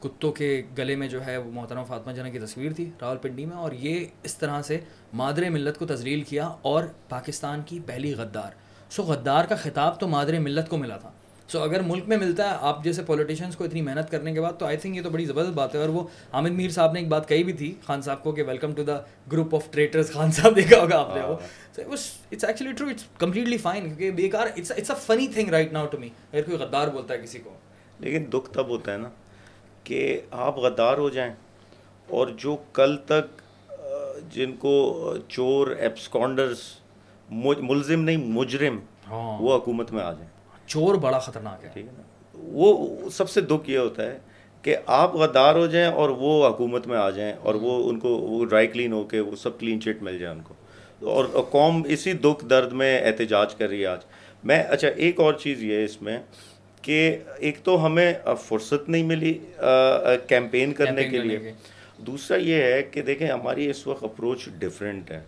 کتوں 0.00 0.32
کے 0.32 0.62
گلے 0.78 0.96
میں 0.96 1.08
جو 1.08 1.24
ہے 1.26 1.36
وہ 1.36 1.50
محترمہ 1.52 1.84
فاطمہ 1.84 2.12
جنا 2.12 2.28
کی 2.28 2.38
تصویر 2.38 2.72
تھی 2.72 2.90
راول 3.00 3.16
پنڈی 3.16 3.44
میں 3.46 3.56
اور 3.56 3.72
یہ 3.72 4.04
اس 4.22 4.36
طرح 4.36 4.62
سے 4.62 4.80
مادر 5.12 5.48
ملت 5.50 5.78
کو 5.78 5.86
تزلیل 5.86 6.22
کیا 6.22 6.46
اور 6.62 6.84
پاکستان 7.08 7.62
کی 7.66 7.80
پہلی 7.86 8.14
غدار۔ 8.14 8.52
سو 8.90 9.02
غدار 9.02 9.44
کا 9.44 9.56
خطاب 9.56 10.00
تو 10.00 10.08
مادر 10.08 10.38
ملت 10.38 10.68
کو 10.68 10.76
ملا 10.76 10.96
تھا۔ 10.96 11.10
سو 11.48 11.62
اگر 11.62 11.80
ملک 11.80 12.08
میں 12.08 12.16
ملتا 12.16 12.50
ہے 12.50 12.56
آپ 12.60 12.84
جیسے 12.84 13.02
پولیٹیشینس 13.02 13.56
کو 13.56 13.64
اتنی 13.64 13.82
محنت 13.82 14.10
کرنے 14.10 14.32
کے 14.34 14.40
بعد 14.40 14.52
تو 14.58 14.66
آئی 14.66 14.76
تھنک 14.76 14.96
یہ 14.96 15.02
تو 15.02 15.10
بڑی 15.10 15.24
زبردست 15.24 15.54
بات 15.54 15.74
ہے۔ 15.74 15.80
اور 15.80 15.88
وہ 15.88 16.02
حامد 16.32 16.50
میر 16.50 16.70
صاحب 16.70 16.92
نے 16.92 17.00
ایک 17.00 17.08
بات 17.08 17.28
کہی 17.28 17.44
بھی 17.44 17.52
تھی 17.52 17.74
خان 17.84 18.02
صاحب 18.02 18.22
کو 18.22 18.32
کہ 18.32 18.42
welcome 18.42 18.72
to 18.72 18.82
the 18.84 18.98
group 19.32 19.54
of 19.54 19.70
traitors 19.70 20.12
Khan 20.12 20.32
صاحب 20.32 20.56
دیکھا 20.56 20.80
ہوگا 20.82 20.98
آپ 20.98 21.16
نے 21.16 21.22
وہ۔ 21.22 21.36
It's 21.76 22.44
actually 22.44 22.72
true 22.72 22.88
it's 22.88 23.04
completely 23.18 23.58
fine 23.58 23.84
کیونکہ 23.84 24.10
بیکار 24.10 24.46
it's 24.56 24.72
it's 24.72 24.90
a 24.90 24.96
funny 25.06 25.26
thing 25.28 25.48
right 25.48 25.72
now 25.72 25.86
to 25.86 25.98
me 25.98 26.08
اگر 26.32 26.42
کوئی 26.42 26.56
غدار 26.56 26.88
بولتا 26.88 27.14
ہے 27.14 27.18
کسی 27.18 27.38
کو۔ 27.38 27.50
لیکن 28.00 28.24
دکھ 28.32 28.50
تب 28.52 28.68
ہوتا 28.68 28.92
ہے 28.92 28.96
نا 28.98 29.08
کہ 29.84 30.20
آپ 30.30 30.58
غدار 30.58 30.98
ہو 30.98 31.08
جائیں 31.08 31.32
اور 32.08 32.26
جو 32.36 32.56
کل 32.72 32.96
تک 33.06 33.42
جن 34.34 34.56
کو 34.56 34.74
چور 35.28 35.66
ایپسکانڈرس 35.68 36.58
ملزم 37.30 38.00
نہیں 38.00 38.16
مجرم 38.16 38.78
ہاں۔ 39.10 39.42
وہ 39.42 39.56
حکومت 39.56 39.92
میں 39.92 40.02
آ 40.02 40.12
جائیں۔ 40.12 40.35
چور 40.66 40.94
بڑا 40.94 41.18
خطرناک 41.18 41.64
ہے۔ 41.64 41.70
ٹھیک 41.72 41.86
ہے 41.86 41.90
نا۔ 41.96 42.02
وہ 42.34 42.86
سب 43.10 43.30
سے 43.30 43.40
دکھ 43.40 43.70
یہ 43.70 43.78
ہوتا 43.78 44.02
ہے 44.06 44.18
کہ 44.62 44.76
آپ 44.86 45.14
غدار 45.14 45.54
ہو 45.54 45.66
جائیں 45.66 45.92
اور 45.92 46.08
وہ 46.08 46.48
حکومت 46.48 46.86
میں 46.86 46.96
آ 46.96 47.10
جائیں 47.10 47.32
اور 47.32 47.54
وہ 47.54 47.88
ان 47.88 47.98
کو 48.00 48.08
وہ 48.08 48.44
ڈرائی 48.46 48.66
کلین 48.66 48.92
ہو 48.92 49.04
کے 49.04 49.20
وہ 49.20 49.36
سب 49.36 49.58
کلین 49.60 49.80
چٹ 49.80 50.02
مل 50.02 50.18
جائے 50.18 50.34
ان 50.34 50.40
کو۔ 50.42 50.54
اور 51.10 51.24
قوم 51.50 51.82
اسی 51.88 52.12
دکھ 52.12 52.46
درد 52.46 52.72
میں 52.72 53.00
احتجاج 53.06 53.54
کر 53.54 53.68
رہی 53.68 53.80
ہے 53.80 53.86
آج۔ 53.86 53.98
میں 54.44 54.62
اچھا 54.62 54.88
ایک 54.88 55.20
اور 55.20 55.34
چیز 55.34 55.62
یہ 55.62 55.76
ہے 55.76 55.84
اس 55.84 56.02
میں 56.02 56.18
کہ 56.82 57.16
ایک 57.38 57.58
تو 57.64 57.86
ہمیں 57.86 58.14
فرصت 58.42 58.88
نہیں 58.88 59.02
ملی 59.02 59.38
کیمپین 60.28 60.72
کرنے 60.72 61.04
کے 61.08 61.18
لیے۔ 61.18 61.52
دوسرا 61.98 62.36
یہ 62.36 62.62
ہے 62.62 62.82
کہ 62.82 63.02
دیکھیں 63.02 63.28
ہماری 63.28 63.70
اس 63.70 63.86
وقت 63.86 64.04
اپروچ 64.04 64.48
ڈفرینٹ 64.58 65.10
ہے۔ 65.10 65.20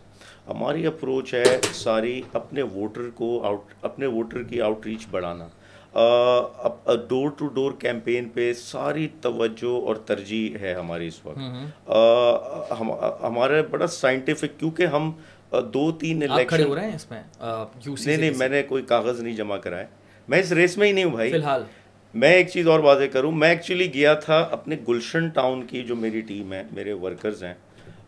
ہماری 0.48 0.86
اپروچ 0.86 1.34
ہے 1.34 1.58
ساری 1.74 2.22
اپنے 2.32 2.62
ووٹر 2.62 3.10
کو 3.14 3.44
آؤٹ 3.44 3.72
اپنے 3.82 4.06
ووٹر 4.06 4.42
کی 4.42 4.60
آؤٹ 4.60 4.86
ریچ 4.86 5.06
بڑھانا 5.10 5.46
ڈور 7.08 7.28
ٹو 7.38 7.46
ڈور 7.46 7.72
کیمپین 7.78 8.28
پہ 8.28 8.52
ساری 8.52 9.08
توجہ 9.20 9.80
اور 9.86 9.96
ترجیح 9.96 10.58
ہے 10.60 10.74
ہماری 10.74 11.08
اس 11.08 11.26
وقت۔ 11.26 11.38
ہمارا 13.22 13.62
بڑا 13.70 13.86
سائنٹیفک 13.86 14.58
کیونکہ 14.58 14.86
ہم 14.86 15.12
دو 15.74 15.92
تین 15.92 16.22
الیکشن 16.30 16.56
نہیں 18.06 18.16
نہیں 18.16 18.30
میں 18.36 18.48
نے 18.48 18.62
کوئی 18.62 18.82
کاغذ 18.82 19.20
نہیں 19.20 19.36
جمع 19.36 19.56
کرائے 19.56 19.86
میں 20.28 20.40
اس 20.40 20.52
ریس 20.52 20.76
میں 20.76 20.86
ہی 20.86 20.92
نہیں 20.92 21.04
ہوں 21.04 21.10
بھائی۔ 21.10 21.30
فی 21.30 21.36
الحال۔ 21.36 21.62
میں 22.14 22.32
ایک 22.34 22.48
چیز 22.48 22.68
اور 22.68 22.80
واضح 22.80 23.04
کروں 23.12 23.32
میں 23.32 23.48
ایکچولی 23.48 23.94
گیا 23.94 24.14
تھا 24.14 24.48
اپنے 24.50 24.76
گلشن 24.88 25.28
ٹاؤن 25.28 25.66
کی 25.66 25.82
جو 25.82 25.96
میری 25.96 26.20
ٹیم 26.20 26.52
ہے 26.52 26.62
میرے 26.72 26.92
ورکرز 26.92 27.44
ہیں۔ 27.44 27.54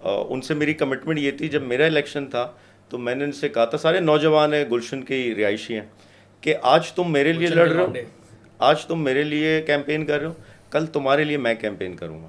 ان 0.02 0.40
سے 0.40 0.54
میری 0.54 0.74
کمٹمنٹ 0.74 1.18
یہ 1.18 1.30
تھی 1.30 1.48
جب 1.48 1.62
میرا 1.62 1.84
الیکشن 1.84 2.26
تھا 2.26 2.52
تو 2.88 2.98
میں 2.98 3.14
نے 3.14 3.24
ان 3.24 3.32
سے 3.32 3.48
کہا 3.48 3.64
تھا 3.64 3.78
سارے 3.78 4.00
نوجوان 4.00 4.54
ہیں 4.54 4.64
گلشن 4.70 5.02
کی 5.02 5.34
رہائشی 5.34 5.74
ہیں 5.74 5.86
کہ 6.40 6.54
آج 6.62 6.92
تم 6.92 7.12
میرے 7.12 7.32
لیے 7.32 7.48
لڑ 7.48 7.68
رہے 7.68 7.82
ہو۔ 7.82 7.92
آج 8.58 8.86
تم 8.86 9.02
میرے 9.02 9.22
لیے 9.22 9.62
کیمپین 9.66 10.06
کر 10.06 10.18
رہے 10.18 10.26
ہو۔ 10.26 10.32
کل 10.70 10.86
تمہارے 10.86 11.24
لیے 11.24 11.36
میں 11.36 11.54
کیمپین 11.54 11.96
کروں 11.96 12.22
گا۔ 12.22 12.28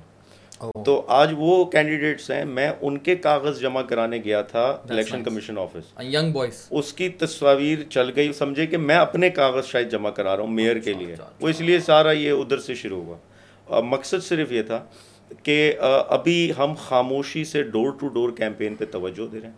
تو 0.85 1.05
آج 1.07 1.33
وہ 1.37 1.65
کینڈیڈیٹس 1.65 2.31
ہیں 2.31 2.45
میں 2.45 2.71
ان 2.81 2.97
کے 2.97 3.15
کاغذ 3.15 3.59
جمع 3.61 3.81
کرانے 3.81 4.17
گیا 4.25 4.41
تھا 4.41 4.81
election 4.89 5.23
commission 5.23 5.57
office 5.57 6.01
young 6.03 6.31
boys 6.31 6.67
اس 6.71 6.93
کی 6.93 7.09
تصاویر 7.09 7.77
چل 7.89 8.09
گئی۔ 8.15 8.33
سمجھے 8.33 8.67
کہ 8.67 8.77
میں 8.77 8.95
اپنے 8.95 9.29
کاغذ 9.29 9.65
شاید 9.65 9.91
جمع 9.91 10.09
کرا 10.09 10.35
رہا 10.35 10.43
ہوں 10.43 10.51
میئر 10.51 10.79
کے 10.79 10.93
لیے۔ 10.93 11.15
وہ 11.41 11.49
اس 11.49 11.61
لیے 11.61 11.79
سارا 11.79 12.11
یہ 12.11 12.31
ادھر 12.31 12.57
سے 12.57 12.75
شروع 12.75 13.03
ہوا۔ 13.03 13.81
مقصد 13.81 14.23
صرف 14.23 14.51
یہ 14.51 14.61
تھا 14.61 14.85
کہ 15.43 15.73
ابھی 16.07 16.51
ہم 16.57 16.73
خاموشی 16.77 17.43
سے 17.43 17.63
ڈور 17.63 17.91
ٹو 17.99 18.07
ڈور 18.07 18.29
کیمپین 18.29 18.75
پہ 18.75 18.85
توجہ 18.85 19.31
دے 19.31 19.39
رہے 19.39 19.47
ہیں۔ 19.47 19.55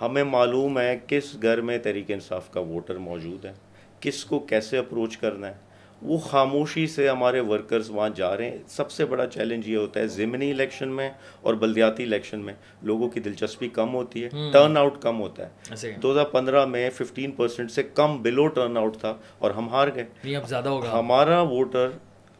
ہمیں 0.00 0.24
معلوم 0.24 0.78
ہے 0.78 0.98
کس 1.06 1.42
گھر 1.42 1.60
میں 1.60 1.78
تحریک 1.78 2.10
انصاف 2.10 2.50
کا 2.50 2.60
ووٹر 2.60 2.94
موجود 2.94 3.44
ہے 3.44 3.52
کس 4.00 4.24
کو 4.24 4.38
کیسے 4.38 4.78
اپروچ 4.78 5.16
کرنا 5.16 5.46
ہے۔ 5.46 5.70
وہ 6.02 6.18
خاموشی 6.18 6.86
سے 6.86 7.08
ہمارے 7.08 7.40
ورکرز 7.40 7.90
وہاں 7.90 8.08
جا 8.08 8.36
رہے 8.36 8.50
ہیں۔ 8.50 8.58
سب 8.68 8.90
سے 8.90 9.04
بڑا 9.04 9.26
چیلنج 9.26 9.68
یہ 9.68 9.76
ہوتا 9.76 10.00
ہے 10.00 10.06
ضمنی 10.06 10.50
الیکشن 10.50 10.88
میں 10.88 11.10
اور 11.40 11.54
بلدیاتی 11.54 12.02
الیکشن 12.02 12.40
میں 12.40 12.54
لوگوں 12.82 13.08
کی 13.08 13.20
دلچسپی 13.20 13.68
کم 13.68 13.94
ہوتی 13.94 14.24
ہے 14.24 14.28
ٹرن 14.52 14.76
آؤٹ 14.76 15.02
کم 15.02 15.20
ہوتا 15.20 15.46
ہے۔ 15.46 15.76
دو 16.02 16.12
ہزار 16.12 16.24
پندرہ 16.24 16.64
میں 16.64 16.90
ففٹین 16.90 17.30
پرسینٹ 17.30 17.70
سے 17.70 17.82
کم 17.82 18.22
بلو 18.22 18.46
ٹرن 18.46 18.76
آؤٹ 18.76 18.96
تھا 18.96 19.14
اور 19.38 19.50
ہم 19.50 19.68
ہار 19.68 19.88
گئے۔ 19.94 20.04
ہمارا 20.92 21.40
ووٹر 21.40 21.90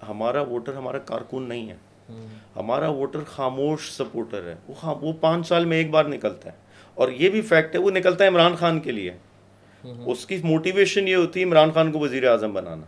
ہمارا 0.09 0.43
ووٹر 0.43 0.73
ہمارا 0.73 0.99
کارکن 0.99 1.43
نہیں 1.43 1.69
ہے۔ 1.69 1.77
ہمارا 2.57 2.89
ووٹر 2.89 3.19
خاموش 3.27 3.91
سپورٹر 3.93 4.47
ہے۔ 4.47 4.55
وہ 4.69 4.95
وہ 5.01 5.13
پانچ 5.21 5.49
سال 5.49 5.65
میں 5.65 5.77
ایک 5.77 5.91
بار 5.91 6.05
نکلتا 6.05 6.53
ہے۔ 6.53 6.57
اور 6.95 7.09
یہ 7.09 7.29
بھی 7.29 7.41
فیکٹ 7.41 7.75
ہے 7.75 7.81
وہ 7.81 7.91
نکلتا 7.91 8.25
ہے 8.25 8.29
عمران 8.29 8.57
خان 8.57 8.81
کے 8.81 8.93
لیے۔ 8.93 9.11
اس 9.85 10.27
کی 10.27 10.41
موٹیویشن 10.45 11.09
یہ 11.09 11.17
ہوتی 11.17 11.41
ہے 11.41 11.45
عمران 11.45 11.71
خان 11.71 11.93
کو 11.93 11.99
وزیر 11.99 12.29
اعظم 12.29 12.53
بنانا۔ 12.53 12.83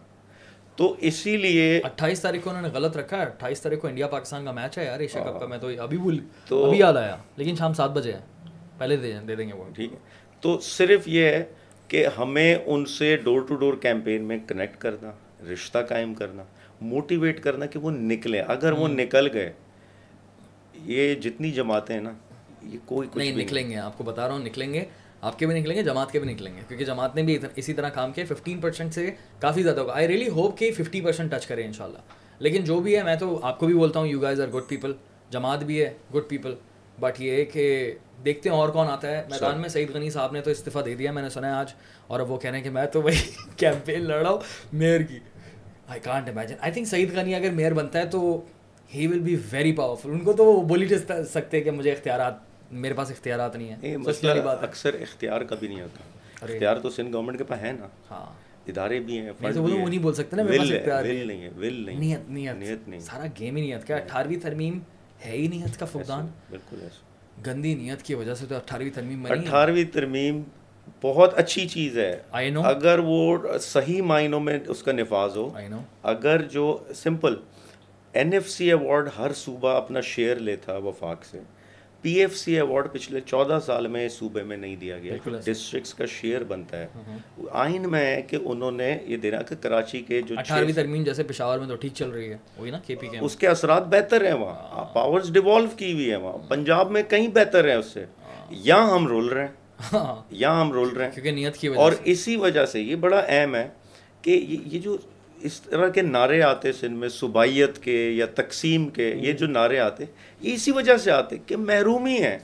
تو 0.76 0.96
اسی 1.00 1.36
لیے 1.36 1.80
اٹھائیس 1.84 2.20
تاریخ 2.20 2.44
کو 2.44 2.50
انہوں 2.50 2.62
نے 2.62 2.68
غلط 2.68 2.96
رکھا 2.96 3.16
ہے۔ 3.16 3.22
اٹھائیس 3.22 3.60
تاریخ 3.60 3.80
کو 3.80 3.88
انڈیا 3.88 4.06
پاکستان 4.06 4.44
کا 4.44 4.52
میچ 4.52 4.78
ہے 4.78 4.84
یار 4.84 5.00
ایشیا 5.00 5.22
کپ 5.22 5.40
کا۔ 5.40 5.46
میں 5.46 5.58
تو 5.58 5.68
ابھی 5.78 5.98
بھول 5.98 6.18
تو 6.48 6.66
ابھی 6.66 6.78
یاد 6.78 6.94
آیا۔ 6.94 7.16
لیکن 7.36 7.56
شام 7.56 7.74
سات 7.74 7.90
بجے 7.90 8.12
ہے۔ 8.12 8.20
پہلے 8.78 8.96
دے 8.96 9.12
دے 9.28 9.36
دیں 9.36 9.48
گے 9.48 9.52
وہ۔ 9.52 9.64
ٹھیک 9.74 9.92
ہے۔ 9.92 9.98
تو 10.40 10.60
صرف 10.60 11.08
یہ 11.08 11.24
ہے 11.24 11.44
کہ 11.88 12.06
ہمیں 12.18 12.56
ان 12.66 12.84
سے 12.84 13.16
ڈور 13.16 13.40
ٹو 13.40 13.54
ڈور 13.54 13.74
کیمپین 13.74 14.24
میں 14.24 14.38
کنیکٹ 14.48 14.76
کرنا 14.78 15.10
رشتہ 15.52 15.78
قائم 15.88 16.14
کرنا۔ 16.14 16.42
موٹیویٹ 16.82 17.42
کرنا 17.42 17.66
کہ 17.66 17.78
وہ 17.78 17.90
نکلیں۔ 17.90 18.42
اگر 18.48 18.72
وہ 18.72 18.88
نکل 18.88 19.28
گئے 19.32 19.52
یہ 20.84 21.14
جتنی 21.14 21.50
جماعتیں 21.50 21.94
ہیں 21.94 22.02
نا 22.02 22.12
یہ 22.62 22.78
کوئی 22.86 23.08
نہیں 23.14 23.36
نکلیں 23.36 23.70
گے 23.70 23.76
آپ 23.76 23.98
کو 23.98 24.04
بتا 24.04 24.26
رہا 24.26 24.34
ہوں 24.34 24.44
نکلیں 24.44 24.74
گے۔ 24.74 24.84
آپ 25.20 25.38
کے 25.38 25.46
بھی 25.46 25.60
نکلیں 25.60 25.76
گے 25.76 25.82
جماعت 25.82 26.12
کے 26.12 26.18
بھی 26.18 26.32
نکلیں 26.34 26.56
گے۔ 26.56 26.60
کیونکہ 26.68 26.84
جماعت 26.84 27.16
نے 27.16 27.22
بھی 27.22 27.38
اسی 27.56 27.74
طرح 27.74 27.88
کام 27.88 28.12
کیا 28.12 28.24
ففٹین 28.28 28.60
پرسینٹ 28.60 28.94
سے 28.94 29.10
کافی 29.38 29.62
زیادہ 29.62 29.80
ہوگا۔ 29.80 29.92
آئی 29.92 30.08
ریلی 30.08 30.28
ہوپ 30.28 30.58
کہ 30.58 30.72
ففٹی 30.72 31.00
پرسینٹ 31.00 31.30
ٹچ 31.30 31.46
کریں 31.46 31.66
ان 31.66 31.72
شاء 31.72 31.84
اللہ 31.84 31.98
لیکن 32.38 32.64
جو 32.64 32.80
بھی 32.80 32.96
ہے 32.96 33.02
میں 33.02 33.16
تو 33.16 33.40
آپ 33.42 33.58
کو 33.58 33.66
بھی 33.66 33.74
بولتا 33.74 34.00
ہوں 34.00 34.06
you 34.06 34.20
guys 34.20 34.40
are 34.40 34.48
good 34.48 34.62
people 34.68 34.92
جماعت 35.30 35.64
بھی 35.64 35.84
ہے 35.84 35.92
گڈ 36.14 36.28
پیپل 36.28 36.54
بٹ 37.00 37.20
یہ 37.20 37.44
کہ 37.44 37.92
دیکھتے 38.24 38.48
ہیں 38.48 38.56
اور 38.56 38.68
کون 38.68 38.86
آتا 38.86 39.08
ہے۔ 39.10 39.22
میدان 39.30 39.60
میں 39.60 39.68
سعید 39.68 39.90
غنی 39.90 40.10
صاحب 40.10 40.32
نے 40.32 40.40
تو 40.40 40.50
استعفیٰ 40.50 40.84
دے 40.84 40.94
دیا 40.94 41.12
میں 41.12 41.22
نے 41.22 41.28
سنا 41.28 41.48
ہے 41.48 41.52
آج۔ 41.52 41.68
اور 42.06 42.20
اب 42.20 42.30
وہ 42.30 42.38
کہہ 42.38 42.50
رہے 42.50 42.58
ہیں 42.58 42.64
کہ 42.64 42.70
میں 42.70 42.86
تو 42.86 43.02
وہی 43.02 43.16
کیمپین 43.56 44.00
لڑ 44.00 44.22
رہا 44.22 44.30
ہوں 44.30 44.38
میئر 44.72 45.00
کی۔ 45.02 45.18
I 45.88 46.00
can't 46.00 46.28
imagine 46.28 46.54
I 46.60 46.72
think 46.72 46.86
Saeed 46.86 47.14
Ghani 47.14 47.34
اگر 47.34 47.50
میئر 47.50 47.72
بنتا 47.74 47.98
ہے 47.98 48.06
تو 48.06 48.40
he 48.94 49.06
will 49.06 49.18
be 49.18 49.36
very 49.52 49.72
powerful 49.72 50.10
ان 50.10 50.18
کو 50.20 50.32
تو 50.32 50.44
وہ 50.44 50.62
بول 50.62 50.82
ہی 50.82 50.88
سکتے 51.32 51.60
کہ 51.60 51.70
مجھے 51.70 51.92
اختیارات 51.92 52.34
میرے 52.72 52.94
پاس 52.94 53.10
اختیارات 53.10 53.56
نہیں 53.56 53.68
ہیں. 53.68 53.96
اکثر 54.62 54.94
اختیار 54.94 55.40
کبھی 55.40 55.68
نہیں 55.68 55.80
ہوتا۔ 55.80 56.04
اختیار 56.44 56.76
تو 56.76 56.90
سندھ 56.90 57.12
گورنمنٹ 57.12 57.38
کے 57.38 57.44
پاس 57.44 57.62
ہے 57.62 57.72
نا۔ 57.72 57.86
ہاں۔ 58.10 58.26
ادارے 58.66 59.00
بھی 59.00 59.18
ہیں 59.18 59.30
وہ 59.56 59.88
نہیں 59.88 59.98
بول 59.98 60.14
سکتے 60.14 60.36
نا 60.36 60.42
میرے 60.42 60.58
پاس 60.58 60.72
اختیار 60.72 61.04
نہیں 61.04 61.42
ہے۔ 61.42 61.48
ویل 61.56 61.86
نہیں 61.86 61.96
نیت 61.96 62.30
نیت۔ 62.30 62.54
نیت 62.54 62.88
نہیں 62.88 63.00
سارا 63.00 63.26
گیم 63.40 63.56
ہی 63.56 63.62
نیت۔ 63.62 63.86
کا 63.86 63.96
اٹھارہویں 63.96 64.38
ترمیم 64.42 64.78
ہے 65.26 65.30
ہی 65.30 65.46
نیت 65.46 65.80
کا 65.80 65.86
فقدان؟ 65.86 66.26
بالکل 66.50 66.86
گندی 67.46 67.74
نیت 67.74 68.02
کی 68.02 68.14
وجہ 68.14 68.34
سے 68.34 68.46
تو 68.46 68.56
اٹھارہویں 68.56 68.90
ترمیم 68.94 69.26
اٹھارہویں 69.26 69.84
ترمیم 69.92 70.42
بہت 71.02 71.38
اچھی 71.38 71.68
چیز 71.68 71.98
ہے۔ 71.98 72.18
اگر 72.64 72.98
وہ 72.98 73.36
صحیح 73.60 74.02
معنوں 74.02 74.40
میں 74.40 74.58
اس 74.68 74.82
کا 74.82 74.92
نفاذ 74.92 75.36
ہو 75.36 75.50
اگر 76.02 76.42
جو 76.42 76.78
simple 76.94 77.34
N 78.12 78.32
F 78.32 78.48
C 78.50 78.66
award 78.66 79.08
ہر 79.18 79.32
صوبہ 79.32 79.68
اپنا 79.68 80.00
شیئر 80.00 80.36
لیتا 80.36 80.76
وفاق 80.76 81.24
سے 81.24 81.40
پی 82.00 82.12
ایف 82.12 82.36
سی 82.36 82.54
ایوارڈ 82.54 82.92
پچھلے 82.92 83.20
چودہ 83.20 83.58
سال 83.66 83.86
میں 83.86 84.08
صوبے 84.08 84.42
میں 84.42 84.56
نہیں 84.56 84.76
دیا 84.76 84.98
گیا۔ 84.98 85.16
ڈسٹرکٹس 85.44 85.94
کا 85.94 86.04
شیئر 86.06 86.44
بنتا 86.44 86.78
ہے۔ 86.78 86.86
ہاں 86.94 87.02
ہاں۔ 87.06 87.18
آئین 87.52 87.90
میں 87.90 88.16
ہے 88.16 88.22
کہ 88.22 88.38
انہوں 88.44 88.70
نے 88.70 88.98
یہ 89.02 89.16
دینا 89.16 89.42
کہ 89.42 89.54
کراچی 89.60 90.00
کے 90.00 90.22
جو 90.22 90.34
ترمیم 90.74 91.04
جیسے 91.04 91.22
پشاور 91.22 91.58
میں 91.58 91.68
تو 91.68 91.76
ٹھیک 91.76 91.92
چل 91.94 92.10
رہی 92.10 92.30
ہے۔ 92.30 92.36
وہی 92.56 92.70
نا 92.70 92.78
کے 92.86 92.94
پی 92.94 93.06
کے۔ 93.06 93.18
اس 93.20 93.36
کے 93.36 93.48
اثرات 93.48 93.86
بہتر 93.86 94.24
ہیں 94.26 94.32
وہاں۔ 94.32 94.76
ہاں۔ 94.76 94.84
پاورز 94.84 95.32
ڈیوالو 95.32 95.66
کی 95.76 95.92
ہوئی 95.92 96.10
ہے 96.10 96.16
وہاں۔ 96.16 96.38
پنجاب 96.38 96.90
میں 96.90 97.02
کہیں 97.02 97.28
بہتر 97.28 97.64
ہے 97.64 97.74
اس 97.74 97.86
سے۔ 97.86 98.04
یہاں 98.50 98.90
ہم 98.90 99.06
رول 99.06 99.26
رہے 99.28 99.40
ہیں۔ 99.40 99.61
یہاں 100.30 100.60
ہم 100.60 100.72
رول 100.72 100.88
رہے 100.88 101.04
ہیں۔ 101.04 101.12
کیونکہ 101.12 101.30
نیت 101.30 101.56
کی 101.56 101.68
وجہ 101.68 101.78
اور 101.78 101.92
اسی 102.04 102.36
وجہ 102.36 102.66
سے 102.66 102.80
یہ 102.80 102.96
بڑا 102.96 103.22
اہم 103.28 103.54
ہے 103.54 103.68
کہ 104.22 104.30
یہ 104.70 104.78
جو 104.78 104.96
اس 105.40 105.60
طرح 105.60 105.88
کے 105.88 106.02
نعرے 106.02 106.42
آتے 106.42 106.72
سن 106.72 106.92
میں 106.92 107.08
صوبائیت 107.08 107.78
کے 107.78 108.10
یا 108.10 108.26
تقسیم 108.34 108.88
کے 108.88 109.14
یہ 109.16 109.32
جو 109.32 109.46
نعرے 109.46 109.78
آتے 109.78 110.04
یہ 110.40 110.54
اسی 110.54 110.70
وجہ 110.70 110.96
سے 110.96 111.10
آتے 111.10 111.36
کہ 111.46 111.56
محرومی 111.56 112.16
ہیں۔ 112.16 112.38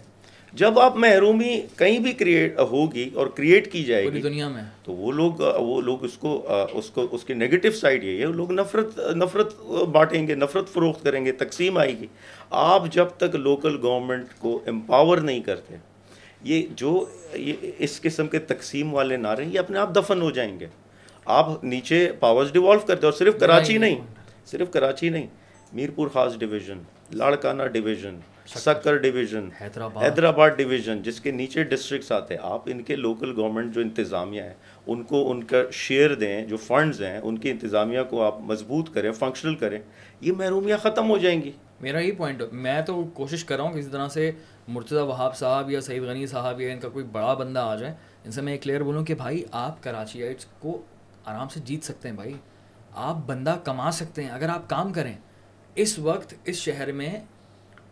جب 0.52 0.78
آپ 0.78 0.96
محرومی 0.96 1.60
کہیں 1.76 1.98
بھی 1.98 2.12
کریٹ 2.12 2.58
ہوگی 2.58 3.10
اور 3.14 3.26
کریٹ 3.26 3.72
کی 3.72 3.84
جائے 3.84 4.12
گی 4.12 4.20
دنیا 4.22 4.48
میں۔ 4.48 4.62
تو 4.84 4.92
وہ 4.92 5.12
لوگ 5.12 5.32
وہ 5.60 5.80
لوگ 5.80 6.04
اس 6.04 6.18
کو 6.18 6.46
اس 6.72 6.90
کو 6.90 7.06
اس 7.12 7.24
کی 7.24 7.34
نگیٹو 7.34 7.70
سائڈ 7.70 8.04
یہ 8.04 8.20
ہے 8.20 8.26
وہ 8.26 8.32
لوگ 8.32 8.52
نفرت 8.52 8.98
نفرت 9.16 9.60
بانٹیں 9.92 10.26
گے 10.28 10.34
نفرت 10.34 10.68
فروخت 10.68 11.04
کریں 11.04 11.24
گے 11.24 11.32
تقسیم 11.32 11.78
آئے 11.78 11.98
گی۔ 11.98 12.06
آپ 12.50 12.82
جب 12.90 13.06
تک 13.16 13.34
لوکل 13.34 13.78
گورنمنٹ 13.82 14.26
کو 14.38 14.62
امپاور 14.66 15.18
نہیں 15.18 15.40
کرتے 15.40 15.76
یہ 16.42 16.66
جو 16.76 17.04
اس 17.78 18.00
قسم 18.00 18.26
کے 18.28 18.38
تقسیم 18.38 18.94
والے 18.94 19.16
نعرے 19.16 19.44
یہ 19.44 19.58
اپنے 19.58 19.78
آپ 19.78 19.94
دفن 19.96 20.22
ہو 20.22 20.30
جائیں 20.30 20.58
گے۔ 20.60 20.66
آپ 21.24 21.64
نیچے 21.64 22.10
پاورز 22.20 22.52
ڈیوالو 22.52 22.80
کرتے 22.80 23.06
اور 23.06 23.12
صرف 23.12 23.38
کراچی 23.40 23.78
نہیں 23.78 24.00
صرف 24.46 24.70
کراچی 24.70 25.08
نہیں 25.08 25.26
Mirpur 25.72 26.08
Khas 26.08 26.36
division 26.38 26.78
Larkana 27.14 27.62
division 27.62 28.18
Sukkur 28.46 28.96
division 28.96 29.48
Hyderabad. 29.60 30.48
Division 30.56 31.02
جس 31.02 31.20
کے 31.20 31.30
نیچے 31.30 31.64
ڈسٹرکٹس 31.64 32.12
آتے 32.12 32.34
ہیں 32.34 32.40
آپ 32.44 32.62
ان 32.66 32.82
کے 32.82 32.96
لوکل 32.96 33.32
گورنمنٹ 33.36 33.74
جو 33.74 33.80
انتظامیہ 33.80 34.42
ہیں 34.42 34.54
ان 34.86 35.02
کو 35.02 35.30
ان 35.30 35.42
کا 35.44 35.62
شیئر 35.72 36.14
دیں 36.14 36.46
جو 36.46 36.56
فنڈز 36.56 37.02
ہیں 37.02 37.18
ان 37.18 37.38
کی 37.38 37.50
انتظامیہ 37.50 38.00
کو 38.10 38.22
آپ 38.22 38.40
مضبوط 38.40 38.94
کریں 38.94 39.12
فنکشنل 39.12 39.54
کریں 39.54 39.78
یہ 40.20 40.32
محرومیاں 40.32 40.78
ختم 40.78 41.10
ہو 41.10 41.18
جائیں 41.18 41.42
گی۔ 41.42 41.52
میرا 41.80 41.98
یہ 41.98 42.12
پوائنٹ 42.12 42.42
میں 42.52 42.80
تو 42.82 43.04
کوشش 43.14 43.44
کر 43.44 43.56
رہا 43.56 43.64
ہوں 43.64 43.72
کہ 43.72 43.78
اس 43.78 43.88
طرح 43.88 44.08
سے 44.08 44.30
مرتضی 44.68 44.96
وہاب 44.96 45.36
صاحب 45.36 45.70
یا 45.70 45.80
سعید 45.80 46.02
غنی 46.02 46.26
صاحب 46.26 46.60
یا 46.60 46.72
ان 46.72 46.80
کا 46.80 46.88
کوئی 46.88 47.04
بڑا 47.04 47.34
بندہ 47.34 47.60
آ 47.60 47.74
جائے 47.76 47.94
ان 48.24 48.32
سے 48.32 48.40
میں 48.42 48.52
یہ 48.52 48.58
کلیئر 48.58 48.82
بولوں 48.82 49.04
کہ 49.04 49.14
بھائی 49.14 49.44
آپ 49.52 49.82
کراچی 49.82 50.22
ایڈس 50.22 50.46
کو 50.58 50.82
آرام 51.24 51.48
سے 51.48 51.60
جیت 51.64 51.84
سکتے 51.84 52.08
ہیں 52.08 52.14
بھائی۔ 52.14 52.34
آپ 52.94 53.16
بندہ 53.26 53.56
کما 53.64 53.90
سکتے 53.90 54.22
ہیں۔ 54.22 54.30
اگر 54.30 54.48
آپ 54.48 54.70
کام 54.70 54.92
کریں 54.92 55.16
اس 55.74 55.98
وقت 55.98 56.34
اس 56.44 56.56
شہر 56.56 56.92
میں 56.92 57.20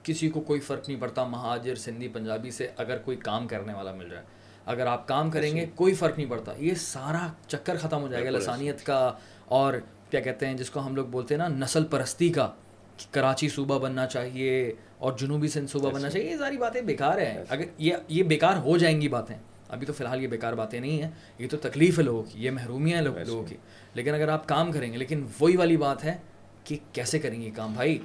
کسی 0.03 0.31
کو 0.31 0.41
کوئی 0.41 0.61
فرق 0.61 0.89
نہیں 0.89 1.01
پڑتا 1.01 1.24
مہاجر 1.24 1.74
سندھی 1.74 2.09
پنجابی 2.09 2.51
سے 2.51 2.68
اگر 2.77 2.99
کوئی 2.99 3.16
کام 3.16 3.49
کرنے 3.49 3.72
والا 3.72 3.93
مل 3.93 4.09
جائے۔ 4.11 4.24
اگر 4.66 4.87
آپ 4.87 5.09
کام 5.09 5.31
کریں 5.31 5.57
گے 5.57 5.61
اچھا۔ 5.61 5.72
کوئی 5.77 5.95
فرق 5.95 6.18
نہیں 6.18 6.31
پڑتا۔ 6.31 6.53
یہ 6.57 6.74
سارا 6.74 7.27
چکر 7.49 7.77
ختم 7.77 8.01
ہو 8.01 8.09
جائے 8.09 8.22
گا 8.24 8.29
اچھا۔ 8.29 8.39
لسانیت 8.39 8.87
کا 8.87 9.12
اور 9.45 9.74
کیا 10.11 10.20
کہتے 10.20 10.47
ہیں 10.47 10.55
جس 10.55 10.70
کو 10.70 10.87
ہم 10.87 10.97
لوگ 10.97 11.07
بولتے 11.07 11.35
ہیں 11.35 11.49
نا 11.49 11.49
نسل 11.49 11.85
پرستی 11.85 12.29
کا 12.29 12.51
کراچی 13.11 13.49
صوبہ 13.49 13.79
بننا 13.79 14.07
چاہیے 14.07 14.74
اور 14.99 15.12
جنوبی 15.12 15.49
سندھ 15.49 15.70
صوبہ 15.70 15.90
بننا 15.90 16.11
چاہیے 16.11 16.30
یہ 16.30 16.36
ساری 16.36 16.57
باتیں 16.57 16.80
بیکار 16.80 17.18
ہیں۔ 17.18 17.44
اگر 17.49 17.64
یہ 17.78 17.94
یہ 18.09 18.22
بیکار 18.22 18.57
ہو 18.57 18.78
جائیں 18.78 19.01
گی 19.01 19.09
باتیں 19.09 19.36
ابھی 19.68 19.86
تو 19.86 19.92
فی 19.92 20.05
الحال 20.05 20.22
یہ 20.22 20.28
بیکار 20.28 20.53
باتیں 20.53 20.80
نہیں 20.80 21.03
ہیں 21.03 21.11
یہ 21.38 21.49
تو 21.51 21.57
تکلیف 21.57 21.99
ہے 21.99 22.05
لوگوں 22.05 22.22
کی 22.22 22.44
یہ 22.44 22.51
محرومیاں 22.51 22.99
ہیں 22.99 23.05
لوگوں 23.05 23.44
کی۔ 23.44 23.57
لیکن 23.94 24.14
اگر 24.14 24.28
آپ 24.28 24.49
کام 24.49 24.72
کریں 24.72 24.92
گے 24.92 24.99
لیکن 24.99 25.26
وہی 25.40 25.57
والی 25.57 25.76
بات 25.76 26.05
ہے 26.05 26.16
کہ 26.64 26.78
کیسے 26.92 27.18
کریں 27.18 27.42
گی 27.42 27.51
کام؟ 27.51 27.72
بھائی 27.72 27.99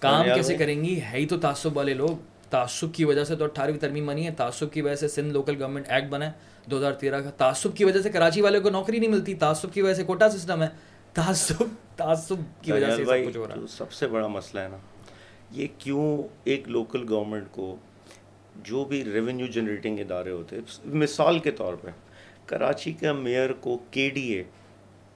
کام 0.00 0.24
کیسے 0.34 0.56
کریں 0.56 0.84
گی؟ 0.84 1.00
ہے 1.00 1.18
ہی 1.18 1.26
تو 1.26 1.38
تعصب 1.38 1.76
والے 1.76 1.94
لوگ۔ 1.94 2.10
تعصب 2.50 2.94
کی 2.94 3.04
وجہ 3.04 3.24
سے 3.24 3.36
تو 3.36 3.44
اٹھارہویں 3.44 3.80
ترمیم 3.80 4.06
بنی 4.06 4.26
ہے 4.26 4.30
تعصب 4.30 4.72
کی 4.72 4.82
وجہ 4.82 4.94
سے 4.94 5.08
سندھ 5.08 5.32
لوکل 5.32 5.62
گورنمنٹ 5.62 5.84
ایکٹ 5.88 6.08
بنا 6.08 6.26
ہے 6.26 6.32
دو 6.70 6.78
ہزار 6.78 6.92
تیرہ 6.92 7.20
کا۔ 7.20 7.30
تعصب 7.30 7.76
کی 7.76 7.84
وجہ 7.84 8.00
سے 8.00 8.10
کراچی 8.10 8.40
والے 8.40 8.60
کو 8.60 8.70
نوکری 8.70 8.98
نہیں 8.98 9.10
ملتی 9.10 9.34
تعصب 9.34 9.72
کی 9.72 9.82
وجہ 9.82 9.94
سے 9.94 10.04
کوٹا 10.04 10.30
سسٹم 10.30 10.62
ہے۔ 10.62 10.68
تعصب 11.14 11.62
تعصب 11.96 12.36
کی 12.62 12.72
وجہ 12.72 12.86
سے 12.96 13.04
سب 13.68 13.92
سے 13.92 14.06
بڑا 14.06 14.26
مسئلہ 14.26 14.60
ہے 14.60 14.68
نا۔ 14.68 14.76
یہ 15.54 15.66
کیوں 15.78 16.22
ایک 16.44 16.68
لوکل 16.68 17.04
گورنمنٹ 17.08 17.46
کو 17.50 17.76
جو 18.64 18.84
بھی 18.84 19.04
ریونیو 19.04 19.46
جنریٹنگ 19.46 19.98
ادارے 19.98 20.30
ہوتے 20.30 20.56
مثال 20.84 21.38
کے 21.38 21.50
طور 21.50 21.74
پہ 21.74 21.90
کراچی 22.46 22.92
کا 22.92 23.12
میئر 23.12 23.52
کو 23.52 23.78
K 23.90 24.10
D 24.10 24.22
A 24.22 24.42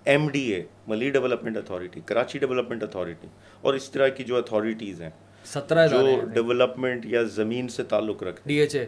M 0.05 0.29
D 0.29 0.53
A 0.55 0.63
Malir 0.87 1.11
development 1.11 1.57
authority 1.57 2.01
Karachi 2.05 2.39
development 2.39 2.83
authority 2.83 3.27
اور 3.61 3.75
اس 3.75 3.91
طرح 3.91 4.09
کی 4.09 4.25
جو 4.25 4.37
اتھارٹیز 4.37 5.03
ہیں 5.03 5.11
سترہ 5.45 5.89
جو 5.89 6.21
ڈیولپمنٹ 6.35 7.07
یا 7.07 7.23
زمین 7.23 7.69
سے 7.69 7.85
تعلق 7.85 8.23
رکھتے 8.23 8.43
ڈی 8.47 8.55
ایچ 8.55 8.77
اے 8.77 8.87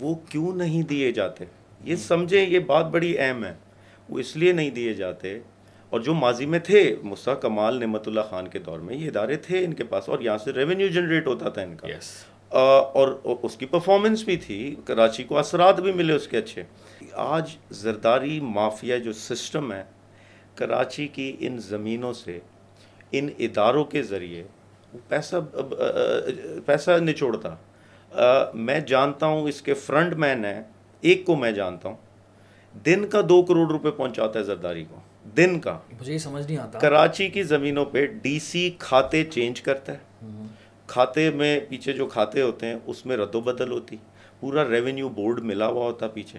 وہ 0.00 0.14
کیوں 0.14 0.56
نہیں 0.56 0.82
دیے 0.82 1.12
جاتے؟ 1.12 1.44
یہ 1.84 1.96
سمجھیں 1.96 2.50
یہ 2.50 2.58
بات 2.58 2.86
بڑی 2.86 3.18
اہم 3.18 3.44
ہے۔ 3.44 3.54
وہ 4.08 4.18
اس 4.18 4.36
لیے 4.36 4.52
نہیں 4.52 4.70
دیے 4.70 4.94
جاتے 4.94 5.40
اور 5.90 6.00
جو 6.00 6.14
ماضی 6.14 6.46
میں 6.46 6.58
تھے 6.58 6.96
مسا 7.02 7.34
کمال 7.34 7.80
نعمت 7.80 8.08
اللہ 8.08 8.20
خان 8.30 8.48
کے 8.48 8.58
دور 8.58 8.78
میں 8.78 8.96
یہ 8.96 9.08
ادارے 9.08 9.36
تھے 9.36 9.64
ان 9.64 9.74
کے 9.74 9.84
پاس 9.84 10.08
اور 10.08 10.20
یہاں 10.20 10.38
سے 10.38 10.52
ریونیو 10.52 10.86
جنریٹ 10.86 11.26
ہوتا 11.26 11.48
تھا 11.48 11.62
ان 11.62 11.76
کا۔ 11.76 11.88
Yes. 11.88 12.00
آ, 12.50 12.58
اور 12.78 13.08
اس 13.42 13.56
کی 13.56 13.66
پرفارمنس 13.66 14.24
بھی 14.24 14.36
تھی 14.36 14.74
کراچی 14.84 15.22
کو 15.22 15.38
اثرات 15.38 15.80
بھی 15.80 15.92
ملے 15.92 16.12
اس 16.12 16.28
کے 16.28 16.38
اچھے۔ 16.38 16.62
آج 17.12 17.56
زرداری 17.70 18.40
مافیا 18.40 18.98
جو 18.98 19.12
سسٹم 19.12 19.72
ہے 19.72 19.84
کراچی 20.54 21.08
کی 21.08 21.36
ان 21.40 21.58
زمینوں 21.58 22.12
سے 22.12 22.38
ان 23.12 23.28
اداروں 23.38 23.84
کے 23.84 24.02
ذریعے 24.02 24.44
پیسہ 25.08 25.36
پیسہ 26.66 26.90
نچوڑتا۔ 26.90 27.54
میں 28.54 28.80
جانتا 28.80 29.26
ہوں 29.26 29.48
اس 29.48 29.62
کے 29.62 29.74
فرنٹ 29.74 30.12
مین 30.12 30.44
ہیں 30.44 30.62
ایک 31.00 31.26
کو 31.26 31.36
میں 31.36 31.52
جانتا 31.52 31.88
ہوں۔ 31.88 31.96
دن 32.86 33.06
کا 33.06 33.20
دو 33.28 33.42
کروڑ 33.42 33.68
روپے 33.68 33.90
پہنچاتا 33.90 34.38
ہے 34.38 34.44
زرداری 34.44 34.84
کو۔ 34.84 35.00
دن 35.36 35.60
کا۔ 35.60 35.78
مجھے 36.00 36.12
یہ 36.12 36.18
سمجھ 36.18 36.46
نہیں 36.46 36.58
آتا۔ 36.58 36.78
کراچی 36.78 37.28
کی 37.28 37.42
زمینوں 37.42 37.84
پہ 37.84 38.06
ڈی 38.06 38.38
سی 38.38 38.70
کھاتے 38.78 39.24
چینج 39.24 39.60
کرتا 39.60 39.92
ہے۔ 39.92 39.98
کھاتے 40.86 41.30
میں 41.30 41.60
پیچھے 41.68 41.92
جو 41.92 42.06
کھاتے 42.06 42.42
ہوتے 42.42 42.66
ہیں 42.66 42.74
اس 42.86 43.06
میں 43.06 43.16
رد 43.16 43.34
و 43.34 43.40
بدل 43.40 43.72
ہوتی۔ 43.72 43.96
پورا 44.40 44.68
ریونیو 44.68 45.08
بورڈ 45.08 45.38
ملا 45.40 45.66
ہوا 45.66 45.84
ہوتا 45.84 46.08
پیچھے۔ 46.08 46.38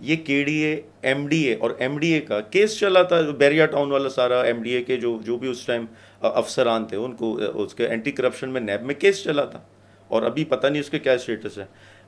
یہ 0.00 0.16
K 0.16 0.44
D 0.44 0.54
A 0.54 0.80
M 1.02 1.26
D 1.26 1.42
A 1.42 1.54
اور 1.54 1.70
ایم 1.78 1.98
ڈی 1.98 2.12
اے 2.12 2.20
کا 2.20 2.40
کیس 2.40 2.78
چلا 2.78 3.02
تھا۔ 3.02 3.20
بیریا 3.20 3.66
ٹاؤن 3.66 3.90
والا 3.90 4.08
سارا 4.08 4.40
ایم 4.40 4.62
ڈی 4.62 4.70
اے 4.70 4.84
کے 4.84 4.96
جو 4.96 5.18
جو 5.24 5.38
بھی 5.38 5.48
اس 5.48 5.66
ٹائم 5.66 5.84
افسران 6.20 6.84
تھے 6.84 6.96
ان 6.96 7.12
کو 7.12 7.40
اس 7.54 7.74
کے 7.74 7.86
اینٹی 7.86 8.12
کرپشن 8.12 8.50
میں 8.50 8.60
نیب 8.60 8.82
میں 8.82 8.94
کیس 8.94 9.24
چلا 9.24 9.44
تھا۔ 9.44 9.60
اور 10.08 10.22
ابھی 10.22 10.44
پتہ 10.44 10.66
نہیں 10.66 10.80
اس 10.80 10.90
کے 10.90 10.98
کیا 10.98 11.12
اسٹیٹس 11.12 11.58
ہے۔ 11.58 11.64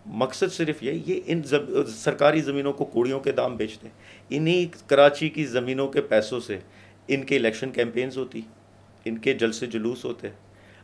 مقصد 0.07 0.53
صرف 0.53 0.83
یہ 0.83 0.93
یہ 1.07 1.21
ان 1.27 1.43
زب... 1.43 1.89
سرکاری 1.89 2.41
زمینوں 2.41 2.73
کو 2.73 2.85
کوڑیوں 2.85 3.21
کے 3.21 3.33
دام 3.33 3.57
بیچتے 3.57 3.89
ہیں۔ 3.89 3.95
انہی 4.31 4.69
کراچی 4.87 5.29
کی 5.29 5.45
زمینوں 5.45 5.89
کے 5.89 6.01
پیسوں 6.01 6.41
سے 6.41 6.59
ان 7.09 7.25
کے 7.25 7.37
الیکشن 7.37 7.71
کیمپینز 7.71 8.19
ہوتی 8.19 8.41
ان 9.05 9.19
کے 9.19 9.33
جلسے 9.33 9.67
جلوس 9.67 10.05
ہوتے 10.05 10.29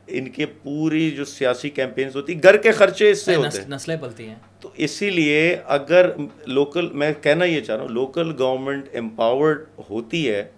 ان 0.06 0.30
کے 0.30 0.46
پوری 0.46 1.10
جو 1.10 1.24
سیاسی 1.24 1.70
کیمپینز 1.70 2.16
ہوتی 2.16 2.42
گھر 2.42 2.56
کے 2.56 2.72
خرچے 2.72 3.10
اس 3.10 3.24
سے 3.24 3.34
ہوتے 3.34 3.60
ہیں۔ 3.60 3.68
نسلیں 3.68 3.96
پلتی 3.96 4.28
ہیں۔ 4.28 4.34
تو 4.60 4.70
اسی 4.76 5.10
لیے 5.10 5.56
اگر 5.66 6.10
لوکل 6.46 6.88
میں 6.92 7.12
کہنا 7.22 7.44
یہ 7.44 7.60
چاہ 7.60 7.76
رہا 7.76 7.82
ہوں 7.82 7.90
لوکل 7.90 8.34
گورنمنٹ 8.38 8.84
امپاورڈ 8.94 9.64
ہوتی 9.90 10.30
ہے 10.30 10.48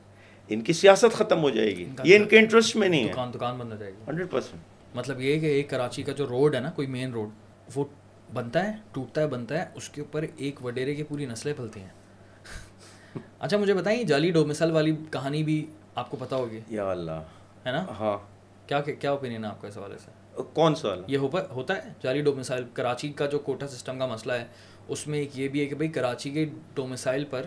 ان 0.48 0.60
کی 0.60 0.72
سیاست 0.72 1.12
ختم 1.12 1.42
ہو 1.42 1.50
جائے 1.50 1.76
گی۔ 1.76 1.86
یہ 2.04 2.16
ان 2.16 2.24
کے 2.24 2.38
انٹرسٹ 2.38 2.76
میں 2.76 2.88
نہیں 2.88 3.04
ہے۔ 3.06 3.12
دکان 3.12 3.30
دکان 3.34 3.58
بند 3.58 3.72
ہو 3.72 3.76
جائے 3.78 3.92
گی۔ 3.92 3.96
ہنڈریڈ 4.08 4.30
پرسینٹ 4.30 4.96
مطلب 4.96 5.20
یہ 5.20 5.38
کہ 5.40 5.46
ایک 5.46 5.70
کراچی 5.70 6.02
کا 6.02 6.12
جو 6.12 6.26
روڈ 6.26 6.54
ہے 6.54 6.60
نا 6.60 6.70
کوئی 6.70 6.88
مین 6.88 7.12
روڈ 7.12 7.28
وہ 7.74 7.84
بنتا 8.34 8.66
ہے 8.66 8.76
ٹوٹتا 8.92 9.20
ہے 9.20 9.26
بنتا 9.26 9.58
ہے 9.58 9.66
اس 9.74 9.88
کے 9.88 10.00
اوپر 10.00 10.24
ایک 10.36 10.64
وڈیرے 10.64 10.94
کی 10.94 11.02
پوری 11.02 11.26
نسلیں 11.26 11.54
پھلتی 11.54 11.80
ہیں۔ 11.80 11.88
اچھا 13.38 13.56
مجھے 13.56 13.74
بتائیں 13.74 14.04
جعلی 14.04 14.30
ڈومسل 14.30 14.70
والی 14.70 14.96
کہانی 15.10 15.42
بھی 15.42 15.66
آپ 15.94 16.10
کو 16.10 16.16
پتہ 16.20 16.34
ہوگی۔ 16.34 16.60
یا 16.68 16.90
اللہ۔ 16.90 17.22
ہے 17.66 17.70
نا؟ 17.72 17.84
ہاں۔ 18.00 18.18
کیا 18.66 18.80
کیا 18.80 19.10
اوپینین 19.10 19.44
ہے 19.44 19.50
آپ 19.50 19.62
کا 19.62 19.68
اس 19.68 19.76
حوالے 19.78 19.98
سے؟ 19.98 20.10
کون 20.54 20.74
سا 20.74 20.88
یہ 21.06 21.18
ہوتا 21.50 21.76
ہے 21.76 21.80
جعلی 22.02 22.20
ڈومسائل 22.20 22.64
کراچی 22.72 23.12
کا 23.12 23.26
جو 23.26 23.38
کوٹا 23.38 23.68
سسٹم 23.68 23.98
کا 23.98 24.06
مسئلہ 24.06 24.32
ہے 24.32 24.44
اس 24.88 25.06
میں 25.06 25.18
ایک 25.18 25.38
یہ 25.38 25.48
بھی 25.48 25.60
ہے 25.60 25.66
کہ 25.66 25.74
بھائی 25.74 25.90
کراچی 25.90 26.30
کے 26.30 26.48
ڈومسائل 26.74 27.24
پر 27.24 27.46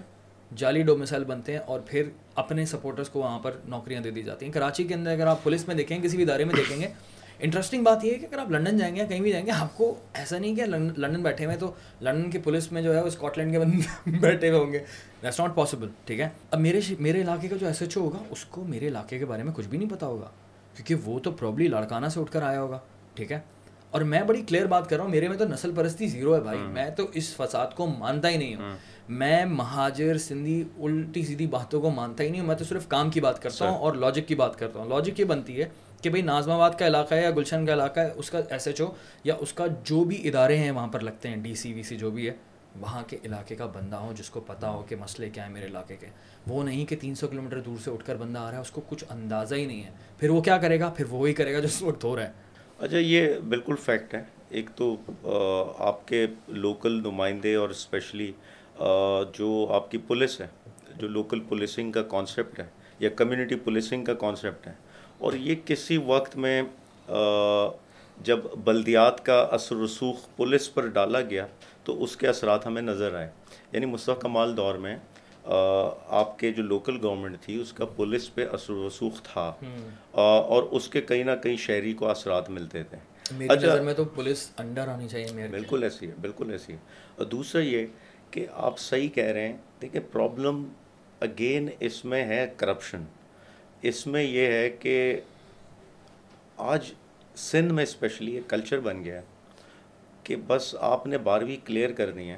جعلی 0.56 0.82
ڈومسائل 0.84 1.24
بنتے 1.24 1.52
ہیں 1.52 1.60
اور 1.60 1.80
پھر 1.86 2.10
اپنے 2.36 2.66
سپورٹرس 2.66 3.10
کو 3.10 3.20
وہاں 3.20 3.40
پر 3.40 3.52
نوکریاں 3.66 4.02
دے 4.02 4.12
دی 4.12 4.24
جاتی 4.24 4.46
ہیں۔ 4.46 4.54
کراچی 4.54 4.84
کے 4.84 4.94
اندر 4.94 5.12
اگر 5.12 5.28
آپ 5.28 5.44
پولیس 5.44 5.68
میں 5.68 5.76
دیکھیں 5.76 6.00
کسی 6.04 6.18
بھی 6.18 6.24
ادارے 6.24 6.46
میں 6.46 6.56
دیکھیں 6.56 6.82
گے 6.82 6.88
انٹرسٹنگ 7.44 7.84
بات 7.84 8.06
یہ 8.06 8.12
ہے 8.12 8.18
کہ 8.18 8.26
اگر 8.26 8.40
آپ 8.40 8.52
لنڈن 8.52 8.78
جائیں 8.78 8.96
گے 8.96 9.06
کہیں 9.10 9.22
بھی 9.22 9.32
جائیں 9.32 9.46
گے 9.46 9.52
آپ 9.52 9.78
کو 9.78 9.96
ایسا 10.14 10.38
نہیں 10.38 10.56
کہ 10.56 10.66
لنڈن 10.66 11.24
بیٹھے 11.24 11.46
ہوئے 11.46 11.56
تو 11.58 11.72
لنڈن 12.02 12.32
کی 12.32 12.38
پولیس 12.38 12.72
میں 12.72 12.82
جو 12.82 12.96
ہے 12.96 13.02
وہ 13.02 13.08
اسکاٹ 13.08 13.38
لینڈ 13.38 13.52
کے 13.52 13.60
بندے 13.60 14.12
بیٹھے 14.20 14.50
ہوئے 14.50 14.66
ہوں 14.66 14.72
گے۔ 14.74 14.80
دیٹس 15.24 15.40
ناٹ 15.40 15.56
پاسبل 15.56 15.88
ٹھیک 16.06 16.20
ہے؟ 16.20 16.30
اب 16.52 16.60
میرے 16.60 16.80
میرے 17.00 17.22
علاقے 17.22 17.48
کا 17.48 17.56
جو 17.56 17.68
ایس 17.68 17.82
ایچ 17.82 17.98
او 17.98 18.04
ہوگا 18.04 18.18
اس 18.30 18.46
کو 18.46 18.64
میرے 18.64 18.88
علاقے 18.88 19.20
کے 19.20 19.26
بارے 19.26 19.44
میں 19.44 19.54
کچھ 19.56 19.68
بھی 19.68 19.78
نہیں 19.78 19.90
پتا 19.90 20.06
ہوگا۔ 20.06 20.28
کیونکہ 20.76 20.96
وہ 21.10 21.20
تو 21.20 21.32
پرابلی 21.32 21.68
لاڑکانہ 21.68 22.08
سے 22.08 22.20
اٹھ 22.20 22.32
کر 22.32 22.42
آیا 22.42 22.62
ہوگا 22.62 22.80
ٹھیک 23.14 23.32
ہے؟ 23.32 23.40
اور 23.90 24.02
میں 24.02 24.22
بڑی 24.22 24.42
کلیئر 24.48 24.66
بات 24.66 24.90
کر 24.90 24.96
رہا 24.96 25.04
ہوں 25.04 25.12
میرے 25.12 25.28
میں 25.28 25.38
تو 25.38 25.46
نسل 25.46 25.72
پرستی 25.76 26.08
زیرو 26.08 26.36
ہے 26.36 26.42
بھائی۔ 26.42 26.60
میں 26.60 26.90
تو 26.90 27.08
اس 27.14 27.36
فساد 27.36 27.68
کو 27.76 27.86
مانتا 27.86 28.30
ہی 28.30 28.38
نہیں 28.38 28.56
ہوں۔ 28.56 28.78
میں 29.10 29.46
مہاجر 29.46 30.18
سندھی 30.18 30.64
الٹی 30.80 31.24
سیدھی 31.24 31.48
باتوں 31.48 31.82
کو 31.82 31.90
مانتا 31.90 32.24
ہی 32.24 32.30
نہیں 32.30 32.42
ہوں۔ 32.42 32.48
میں 32.48 32.56
تو 32.56 32.66
صرف 32.66 32.88
کام 32.88 33.10
کی 33.10 33.22
بات 33.22 33.42
کرتا 33.42 33.70
ہوں 33.70 33.78
اور 33.78 33.94
لاجک 33.94 34.28
کی 34.28 34.36
بات 34.36 34.60
کرتا 34.60 34.80
ہوں۔ 34.80 34.90
لاجک 34.90 35.20
یہ 35.20 35.26
بنتی 35.26 35.62
ہے 35.62 35.66
کہ 36.04 36.10
بھائی 36.10 36.22
نازم 36.24 36.52
آباد 36.52 36.72
کا 36.80 36.88
علاقہ 36.88 37.16
ہے 37.16 37.22
یا 37.22 37.32
گلشن 37.32 37.66
کا 37.66 37.74
علاقہ 37.74 38.00
ہے، 38.00 38.12
اس 38.16 38.30
کا 38.30 38.40
ایس 38.50 38.68
ایچ 38.68 38.82
او 38.82 38.88
یا 39.24 39.36
اس 39.40 39.54
کا 39.54 39.66
جو 39.84 40.04
بھی 40.04 40.28
ادارے 40.28 40.58
ہیں 40.58 40.72
وہاں 40.72 40.88
پر 40.88 41.00
لگتے 41.00 41.30
ہیں 41.30 41.36
ڈی 41.36 41.54
سی 41.56 41.74
وی 41.74 41.84
سی 41.84 41.96
جو 41.98 42.10
بھی 42.12 42.28
ہے، 42.30 42.34
وہاں 42.80 43.04
کے 43.08 43.18
علاقے 43.26 43.56
کا 43.56 43.66
بندہ 43.66 43.96
ہو 43.96 44.12
جس 44.18 44.30
کو 44.30 44.40
پتا 44.40 44.70
ہو 44.70 44.82
کہ 44.90 44.96
مسئلے 44.96 45.30
کیا 45.30 45.46
ہیں 45.46 45.54
میرے 45.54 45.66
علاقے 45.66 45.96
کے۔ 46.00 46.08
وہ 46.48 46.64
نہیں 46.64 46.86
کہ 46.86 46.96
تین 47.02 47.16
سو 47.16 47.28
کلو 47.28 47.42
میٹر 47.42 47.60
دور 47.60 47.82
سے 47.84 47.92
اٹھ 47.92 48.06
کر 48.06 48.16
بندہ 48.16 48.40
آ 48.40 48.50
رہا 48.50 48.58
ہے، 48.58 48.62
اس 48.62 48.72
کو 48.72 48.82
کچھ 48.90 49.04
اندازہ 49.10 49.56
ہی 49.56 49.66
نہیں 49.66 49.84
ہے۔ 49.84 49.90
پھر 50.20 50.30
وہ 50.30 50.42
کیا 50.42 50.58
کرے 50.58 50.80
گا؟ 50.80 50.90
پھر 50.90 51.06
وہی 51.10 51.34
کرے 51.34 51.54
گا 51.54 51.60
جو 51.60 51.66
اس 51.66 51.82
وقت 51.82 52.04
ہو 52.04 52.16
رہا 52.16 52.24
ہے۔ 52.24 52.32
اچھا 52.80 52.98
یہ 52.98 53.40
بالکل 53.50 53.76
فیکٹ 53.76 54.14
ہے۔ 54.14 54.24
ایک 54.50 54.70
تو 54.76 54.96
آپ 55.80 56.08
کے 56.08 56.26
لوکل 56.48 57.02
نمائندے 57.04 57.56
اور 57.56 57.70
اسپیشلی 57.70 58.32
جو 59.36 59.68
آپ 59.72 59.92
کی 59.92 59.98
پولیس 59.98 60.42
ہے، 60.42 60.48
جو 60.96 61.08
لوکل 61.08 61.40
پولیسنگ 61.40 61.92
کا 61.92 62.04
کانسیپٹ 62.04 62.60
ہے 62.60 62.66
یا 63.00 63.10
کمیونٹی 63.10 63.56
پولیسنگ 63.56 64.06
کا 64.06 64.14
کانسیپٹ 64.14 64.68
ہے 64.68 64.74
اور 65.24 65.34
یہ 65.34 65.56
کسی 65.66 65.98
وقت 65.98 66.36
میں 66.36 66.62
جب 68.22 68.40
بلدیات 68.64 69.26
کا 69.26 69.48
اثر 69.52 69.76
رسوخ 69.76 70.16
پولیس 70.36 70.74
پر 70.74 70.88
ڈالا 70.88 71.22
گیا 71.22 71.48
تو 71.84 72.04
اس 72.04 72.18
کے 72.18 72.28
اثرات 72.28 72.66
ہمیں 72.66 72.82
نظر 72.82 73.16
آئے۔ 73.16 73.30
یعنی 73.72 73.86
مصطفیٰ 73.86 74.20
کمال 74.20 74.58
دور 74.58 74.76
میں 74.76 74.98
آپ 76.08 76.40
کے 76.40 76.52
جو 76.52 76.64
لوکل 76.64 77.06
گورنمنٹ 77.06 77.42
تھی 77.42 77.62
اس 77.62 77.74
کا 77.74 77.86
پولیس 77.86 78.36
پہ 78.36 78.46
اثر 78.52 78.74
رسوخ 78.88 79.22
تھا۔ 79.22 79.54
اور 80.12 80.64
اس 80.64 80.88
کے 80.88 81.02
کہیں 81.02 81.24
نہ 81.24 81.32
کہیں 81.44 81.58
شہری 81.58 81.94
کو 81.94 82.10
اثرات 82.10 82.50
ملتے 82.50 82.84
تھے۔ 82.84 82.98
اچھا۔ 83.50 83.82
میں 83.82 83.94
تو 83.94 84.06
پولیس 84.06 84.52
انڈر 84.58 84.88
آنی 84.88 85.08
چاہیے 85.08 85.48
بالکل 85.48 85.84
ایسی 85.84 86.08
ہے 86.08 86.12
بالکل 86.22 86.52
ایسی 86.52 86.74
ہے۔ 86.74 86.78
اور 87.16 87.26
دوسرا 87.26 87.62
یہ 87.62 87.86
کہ 88.32 88.46
آپ 88.54 88.80
صحیح 88.80 89.10
کہہ 89.10 89.24
رہے 89.24 89.48
ہیں 89.48 89.58
دیکھیں 89.82 90.02
پرابلم 90.12 90.66
اگین 91.20 91.70
اس 91.80 92.06
میں 92.06 92.26
ہے 92.26 92.54
کرپشن 92.58 93.04
اس 93.84 94.08
میں 94.08 94.24
یہ 94.24 94.48
ہے 94.48 94.70
کہ 94.70 95.20
آج 96.58 96.92
سندھ 97.36 97.74
میں 97.74 97.84
اسپیشلی 97.84 98.32
ایک 98.32 98.50
کلچر 98.50 98.80
بن 98.80 99.04
گیا 99.04 99.16
ہے 99.16 99.22
کہ 100.24 100.36
بس 100.48 100.76
آپ 100.80 101.08
نے 101.08 101.18
بارہویں 101.18 101.58
کلیئر 101.66 101.92
کرنی 101.92 102.32
ہے 102.32 102.38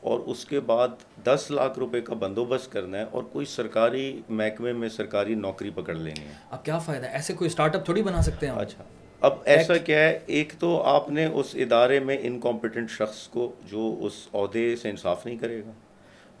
اور 0.00 0.20
اس 0.20 0.44
کے 0.44 0.60
بعد 0.60 0.88
دس 1.24 1.46
لاکھ 1.50 1.78
روپے 1.78 2.00
کا 2.00 2.14
بندوبست 2.14 2.72
کرنا 2.72 2.98
ہے 2.98 3.02
اور 3.02 3.22
کوئی 3.22 3.46
سرکاری 3.46 4.22
محکمے 4.28 4.72
میں 4.72 4.88
سرکاری 4.88 5.34
نوکری 5.34 5.70
پکڑ 5.70 5.94
لینی 5.94 6.24
ہے۔ 6.24 6.32
اب 6.50 6.64
کیا 6.64 6.78
فائدہ 6.78 7.06
ہے؟ 7.06 7.12
ایسے 7.12 7.34
کوئی 7.34 7.48
اسٹارٹ 7.48 7.76
اپ 7.76 7.84
تھوڑی 7.84 8.02
بنا 8.02 8.22
سکتے 8.22 8.46
ہیں 8.46 8.54
اچھا۔ 8.54 8.84
اب 9.20 9.32
ایسا 9.44 9.76
کیا 9.76 9.98
ہے 9.98 10.18
ایک 10.26 10.52
تو 10.58 10.82
آپ 10.82 11.10
نے 11.10 11.26
اس 11.26 11.46
ادارے 11.54 12.00
میں 12.00 12.16
انکمپیٹنٹ 12.20 12.90
شخص 12.90 13.28
کو 13.28 13.52
جو 13.70 13.96
اس 14.00 14.28
عہدے 14.34 14.76
سے 14.76 14.90
انصاف 14.90 15.26
نہیں 15.26 15.38
کرے 15.38 15.60
گا۔ 15.60 15.70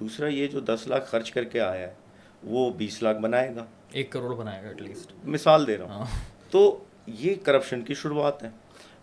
دوسرا 0.00 0.26
یہ 0.26 0.46
جو 0.46 0.60
دس 0.60 0.80
لاکھ 0.86 1.10
خرچ 1.10 1.32
کر 1.32 1.44
کے 1.44 1.60
آیا 1.60 1.88
ہے 1.88 1.94
وہ 2.42 2.70
بیس 2.70 3.02
لاکھ 3.02 3.18
بنائے 3.18 3.54
گا۔ 3.56 3.64
ایک 3.92 4.10
کروڑ 4.12 4.34
بنائے 4.36 4.62
گا 4.62 4.68
ایٹ 4.68 4.82
لیسٹ 4.82 5.12
مثال 5.24 5.66
دے 5.66 5.76
رہا 5.78 5.84
ہوں. 5.84 5.92
ہاں۔ 5.92 6.50
تو 6.50 6.84
یہ 7.06 7.34
کرپشن 7.44 7.82
کی 7.82 7.94
شروعات 7.94 8.42
ہے. 8.42 8.48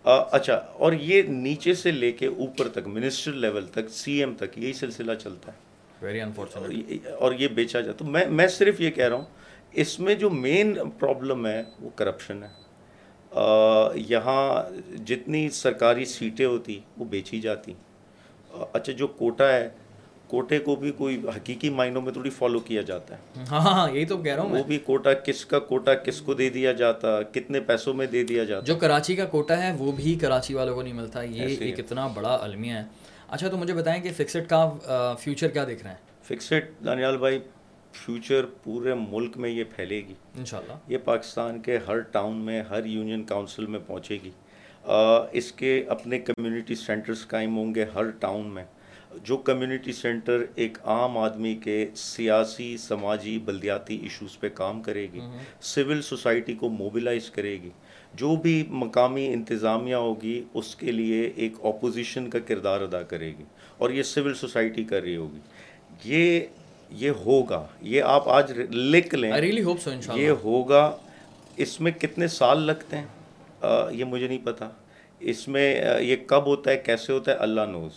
اچھا 0.04 0.54
اور 0.54 0.92
یہ 0.92 1.22
نیچے 1.22 1.74
سے 1.74 1.90
لے 1.90 2.10
کے 2.12 2.26
اوپر 2.26 2.68
تک 2.68 2.86
منسٹر 2.86 3.32
لیول 3.32 3.66
تک 3.66 3.88
سی 3.92 4.12
ایم 4.20 4.34
تک 4.34 4.58
یہی 4.58 4.72
سلسلہ 4.72 5.14
چلتا 5.14 5.52
ہے. 5.52 5.56
ویری 6.02 6.20
انفارچونیٹ 6.20 7.06
اور 7.18 7.32
یہ 7.32 7.48
بیچا 7.48 7.80
جاتا 7.80 7.98
تو 7.98 8.04
میں 8.04 8.24
میں 8.26 8.46
صرف 8.48 8.80
یہ 8.80 8.90
کہہ 8.90 9.08
رہا 9.08 9.16
ہوں 9.16 9.24
اس 9.72 9.98
میں 10.00 10.14
جو 10.14 10.30
مین 10.30 10.76
پرابلم 10.98 11.46
ہے 11.46 11.62
وہ 11.80 11.90
کرپشن 11.96 12.42
ہے. 12.42 12.48
یہاں 14.08 14.62
جتنی 15.06 15.48
سرکاری 15.50 16.04
سیٹیں 16.04 16.46
ہوتی 16.46 16.78
وہ 16.98 17.04
بیچی 17.04 17.40
جاتی. 17.40 17.74
اچھا 18.50 18.92
جو 18.92 19.06
کوٹا 19.06 19.52
ہے 19.52 19.68
کوٹے 20.30 20.58
کو 20.58 20.76
بھی 20.76 20.90
کوئی 20.92 21.20
حقیقی 21.36 21.70
معنوں 21.70 22.02
میں 22.02 22.12
تھوڑی 22.12 22.30
فالو 22.30 22.60
کیا 22.60 22.82
جاتا 22.82 23.14
ہے۔ 23.14 23.44
ہاں 23.50 23.60
ہاں 23.60 23.90
یہی 23.90 24.04
تو 24.04 24.16
کہہ 24.18 24.34
رہا 24.34 24.42
ہوں 24.42 24.58
وہ 24.58 24.62
بھی 24.64 24.78
کوٹا 24.78 25.12
کس 25.14 25.44
کا 25.46 25.58
کوٹا 25.58 25.94
کس 25.94 26.20
کو 26.20 26.34
دے 26.34 26.50
دیا 26.50 26.72
جاتا 26.72 27.22
کتنے 27.22 27.60
پیسوں 27.60 27.94
میں 27.94 28.06
دے 28.06 28.24
دیا 28.24 28.44
جاتا۔ 28.44 28.66
جو 28.66 28.76
کراچی 28.76 29.16
کا 29.16 29.24
کوٹا 29.24 29.62
ہے 29.62 29.72
وہ 29.78 29.92
بھی 29.92 30.14
کراچی 30.14 30.54
والوں 30.54 30.74
کو 30.74 30.82
نہیں 30.82 30.92
ملتا۔ 30.92 31.22
یہ 31.22 31.56
ایک 31.60 31.80
اتنا 31.80 32.06
بڑا 32.06 32.38
المیہ 32.42 32.72
ہے۔ 32.72 32.82
اچھا 33.28 33.48
تو 33.48 33.56
مجھے 33.56 33.74
بتائیں 33.74 34.02
کہ 34.02 34.10
فکسڈ 34.16 34.48
کا 34.48 34.68
فیوچر 35.20 35.48
کیا 35.48 35.64
دیکھ 35.64 35.82
رہے 35.82 35.90
ہیں؟ 35.90 35.98
فکسڈ 36.22 36.84
دانیال 36.84 37.16
بھائی 37.16 37.38
فیوچر 37.92 38.44
پورے 38.64 38.94
ملک 38.94 39.36
میں 39.36 39.50
یہ 39.50 39.64
پھیلے 39.76 39.96
گی۔ 39.96 40.14
انشاءاللہ۔ 40.38 40.72
یہ 40.88 40.98
پاکستان 41.04 41.60
کے 41.60 41.78
ہر 41.88 41.98
ٹاؤن 41.98 42.36
میں 42.36 42.62
ہر 42.62 42.84
یونین 42.84 43.24
کاؤنسل 43.24 43.66
میں 43.66 43.80
پہنچے 43.86 44.18
گی۔ 44.24 44.30
اس 45.32 45.52
کے 45.52 45.84
اپنے 45.88 46.18
کمیونٹی 46.18 46.74
سینٹرز 46.74 47.26
قائم 47.28 47.56
ہوں 47.56 47.74
گے 47.74 47.84
ہر 47.94 48.10
ٹاؤن 48.10 48.46
میں۔ 48.46 48.64
جو 49.24 49.36
کمیونٹی 49.36 49.92
سینٹر 49.92 50.44
ایک 50.54 50.78
عام 50.84 51.18
آدمی 51.18 51.54
کے 51.54 51.86
سیاسی 51.96 52.76
سماجی 52.76 53.38
بلدیاتی 53.38 53.96
ایشوز 53.96 54.40
پہ 54.40 54.48
کام 54.48 54.82
کرے 54.82 55.06
گی 55.12 55.20
سول 55.60 56.02
سوسائٹی 56.02 56.54
کو 56.54 56.68
موبلائز 56.68 57.30
کرے 57.30 57.52
گی۔ 57.52 57.70
جو 58.14 58.36
بھی 58.36 58.64
مقامی 58.68 59.26
انتظامیہ 59.26 59.94
ہوگی 59.94 60.44
اس 60.54 60.76
کے 60.76 60.92
لیے 60.92 61.32
ایک 61.36 61.52
اپوزیشن 61.62 62.30
کا 62.30 62.38
کردار 62.38 62.80
ادا 62.80 63.02
کرے 63.02 63.28
گی 63.38 63.44
اور 63.78 63.90
یہ 63.90 64.02
سول 64.02 64.34
سوسائٹی 64.34 64.84
کر 64.84 65.02
رہی 65.02 65.16
ہوگی۔ 65.16 65.38
یہ 66.04 66.40
یہ 66.90 67.10
ہوگا۔ 67.10 67.66
یہ 67.82 68.02
آپ 68.02 68.28
آج 68.28 68.52
لکھ 68.70 69.14
لیں۔ 69.14 69.32
یہ 70.18 70.30
ہوگا۔ 70.30 70.96
اس 71.56 71.80
میں 71.80 71.92
کتنے 71.92 72.28
سال 72.28 72.62
لگتے 72.62 72.96
ہیں؟ 72.96 73.06
یہ 73.92 74.04
مجھے 74.04 74.28
نہیں 74.28 74.44
پتا۔ 74.44 74.68
اس 75.20 75.48
میں 75.48 75.80
یہ 76.00 76.16
کب 76.26 76.46
ہوتا 76.46 76.70
ہے؟ 76.70 76.76
کیسے 76.78 77.12
ہوتا 77.12 77.32
ہے؟ 77.32 77.36
اللہ 77.36 77.60
نوز 77.60 77.92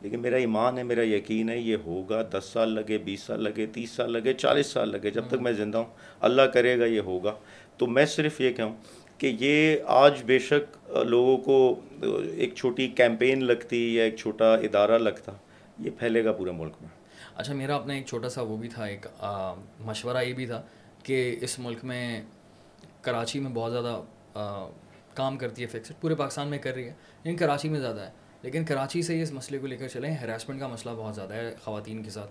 لیکن 0.00 0.20
میرا 0.20 0.36
ایمان 0.36 0.78
ہے 0.78 0.82
میرا 0.82 1.06
یقین 1.06 1.48
ہے 1.48 1.58
یہ 1.58 1.76
ہوگا 1.86 2.22
دس 2.22 2.44
سال 2.52 2.68
لگے 2.68 2.98
بیس 2.98 3.20
سال 3.20 3.42
لگے 3.42 3.66
تیس 3.66 3.90
سال 3.90 4.12
لگے 4.12 4.32
چالیس 4.32 4.66
سال 4.66 4.88
لگے 4.88 5.10
جب 5.10 5.24
تک 5.28 5.40
میں 5.40 5.52
زندہ 5.52 5.78
ہوں۔ 5.78 5.92
اللہ 6.20 6.42
کرے 6.42 6.78
گا 6.78 6.84
یہ 6.84 7.00
ہوگا۔ 7.00 7.34
تو 7.78 7.86
میں 7.86 8.06
صرف 8.06 8.40
یہ 8.40 8.52
کہوں 8.52 8.74
کہ 9.18 9.36
یہ 9.40 9.76
آج 9.86 10.22
بے 10.26 10.38
شک 10.38 10.76
لوگوں 11.04 11.36
کو 11.36 11.80
ایک 12.22 12.54
چھوٹی 12.54 12.88
کیمپین 12.88 13.44
لگتی 13.44 13.94
یا 13.94 14.04
ایک 14.04 14.16
چھوٹا 14.16 14.54
ادارہ 14.54 14.98
لگتا 14.98 15.32
یہ 15.78 15.90
پھیلے 15.98 16.24
گا 16.24 16.32
پورے 16.32 16.50
ملک 16.50 16.72
میں۔ 16.80 16.88
اچھا 17.36 17.54
میرا 17.54 17.76
اپنا 17.76 17.94
ایک 17.94 18.06
چھوٹا 18.06 18.28
سا 18.28 18.42
وہ 18.42 18.56
بھی 18.56 18.68
تھا 18.68 18.84
ایک 18.84 19.06
مشورہ 19.80 20.22
یہ 20.22 20.32
بھی 20.32 20.46
تھا 20.46 20.62
کہ 21.02 21.36
اس 21.40 21.58
ملک 21.58 21.84
میں 21.84 22.22
کراچی 23.02 23.40
میں 23.40 23.50
بہت 23.50 23.72
زیادہ 23.72 24.00
کام 25.14 25.38
کرتی 25.38 25.62
ہے 25.62 25.66
فکسڈ 25.66 26.00
پورے 26.00 26.14
پاکستان 26.14 26.48
میں 26.48 26.58
کر 26.58 26.74
رہی 26.74 26.84
ہے 26.84 26.94
لیکن 27.22 27.36
کراچی 27.36 27.68
میں 27.68 27.80
زیادہ 27.80 28.00
ہے۔ 28.00 28.10
لیکن 28.42 28.64
کراچی 28.64 29.02
سے 29.02 29.16
ہی 29.16 29.22
اس 29.22 29.32
مسئلے 29.32 29.58
کو 29.58 29.66
لے 29.66 29.76
کر 29.76 29.88
چلیں، 29.88 30.14
ہراسمنٹ 30.14 30.60
کا 30.60 30.66
مسئلہ 30.66 30.94
بہت 30.96 31.14
زیادہ 31.14 31.34
ہے 31.34 31.54
خواتین 31.64 32.02
کے 32.02 32.10
ساتھ۔ 32.10 32.30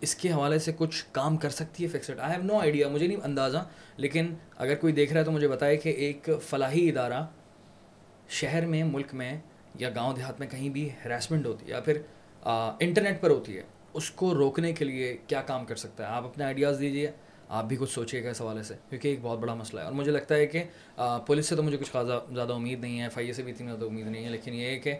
اس 0.00 0.14
کے 0.14 0.30
حوالے 0.32 0.58
سے 0.58 0.72
کچھ 0.76 1.04
کام 1.12 1.36
کر 1.36 1.50
سکتی 1.50 1.84
ہے 1.84 1.88
fixed 1.88 2.18
I 2.20 2.32
have 2.32 2.42
no 2.42 2.58
idea 2.58 2.88
مجھے 2.88 3.06
نہیں 3.06 3.24
اندازہ۔ 3.24 3.58
لیکن 3.96 4.34
اگر 4.56 4.74
کوئی 4.74 4.92
دیکھ 4.92 5.12
رہا 5.12 5.20
ہے 5.20 5.24
تو 5.24 5.32
مجھے 5.32 5.48
بتائے 5.48 5.76
کہ 5.76 5.88
ایک 5.88 6.28
فلاحی 6.48 6.88
ادارہ 6.88 7.24
شہر 8.28 8.66
میں، 8.66 8.82
ملک 8.84 9.14
میں 9.14 9.36
یا 9.74 9.90
گاؤں 9.94 10.14
دیہات 10.14 10.38
میں 10.40 10.46
کہیں 10.46 10.68
بھی 10.68 10.88
ہراسمنٹ 11.04 11.46
ہوتی 11.46 11.66
ہے 11.66 11.70
یا 11.70 11.80
پھر 11.80 12.00
انٹرنیٹ 12.80 13.20
پر 13.20 13.30
ہوتی 13.30 13.56
ہے، 13.56 13.62
اس 13.92 14.10
کو 14.10 14.34
روکنے 14.34 14.72
کے 14.72 14.84
لیے 14.84 15.16
کیا 15.26 15.42
کام 15.42 15.64
کر 15.64 15.76
سکتا 15.76 16.04
ہے؟ 16.04 16.08
آپ 16.08 16.24
اپنے 16.24 16.44
آئیڈیاز 16.44 16.78
دیجیے 16.80 17.10
آپ 17.48 17.64
بھی 17.64 17.76
کچھ 17.76 17.90
سوچیے 17.90 18.24
گا 18.24 18.30
اس 18.30 18.40
حوالے 18.40 18.62
سے، 18.62 18.74
کیونکہ 18.88 19.08
ایک 19.08 19.18
بہت 19.22 19.38
بڑا 19.38 19.54
مسئلہ 19.54 19.80
ہے۔ 19.80 19.84
اور 19.84 19.92
مجھے 19.92 20.12
لگتا 20.12 20.34
ہے 20.34 20.46
کہ 20.46 20.62
پولیس 21.26 21.46
سے 21.46 21.56
تو 21.56 21.62
مجھے 21.62 21.76
کچھ 21.76 21.90
خاصا 21.90 22.18
زیادہ 22.34 22.52
امید 22.52 22.80
نہیں 22.80 22.98
ہے 22.98 23.04
ایف 23.04 23.18
آئی 23.18 23.26
اے 23.26 23.32
سے 23.32 23.42
بھی 23.42 23.52
اتنی 23.52 23.66
زیادہ 23.66 23.84
امید 23.84 24.06
نہیں 24.06 24.24
ہے، 24.24 24.30
لیکن 24.30 24.54
یہ 24.54 24.66
ہے 24.66 24.78
کہ 24.78 24.94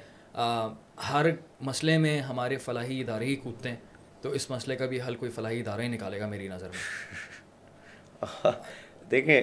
ہر 1.08 1.26
مسئلے 1.60 1.98
میں 1.98 2.20
ہمارے 2.20 2.56
فلاحی 2.56 3.00
ادارے 3.00 3.24
ہی 3.24 3.36
کودتے 3.36 3.68
ہیں۔ 3.68 3.76
تو 4.22 4.30
اس 4.30 4.50
مسئلے 4.50 4.76
کا 4.76 4.86
بھی 4.86 5.00
حل 5.08 5.14
کوئی 5.14 5.30
فلاحی 5.30 5.60
ادارہ 5.60 5.80
ہی 5.80 5.88
نکالے 5.88 6.20
گا 6.20 6.26
میری 6.26 6.48
نظر 6.48 6.68
میں۔ 6.68 8.22
دیکھیں 9.10 9.40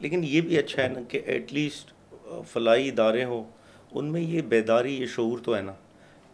لیکن 0.00 0.24
یہ 0.24 0.40
بھی 0.40 0.58
اچھا 0.58 0.82
ہے 0.82 0.88
نا 0.88 1.00
کہ 1.08 1.20
ایٹ 1.26 1.52
لیسٹ 1.52 1.92
فلاحی 2.52 2.88
ادارے 2.88 3.24
ہوں، 3.24 3.44
ان 3.92 4.04
میں 4.04 4.20
یہ 4.20 4.42
بیداری، 4.42 4.94
یہ 5.00 5.06
شعور 5.06 5.38
تو 5.38 5.56
ہے 5.56 5.62
نا 5.62 5.72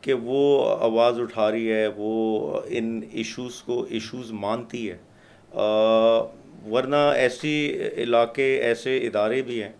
کہ 0.00 0.12
وہ 0.12 0.40
آواز 0.80 1.20
اٹھا 1.20 1.50
رہی 1.50 1.72
ہے، 1.72 1.86
وہ 1.96 2.60
ان 2.66 3.00
ایشوز 3.12 3.62
کو 3.62 3.86
ایشوز 3.90 4.32
مانتی 4.32 4.90
ہے۔ 4.90 4.96
ورنہ 6.70 6.96
ایسی 6.96 7.82
علاقے 7.96 8.56
ایسے 8.56 8.98
ادارے 8.98 9.42
بھی 9.42 9.62
ہیں 9.62 9.72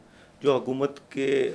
جو 0.43 0.57
حکومت 0.57 1.11
کے 1.11 1.53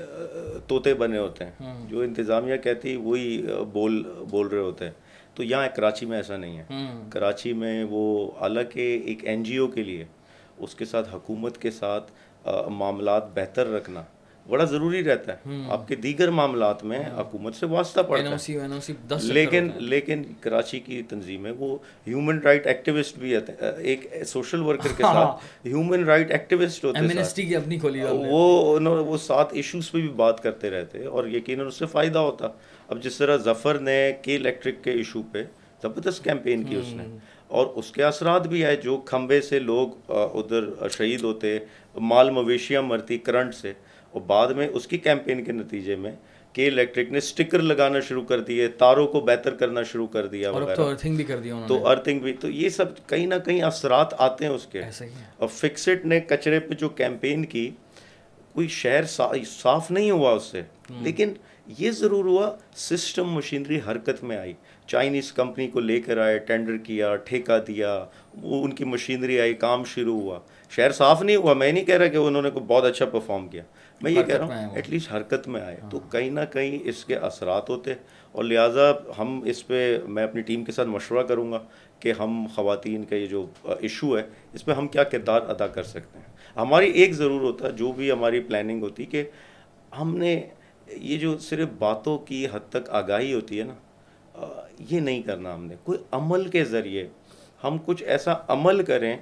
طوطے 0.67 0.93
بنے 0.93 1.17
ہوتے 1.17 1.45
ہیں۔ 1.45 1.87
جو 1.89 2.01
انتظامیہ 2.01 2.57
کہتی 2.57 2.95
وہی 2.95 3.45
بول 3.73 4.03
بول 4.29 4.47
رہے 4.47 4.59
ہوتے 4.59 4.85
ہیں۔ 4.85 4.91
تو 5.35 5.43
یہاں 5.43 5.67
کراچی 5.75 6.05
میں 6.05 6.17
ایسا 6.17 6.37
نہیں 6.37 6.57
ہے۔ 6.57 6.63
کراچی 7.09 7.53
میں 7.53 7.83
وہ 7.89 8.31
حالانکہ 8.39 9.01
ایک 9.05 9.25
این 9.25 9.43
جی 9.43 9.57
او 9.57 9.67
کے 9.67 9.83
لیے 9.83 10.05
اس 10.57 10.75
کے 10.75 10.85
ساتھ 10.85 11.15
حکومت 11.15 11.57
کے 11.57 11.71
ساتھ 11.71 12.11
معاملات 12.69 13.23
بہتر 13.33 13.67
رکھنا 13.67 14.03
بڑا 14.49 14.63
ضروری 14.63 15.03
رہتا 15.03 15.33
ہے۔ 15.33 15.37
آپ 15.69 15.87
کے 15.87 15.95
دیگر 15.95 16.29
معاملات 16.29 16.83
میں 16.83 16.99
حکومت 17.17 17.55
سے 17.55 17.65
واسطہ 17.65 17.99
پڑتا 18.01 18.23
ہے۔ 18.23 18.29
لیکن 19.33 19.63
لیکن 19.83 20.23
کراچی 20.41 20.79
کی 20.79 21.01
تنظیمیں 21.09 21.51
وہ 21.57 21.77
ہیومن 22.07 22.39
رائٹ 22.39 22.67
ایکٹیوسٹ 22.67 23.17
بھی 23.17 23.35
ایک 23.77 24.13
سوشل 24.27 24.61
ورکر 24.61 24.89
کے 24.97 25.03
ساتھ 25.03 25.45
ہیومن 25.67 26.03
رائٹ 26.03 26.31
ایکٹیوسٹ 26.31 26.85
ہوتے 26.85 26.99
وہ 28.31 28.79
وہ 28.99 29.17
سات 29.17 29.53
ایشوز 29.53 29.91
پہ 29.91 29.97
بھی 30.01 30.09
بات 30.09 30.43
کرتے 30.43 30.69
رہتے 30.69 31.05
اور 31.05 31.27
یقیناً 31.27 31.67
اس 31.67 31.75
سے 31.75 31.85
فائدہ 31.85 32.19
ہوتا۔ 32.19 32.47
اب 32.87 33.03
جس 33.03 33.17
طرح 33.17 33.37
ظفر 33.37 33.79
نے 33.79 34.13
کے 34.21 34.35
الیکٹرک 34.35 34.83
کے 34.83 34.91
ایشو 34.91 35.21
پہ 35.31 35.43
زبردست 35.81 36.23
کیمپین 36.23 36.63
کی 36.63 36.75
اس 36.75 36.93
نے۔ 36.93 37.03
اور 37.47 37.65
اس 37.65 37.91
کے 37.91 38.03
اثرات 38.03 38.47
بھی 38.47 38.65
آئے 38.65 38.75
جو 38.75 38.97
کھمبے 38.97 39.41
سے 39.41 39.59
لوگ 39.59 39.89
ادھر 40.07 40.87
شہید 40.89 41.21
ہوتے 41.21 41.59
مال 41.95 42.29
مویشیاں 42.29 42.81
مرتی 42.81 43.17
کرنٹ 43.17 43.55
سے۔ 43.55 43.73
اور 44.15 44.23
بعد 44.23 44.47
میں 44.47 44.67
اس 44.67 44.87
کی 44.87 44.97
کیمپین 44.97 45.43
کے 45.43 45.51
نتیجے 45.51 45.95
میں 45.95 46.11
کے 46.53 46.67
الیکٹرک 46.67 47.09
نے 47.09 47.19
سٹکر 47.19 47.59
لگانا 47.59 47.99
شروع 47.99 48.23
کر 48.23 48.39
دیے 48.39 48.67
تاروں 48.67 49.07
کو 49.07 49.19
بہتر 49.19 49.55
کرنا 49.55 49.83
شروع 49.83 50.07
کر 50.07 50.27
دیا 50.27 50.51
تو 50.75 50.87
ارتھنگ 50.89 51.15
بھی 51.15 51.23
کر 51.23 51.39
دیا 51.39 51.55
تو 51.67 51.87
ارتھنگ 51.87 52.19
بھی 52.19 52.33
تو 52.33 52.49
یہ 52.49 52.69
سب 52.69 53.07
کہیں 53.07 53.27
نہ 53.27 53.35
کہیں 53.45 53.61
اثرات 53.61 54.13
آتے 54.17 54.45
ہیں 54.45 54.51
اس 54.51 54.65
کے۔ 54.65 54.81
اور 55.37 55.47
فکسٹ 55.47 56.05
نے 56.05 56.19
کچرے 56.19 56.59
پہ 56.59 56.73
جو 56.73 56.89
کیمپین 56.89 57.45
کی 57.45 57.71
کوئی 58.53 58.67
شہر 58.67 59.03
صاف 59.47 59.91
نہیں 59.91 60.11
ہوا 60.11 60.31
اس 60.31 60.43
سے۔ 60.43 60.61
لیکن 61.01 61.33
یہ 61.79 61.91
ضرور 61.91 62.25
ہوا 62.25 62.55
سسٹم 62.75 63.29
مشینری 63.29 63.79
حرکت 63.87 64.23
میں 64.23 64.37
آئی۔ 64.37 64.53
چائنیز 64.87 65.33
کمپنی 65.33 65.67
کو 65.67 65.79
لے 65.79 66.01
کر 66.01 66.17
آئے 66.17 66.39
ٹینڈر 66.39 66.77
کیا 66.77 67.15
ٹھیکہ 67.15 67.57
دیا 67.67 68.05
وہ 68.41 68.63
ان 68.63 68.73
کی 68.73 68.83
مشینری 68.83 69.39
آئی 69.39 69.53
کام 69.53 69.83
شروع 69.83 70.21
ہوا۔ 70.21 70.39
شہر 70.69 70.91
صاف 70.91 71.21
نہیں 71.21 71.35
ہوا 71.35 71.53
میں 71.53 71.71
نہیں 71.71 71.85
کہہ 71.85 71.95
رہا 71.95 72.07
کہ 72.07 72.17
انہوں 72.17 72.41
نے 72.41 72.49
بہت 72.51 72.83
اچھا 72.83 73.05
پرفارم 73.05 73.47
کیا۔ 73.47 73.63
میں 74.01 74.11
یہ 74.11 74.23
کہہ 74.23 74.35
رہا 74.35 74.45
ہوں 74.45 74.75
ایٹ 74.75 74.89
لیسٹ 74.89 75.13
حرکت 75.13 75.47
میں 75.47 75.61
آئے۔ 75.61 75.77
تو 75.91 75.99
کہیں 75.99 76.29
نہ 76.29 76.39
کہیں 76.53 76.79
اس 76.83 77.05
کے 77.05 77.15
اثرات 77.15 77.69
ہوتے 77.69 77.93
اور 78.31 78.43
لہٰذا 78.43 78.91
ہم 79.17 79.41
اس 79.45 79.67
پہ 79.67 79.99
میں 80.07 80.23
اپنی 80.23 80.41
ٹیم 80.41 80.63
کے 80.63 80.71
ساتھ 80.71 80.87
مشورہ 80.87 81.23
کروں 81.23 81.51
گا 81.51 81.59
کہ 81.99 82.13
ہم 82.19 82.45
خواتین 82.55 83.03
کا 83.03 83.15
یہ 83.15 83.25
جو 83.25 83.45
ایشو 83.63 84.17
ہے 84.17 84.23
اس 84.53 84.67
میں 84.67 84.75
ہم 84.75 84.87
کیا 84.87 85.03
کردار 85.03 85.41
ادا 85.41 85.67
کر 85.67 85.83
سکتے 85.83 86.19
ہیں۔ 86.19 86.25
ہماری 86.55 86.91
ایک 86.91 87.13
ضرور 87.13 87.41
ہوتا 87.41 87.67
ہے 87.67 87.71
جو 87.71 87.91
بھی 87.91 88.11
ہماری 88.11 88.39
پلاننگ 88.39 88.81
ہوتی 88.81 89.05
کہ 89.05 89.23
ہم 89.99 90.17
نے 90.17 90.41
یہ 90.87 91.17
جو 91.17 91.37
صرف 91.37 91.69
باتوں 91.79 92.17
کی 92.17 92.45
حد 92.51 92.69
تک 92.69 92.89
آگاہی 92.89 93.33
ہوتی 93.33 93.59
ہے 93.59 93.63
نا 93.63 93.75
یہ 94.89 94.99
نہیں 94.99 95.21
کرنا 95.21 95.53
ہم 95.55 95.65
نے۔ 95.65 95.75
کوئی 95.83 95.99
عمل 96.11 96.47
کے 96.47 96.63
ذریعے 96.63 97.07
ہم 97.63 97.77
کچھ 97.85 98.03
ایسا 98.03 98.33
عمل 98.47 98.83
کریں 98.83 99.17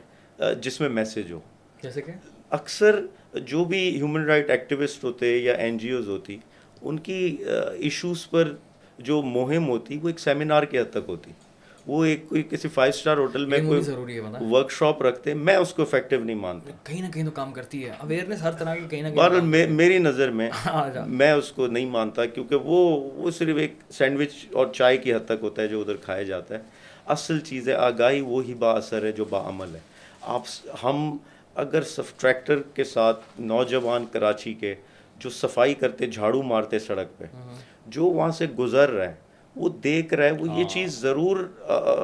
جس 0.62 0.82
میں 0.82 0.90
میسیج 0.90 1.32
ہو۔ 1.32 1.40
جیسے 1.84 2.02
کہ؟ 2.02 2.12
اکثر 2.50 3.06
جو 3.36 3.64
بھی 3.64 3.96
ہیومن 3.96 4.26
رائٹ 4.26 4.50
ایکٹیوسٹ 4.50 5.04
ہوتے 5.04 5.38
یا 5.38 5.54
این 5.54 5.78
جی 5.78 5.92
اوز 5.92 6.08
ہوتی 6.08 6.38
ان 6.82 7.00
کی 7.00 7.38
ایشوز 7.80 8.30
پر 8.30 8.54
جو 9.00 9.22
مہم 9.22 9.68
ہوتی 9.70 9.98
وہ 9.98 10.08
ایک 10.08 10.20
سیمینار 10.20 10.64
کے 10.64 10.80
حد 10.80 10.92
تک 10.92 11.06
ہوتی۔ 11.08 11.32
وہ 11.88 12.06
ایک 12.06 12.30
کوئی 12.30 12.44
کسی 12.50 12.68
فائیو 12.68 12.94
اسٹار 12.96 13.18
ہوٹل 13.18 13.46
میں 13.46 13.60
کوئی 13.60 13.82
ورک 14.52 14.72
شاپ 14.72 15.04
رکھتے 15.04 15.34
میں 15.34 15.56
اس 15.56 15.74
کو 15.74 15.82
افیکٹو 15.82 16.16
نہیں 16.24 16.36
مانتا۔ 16.36 16.72
کہیں 16.84 17.02
نہ 17.02 17.12
کہیں 17.12 17.24
تو 17.26 17.32
کام 17.32 17.52
کرتی 17.52 17.86
ہے۔ 17.86 17.90
اویئرنیس 17.90 18.42
ہر 18.42 18.52
طرح 18.52 18.76
کی 18.76 18.82
کہیں 18.90 19.02
نہ 19.02 19.08
کہیں 19.42 19.68
میری 19.68 19.98
نظر 19.98 20.30
میں 20.30 20.50
میں 21.08 21.32
اس 21.32 21.52
کو 21.52 21.68
نہیں 21.68 21.86
مانتا 21.86 22.26
کیونکہ 22.26 22.56
وہ 22.56 22.80
وہ 23.16 23.32
صرف 23.32 23.58
ایک 23.58 23.74
سینڈوچ 23.90 24.30
اور 24.52 24.68
چائے 24.74 24.98
کی 24.98 25.14
حد 25.14 25.26
تک 25.26 25.40
ہوتا 25.42 25.62
ہے 25.62 25.68
جو 25.68 25.82
ادھر 25.82 25.96
کھایا 25.96 26.24
جاتا 26.24 26.56
ہے۔ 26.56 26.62
اصل 27.06 27.40
چیز 27.40 27.70
ہے 27.70 27.74
آگاہی 27.74 28.22
وہی 28.22 28.54
با 28.54 28.72
اثر 28.72 29.06
ہے 29.06 29.12
جو 29.12 29.26
با 29.26 29.50
عمل 29.50 29.76
ہے۔ 29.76 29.80
آپ 30.22 30.42
ہم 30.84 31.18
اگر 31.56 31.82
سب 31.82 32.04
ٹریکٹر 32.18 32.62
کے 32.74 32.84
ساتھ 32.84 33.20
نوجوان 33.40 34.06
کراچی 34.12 34.54
کے 34.54 34.76
جو 35.20 35.30
صفائی 35.30 35.74
کرتے 35.74 36.08
جھاڑو 36.08 36.42
مارتے 36.42 36.80
سڑک 36.80 37.08
پہ 37.18 37.26
جو 37.88 38.06
وہاں 38.06 38.32
سے 38.32 38.48
گزر 38.48 38.90
رہا 38.90 39.06
ہے 39.06 39.16
وہ 39.56 39.70
دیکھ 39.70 40.14
رہا 40.14 40.26
ہے 40.26 40.32
وہ 40.32 40.48
یہ 40.58 40.64
چیز 40.64 41.00
ضرور 41.00 41.38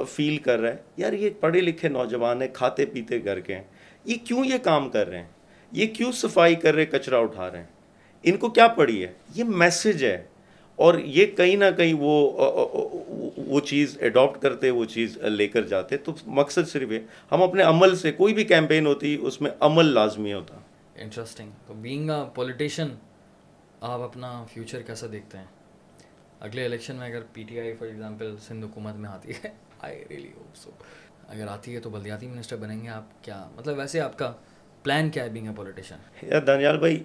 فیل 0.09 0.37
کر 0.37 0.59
رہا 0.59 0.69
ہے 0.69 0.75
یار 0.97 1.13
یہ 1.13 1.29
پڑھے 1.39 1.61
لکھے 1.61 1.89
نوجوان 1.89 2.41
ہیں 2.41 2.49
کھاتے 2.53 2.85
پیتے 2.85 3.23
گھر 3.25 3.39
کے 3.39 3.55
ہیں۔ 3.55 3.63
یہ 4.05 4.15
کیوں 4.23 4.45
یہ 4.45 4.57
کام 4.57 4.89
کر 4.89 5.07
رہے 5.07 5.17
ہیں؟ 5.17 5.27
یہ 5.71 5.87
کیوں 5.87 6.11
صفائی 6.11 6.55
کر 6.55 6.75
رہے 6.75 6.85
کچرا 6.85 7.17
اٹھا 7.17 7.51
رہے 7.51 7.57
ہیں؟ 7.57 7.65
ان 8.23 8.37
کو 8.37 8.49
کیا 8.49 8.67
پڑھی 8.67 9.03
ہے؟ 9.03 9.13
یہ 9.35 9.43
میسج 9.43 10.03
ہے۔ 10.03 10.25
اور 10.80 10.97
یہ 10.97 11.25
کہیں 11.25 11.55
نہ 11.55 11.65
کہیں 11.77 11.93
وہ 11.99 12.13
وہ 13.47 13.59
چیز 13.59 13.97
اڈاپٹ 14.01 14.41
کرتے 14.41 14.69
وہ 14.71 14.86
چیز 14.86 15.17
لے 15.17 15.47
کر 15.47 15.63
جاتے۔ 15.67 15.97
تو 15.97 16.13
مقصد 16.25 16.67
صرف 16.67 16.91
ہے 16.91 16.99
ہم 17.32 17.43
اپنے 17.43 17.63
عمل 17.63 17.95
سے 17.95 18.11
کوئی 18.11 18.34
بھی 18.34 18.43
کیمپین 18.43 18.86
ہوتی 18.86 19.17
اس 19.21 19.41
میں 19.41 19.51
عمل 19.59 19.86
لازمی 19.86 20.34
ہوتا۔ 20.34 20.57
انٹرسٹنگ 20.95 21.51
تو 21.67 21.73
بینگ 21.73 22.09
اے 22.09 22.19
پولیٹیشین 22.36 22.95
آپ 23.82 24.01
اپنا 24.01 24.32
فیوچر 24.53 24.82
کیسا 24.82 25.07
دیکھتے 25.11 25.38
ہیں؟ 25.38 25.45
اگلے 26.39 26.65
الیکشن 26.65 26.95
میں 26.95 27.07
اگر 27.07 27.21
P 27.34 27.43
T 27.43 27.59
I 27.59 27.73
for 27.80 27.88
example 27.88 28.36
Sindh 28.47 28.65
حکومت 28.65 28.95
میں 28.95 29.09
آتی 29.09 29.32
ہے 29.32 29.49
آئی 29.80 30.03
ریلی 30.09 30.32
ہوپ 30.38 30.55
سو 30.55 30.71
اگر 31.27 31.47
آتی 31.47 31.75
ہے 31.75 31.80
تو 31.80 31.89
بلدیاتی 31.89 32.27
منسٹر 32.27 32.57
بنیں 32.57 32.82
گے 32.84 32.89
آپ 32.89 33.23
کیا؟ 33.23 33.43
مطلب 33.55 33.77
ویسے 33.77 34.01
آپ 34.01 34.17
کا 34.17 34.32
پلان 34.84 35.09
کیا 35.09 35.23
ہے 35.23 35.30
بینگ 35.30 35.47
اے 35.47 35.53
پولیٹیشین 35.55 36.27
یا 36.32 36.39
دانیال 36.47 36.77
بھائی 36.77 37.03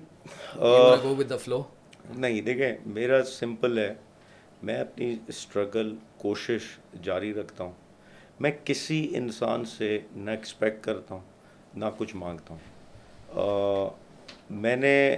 گو 1.02 1.14
ود 1.18 1.30
دا 1.30 1.36
فلو 1.36 1.62
نہیں 2.10 2.40
دیکھیں 2.40 2.72
میرا 2.86 3.24
سمپل 3.24 3.78
ہے 3.78 3.94
میں 4.62 4.80
اپنی 4.80 5.16
اسٹرگل 5.28 5.96
کوشش 6.18 6.62
جاری 7.02 7.34
رکھتا 7.34 7.64
ہوں۔ 7.64 7.72
میں 8.40 8.52
کسی 8.64 9.16
انسان 9.16 9.64
سے 9.64 9.98
نہ 10.16 10.30
ایکسپیکٹ 10.30 10.84
کرتا 10.84 11.14
ہوں 11.14 11.22
نہ 11.74 11.84
کچھ 11.96 12.16
مانگتا 12.16 12.54
ہوں۔ 12.54 13.90
میں 14.50 14.76
نے 14.76 15.16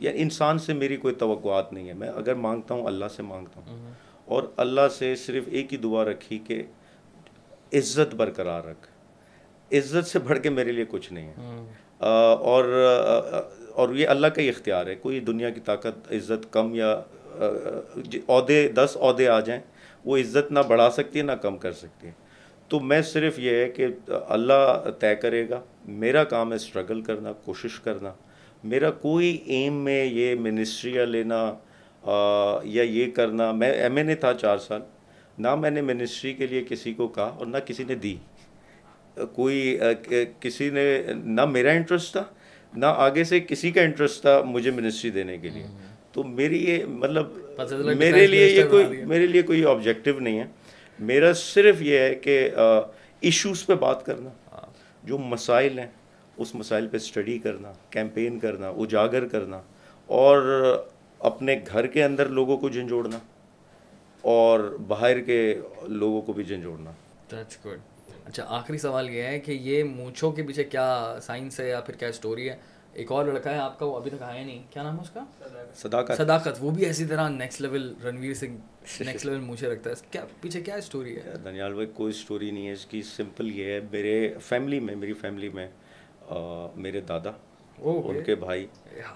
یا 0.00 0.10
انسان 0.14 0.58
سے 0.58 0.74
میری 0.74 0.96
کوئی 0.96 1.14
توقعات 1.14 1.72
نہیں 1.72 1.88
ہے۔ 1.88 1.92
میں 1.92 2.08
اگر 2.08 2.34
مانگتا 2.34 2.74
ہوں 2.74 2.86
اللہ 2.86 3.08
سے 3.16 3.22
مانگتا 3.22 3.60
ہوں۔ 3.60 3.92
اور 4.24 4.42
اللہ 4.56 4.88
سے 4.98 5.14
صرف 5.14 5.44
ایک 5.46 5.72
ہی 5.72 5.78
دعا 5.78 6.04
رکھی 6.04 6.38
کہ 6.38 6.62
عزت 7.72 8.14
برقرار 8.14 8.64
رکھ۔ 8.64 8.88
عزت 9.74 10.06
سے 10.06 10.18
بڑھ 10.18 10.38
کے 10.38 10.50
میرے 10.50 10.72
لیے 10.72 10.84
کچھ 10.88 11.12
نہیں 11.12 11.28
ہے۔ 11.28 11.70
اور 12.40 12.64
اور 13.74 13.94
یہ 13.94 14.08
اللہ 14.08 14.26
کا 14.26 14.42
ہی 14.42 14.48
اختیار 14.48 14.86
ہے، 14.86 14.94
کوئی 14.94 15.20
دنیا 15.20 15.50
کی 15.50 15.60
طاقت، 15.64 16.12
عزت 16.12 16.52
کم 16.52 16.74
یا 16.74 16.94
جی، 17.96 18.20
عہدے، 18.28 18.66
دس 18.68 18.96
عہدے 19.00 19.28
آ 19.28 19.38
جائیں، 19.40 19.60
وہ 20.04 20.16
عزت 20.18 20.50
نہ 20.52 20.58
بڑھا 20.68 20.90
سکتی 20.90 21.18
ہے، 21.18 21.24
نہ 21.24 21.32
کم 21.42 21.56
کر 21.58 21.72
سکتی 21.72 22.06
ہے۔ 22.06 22.12
تو 22.68 22.80
میں 22.80 23.00
صرف 23.02 23.38
یہ 23.38 23.56
ہے 23.56 23.68
کہ 23.70 23.86
اللہ 24.28 24.90
طے 25.00 25.14
کرے 25.16 25.48
گا، 25.48 25.60
میرا 26.02 26.24
کام 26.24 26.50
ہے 26.50 26.56
اسٹرگل 26.56 27.00
کرنا، 27.00 27.32
کوشش 27.44 27.78
کرنا۔ 27.80 28.12
میرا 28.64 28.90
کوئی 28.90 29.36
ایم 29.44 29.74
میں 29.84 30.04
یہ 30.04 30.34
منسٹریاں 30.40 31.06
لینا 31.06 31.42
یا 32.64 32.82
یہ 32.82 33.10
کرنا، 33.10 33.50
میں 33.52 33.70
ایم 33.72 33.96
این 33.96 34.08
اے 34.08 34.14
تھا 34.14 34.32
چار 34.34 34.58
سال، 34.58 34.80
نہ 35.38 35.54
میں 35.54 35.70
نے 35.70 35.80
منسٹری 35.82 36.32
کے 36.34 36.46
لیے 36.46 36.64
کسی 36.68 36.94
کو 36.94 37.08
کہا 37.08 37.28
اور 37.38 37.46
نہ 37.46 37.58
کسی 37.66 37.84
نے 37.88 37.94
دی۔ 37.94 38.16
کوئی 39.34 39.78
کسی 40.40 40.70
نے، 40.70 41.02
نہ 41.14 41.44
میرا 41.44 41.70
انٹرسٹ 41.70 42.12
تھا 42.12 42.24
نہ 42.74 42.86
آگے 42.86 43.24
سے 43.24 43.40
کسی 43.40 43.70
کا 43.70 43.80
انٹرسٹ 43.82 44.20
تھا 44.20 44.42
مجھے 44.42 44.70
منسٹری 44.70 45.10
دینے 45.10 45.38
کے 45.38 45.48
لیے۔ 45.48 45.66
تو 46.12 46.22
میری 46.24 46.70
یہ 46.70 46.84
مطلب 46.84 47.26
میرے 47.98 48.26
لیے 48.26 48.46
یہ 48.46 48.64
کوئی 48.70 49.04
میرے 49.04 49.26
لیے 49.26 49.42
کوئی 49.42 49.64
آبجیکٹیو 49.64 50.20
نہیں 50.20 50.38
ہے۔ 50.38 50.44
میرا 50.98 51.32
صرف 51.32 51.82
یہ 51.82 51.98
ہے 51.98 52.14
کہ 52.14 52.50
ایشوز 53.20 53.66
پہ 53.66 53.74
بات 53.74 54.06
کرنا۔ 54.06 54.30
ہاں۔ 54.52 54.72
جو 55.02 55.18
مسائل 55.18 55.78
ہیں 55.78 55.86
اس 56.36 56.54
مسائل 56.54 56.86
پہ 56.88 56.96
اسٹڈی 56.96 57.38
کرنا 57.38 57.72
کیمپین 57.90 58.38
کرنا 58.38 58.68
اجاگر 58.68 59.28
کرنا 59.28 59.60
اور 60.06 60.42
اپنے 61.18 61.60
گھر 61.72 61.86
کے 61.86 62.04
اندر 62.04 62.26
لوگوں 62.26 62.56
کو 62.56 62.68
جھنجھوڑنا 62.68 63.18
اور 64.20 64.60
باہر 64.88 65.20
کے 65.20 65.58
لوگوں 65.82 66.22
کو 66.22 66.32
بھی 66.32 66.44
جھنجھوڑنا۔ 66.44 66.90
اچھا 68.26 68.44
آخری 68.48 68.78
سوال 68.78 69.10
یہ 69.10 69.22
ہے 69.22 69.40
کہ 69.40 69.52
یہ 69.52 69.84
مونچھوں 69.84 70.32
کے 70.32 70.42
پیچھے 70.42 70.64
کیا 70.64 71.18
سائنس 71.22 71.60
ہے 71.60 71.68
یا 71.68 71.80
پھر 71.80 71.94
کیا 71.94 72.08
اسٹوری 72.08 72.50
ہے؟ 72.50 72.56
ایک 72.92 73.12
اور 73.12 73.24
لڑکا 73.24 73.50
ہے 73.50 73.58
آپ 73.58 73.78
کا 73.78 73.86
وہ 73.86 73.96
ابھی 73.96 74.10
تک 74.10 74.22
آیا 74.22 74.46
نہیں۔ 74.46 74.62
کیا 74.70 74.82
نام 74.82 74.96
ہے 74.96 75.02
اس 75.02 75.10
کا؟ 75.10 75.24
صداقت۔ 75.74 76.16
صداقت۔ 76.16 76.58
وہ 76.60 76.70
بھی 76.70 76.84
ایسی 76.84 77.04
طرح 77.04 77.28
next 77.28 77.60
level 77.60 77.94
Ranveer 78.04 78.34
Singh 78.34 78.56
next 79.02 79.26
level 79.26 79.40
مونچھے 79.40 79.68
رکھتا 79.68 79.90
ہے۔ 79.90 79.94
کیا 80.10 80.24
پیچھے 80.40 80.60
کیا 80.60 80.74
اسٹوری 80.74 81.16
ہے؟ 81.16 81.32
دنیال 81.44 81.74
بھائی 81.74 81.86
کوئی 81.94 82.10
اسٹوری 82.10 82.50
نہیں 82.50 82.66
ہے۔ 82.66 82.72
اس 82.72 82.86
کی 82.86 83.02
سمپل 83.02 83.58
یہ 83.58 83.64
ہے 83.64 83.80
میرے 83.92 84.34
فیملی 84.42 84.80
میں 84.80 84.96
میری 84.96 85.12
فیملی 85.12 85.48
میں 85.48 85.68
میرے 86.76 87.00
دادا 87.00 87.30
ان 87.84 88.24
کے 88.24 88.34
بھائی۔ 88.34 88.66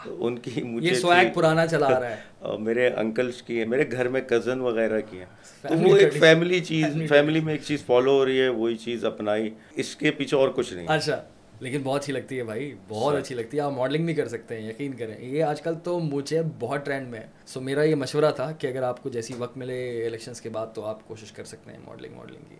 ان 0.06 0.38
کی 0.38 0.62
مجھے 0.62 0.94
سویگ 0.94 1.32
پرانا 1.34 1.66
چلا 1.66 2.00
رہا 2.00 2.10
ہے۔ 2.10 2.16
میرے 2.58 2.88
انکلس 2.88 3.42
کی 3.42 3.58
ہیں۔ 3.58 3.66
میرے 3.66 3.90
گھر 3.90 4.08
میں 4.08 4.20
کزن 4.20 4.60
وغیرہ 4.60 5.00
کی 5.10 5.18
ہیں۔ 5.18 5.26
تو 5.68 5.74
وہ 5.74 5.96
ایک 5.96 6.12
فیملی 6.12 6.60
چیز 6.60 6.86
فیملی 7.08 7.40
میں 7.40 7.52
ایک 7.52 7.62
چیز 7.62 7.84
فالو 7.86 8.10
ہو 8.10 8.24
رہی 8.24 8.40
ہے 8.40 8.48
وہی 8.48 8.76
چیز 8.76 9.04
اپنائی۔ 9.04 9.50
اس 9.74 9.96
کے 9.96 10.10
پیچھے 10.10 10.36
اور 10.36 10.48
کچھ 10.48 10.74
نہیں۔ 10.74 10.86
اچھا۔ 10.88 11.22
لیکن 11.60 11.78
بہت 11.84 12.00
اچھی 12.02 12.12
لگتی 12.12 12.38
ہے 12.38 12.44
بھائی۔ 12.44 12.74
بہت 12.88 13.14
اچھی 13.14 13.34
لگتی 13.34 13.56
ہے۔ 13.56 13.62
آپ 13.62 13.72
ماڈلنگ 13.72 14.06
بھی 14.06 14.14
کر 14.14 14.28
سکتے 14.28 14.60
ہیں 14.60 14.70
یقین 14.70 14.92
کریں۔ 14.92 15.24
یہ 15.24 15.42
آج 15.42 15.62
کل 15.62 15.74
تو 15.84 16.00
مجھے 16.00 16.42
بہت 16.58 16.86
ٹرینڈ 16.86 17.08
میں 17.08 17.18
ہے۔ 17.20 17.26
سو 17.46 17.60
میرا 17.60 17.82
یہ 17.82 17.94
مشورہ 17.94 18.30
تھا 18.30 18.52
کہ 18.52 18.66
اگر 18.66 18.82
آپ 18.82 19.02
کو 19.02 19.08
جیسی 19.08 19.34
وقت 19.38 19.56
ملے 19.56 20.06
الیکشنس 20.06 20.40
کے 20.40 20.48
بعد 20.48 20.66
تو 20.74 20.84
آپ 20.84 21.08
کوشش 21.08 21.32
کر 21.32 21.44
سکتے 21.44 21.72
ہیں 21.72 21.78
ماڈلنگ 21.86 22.14
ماڈلنگ 22.14 22.44
کی۔ 22.48 22.56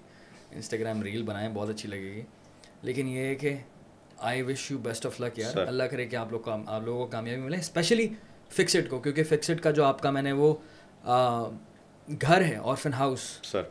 انسٹاگرام 0.52 1.02
ریل 1.02 1.22
بنائیں 1.22 1.48
بہت 1.54 1.70
اچھی 1.70 1.88
لگے 1.88 2.14
گی۔ 2.14 2.22
لیکن 2.82 3.08
یہ 3.08 3.18
ہے 3.18 3.34
کہ 3.34 3.54
I 4.18 4.42
wish 4.42 4.70
you 4.70 4.78
best 4.78 5.06
of 5.06 5.20
luck 5.20 5.38
یار 5.38 5.66
اللہ 5.66 5.82
کرے 5.82 6.06
کہ 6.06 6.16
آپ 6.16 6.32
لوگ 6.32 6.40
کو 6.40 6.50
آپ 6.66 6.82
لوگوں 6.84 7.04
کو 7.04 7.10
کامیابی 7.10 7.40
ملے 7.40 7.56
اسپیشلی 7.56 8.08
فکسڈ 8.50 8.88
کو 8.90 8.98
کیونکہ 8.98 9.24
فکسڈ 9.24 9.60
کا 9.60 9.70
جو 9.70 9.84
آپ 9.84 10.02
کا 10.02 10.10
میں 10.10 10.22
نے 10.22 10.32
وہ 10.32 10.54
گھر 12.08 12.44
ہے 12.44 12.56
اور 12.56 12.76
ہاؤس 12.98 13.20
سر 13.42 13.62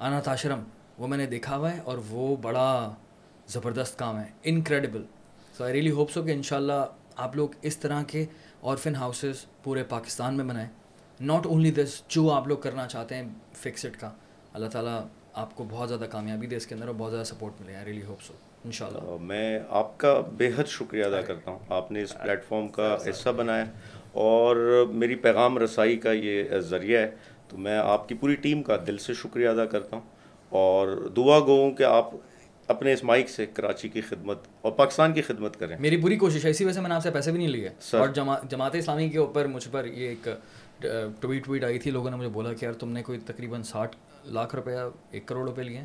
اناتھ 0.00 0.28
آشرم 0.28 0.62
وہ 0.98 1.06
میں 1.08 1.18
نے 1.18 1.26
دیکھا 1.26 1.56
ہوا 1.56 1.72
ہے 1.72 1.80
اور 1.80 1.98
وہ 2.10 2.36
بڑا 2.36 2.94
زبردست 3.48 3.98
کام 3.98 4.18
ہے 4.18 4.24
incredible 4.42 5.04
so 5.58 5.64
I 5.64 5.72
really 5.72 5.90
hope 5.90 6.10
so 6.10 6.22
کہ 6.22 6.30
ان 6.30 6.42
شاء 6.42 6.56
اللہ 6.56 6.84
آپ 7.16 7.36
لوگ 7.36 7.48
اس 7.62 7.76
طرح 7.78 8.02
کے 8.02 8.24
اورفن 8.60 8.94
ہاؤسز 8.94 9.44
پورے 9.62 9.84
پاکستان 9.84 10.36
میں 10.36 10.44
بنائیں 10.44 10.68
ناٹ 11.20 11.46
اونلی 11.46 11.70
دس 11.70 12.02
جو 12.08 12.30
آپ 12.30 12.48
لوگ 12.48 12.58
کرنا 12.58 12.86
چاہتے 12.86 13.14
ہیں 13.14 13.28
فکسڈ 13.54 13.96
کا 14.00 14.10
اللہ 14.52 14.66
تعالیٰ 14.66 15.00
آپ 15.32 15.54
کو 15.54 15.64
بہت 15.70 15.88
زیادہ 15.88 16.04
کامیابی 16.10 16.46
دے 16.46 16.56
اس 16.56 16.66
کے 16.66 16.74
اندر 16.74 16.86
اور 16.86 16.94
بہت 16.98 17.10
زیادہ 17.10 17.24
سپورٹ 17.24 17.60
ملے 17.60 17.76
آئی 17.76 17.84
ریلی 17.84 18.02
ہوپ 18.02 18.22
سو 18.22 18.32
ان 18.64 18.72
شاء 18.72 18.86
اللہ 18.86 19.16
میں 19.20 19.60
آپ 19.68 19.98
کا 19.98 20.20
بے 20.20 20.50
حد 20.56 20.64
شکریہ 20.64 21.04
ادا 21.04 21.20
کرتا 21.20 21.50
ہوں۔ 21.50 21.58
آپ 21.68 21.92
نے 21.92 22.02
اس 22.02 22.14
پلیٹ 22.22 22.44
فارم 22.44 22.68
کا 22.68 22.96
حصہ 23.10 23.28
بنایا 23.28 23.64
اور 24.12 24.84
میری 24.90 25.14
پیغام 25.14 25.58
رسائی 25.58 25.96
کا 25.96 26.12
یہ 26.12 26.58
ذریعہ 26.58 27.00
ہے۔ 27.00 27.10
تو 27.48 27.58
میں 27.58 27.78
آپ 27.78 28.08
کی 28.08 28.14
پوری 28.14 28.34
ٹیم 28.34 28.62
کا 28.62 28.76
دل 28.86 28.98
سے 28.98 29.14
شکریہ 29.14 29.48
ادا 29.48 29.64
کرتا 29.64 29.96
ہوں۔ 29.96 30.02
اور 30.48 30.88
دعا 31.16 31.38
گو 31.38 31.62
ہوں 31.62 31.72
کہ 31.72 31.82
آپ 31.82 32.10
اپنے 32.66 32.92
اس 32.92 33.04
مائک 33.04 33.30
سے 33.30 33.46
کراچی 33.46 33.88
کی 33.88 34.00
خدمت 34.00 34.38
اور 34.60 34.72
پاکستان 34.72 35.12
کی 35.12 35.22
خدمت 35.22 35.56
کریں۔ 35.56 35.76
میری 35.80 35.96
پوری 35.96 36.16
کوشش 36.16 36.44
ہے۔ 36.44 36.50
اسی 36.50 36.64
وجہ 36.64 36.74
سے 36.74 36.80
میں 36.80 36.88
نے 36.88 36.94
آپ 36.94 37.02
سے 37.02 37.10
پیسے 37.10 37.30
بھی 37.30 37.38
نہیں 37.38 37.48
لیے۔ 37.48 37.68
اور 37.68 38.08
جماعت 38.48 38.74
اسلامی 38.74 39.08
کے 39.08 39.18
اوپر 39.18 39.46
مجھ 39.46 39.68
پر 39.70 39.84
یہ 39.84 40.08
ایک 40.08 40.28
ٹویٹ 41.20 41.48
ویٹ 41.48 41.64
آئی 41.64 41.78
تھی۔ 41.78 41.90
لوگوں 41.90 42.10
نے 42.10 42.16
مجھے 42.16 42.28
بولا 42.28 42.52
کہ 42.52 42.64
یار 42.64 42.72
تم 42.72 42.92
نے 42.92 43.02
کوئی 43.02 43.18
تقریباً 43.26 43.62
ساٹھ 43.62 43.96
لاکھ 44.24 44.56
روپیہ 44.56 44.88
ایک 45.10 45.26
کروڑ 45.26 45.48
روپے 45.48 45.62
لیے 45.62 45.80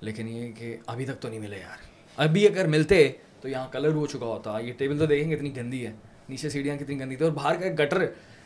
لیکن 0.00 0.28
یہ 0.28 0.52
کہ 0.52 0.76
ابھی 0.86 1.06
تک 1.06 1.20
تو 1.20 1.28
نہیں 1.28 1.40
ملے 1.40 1.58
یار۔ 1.58 1.91
ابھی 2.16 2.46
اگر 2.46 2.66
ملتے 2.66 3.12
تو 3.40 3.48
یہاں 3.48 3.66
کلر 3.72 3.92
ہو 3.92 4.06
چکا 4.06 4.26
ہوتا، 4.26 4.58
یہ 4.58 4.72
ٹیبل 4.72 4.98
تو 4.98 5.06
دیکھیں 5.06 5.30
گے 5.30 5.34
اتنی 5.34 5.56
گندی 5.56 5.86
ہے، 5.86 5.92
نیچے 6.28 6.48
سیڑھیاں 6.48 6.76
کتنی 6.76 7.00
گندی 7.00 7.16
تھی 7.16 7.24
اور 7.24 7.32
باہر 7.32 7.54
کا 7.56 7.84
گٹر 7.84 8.04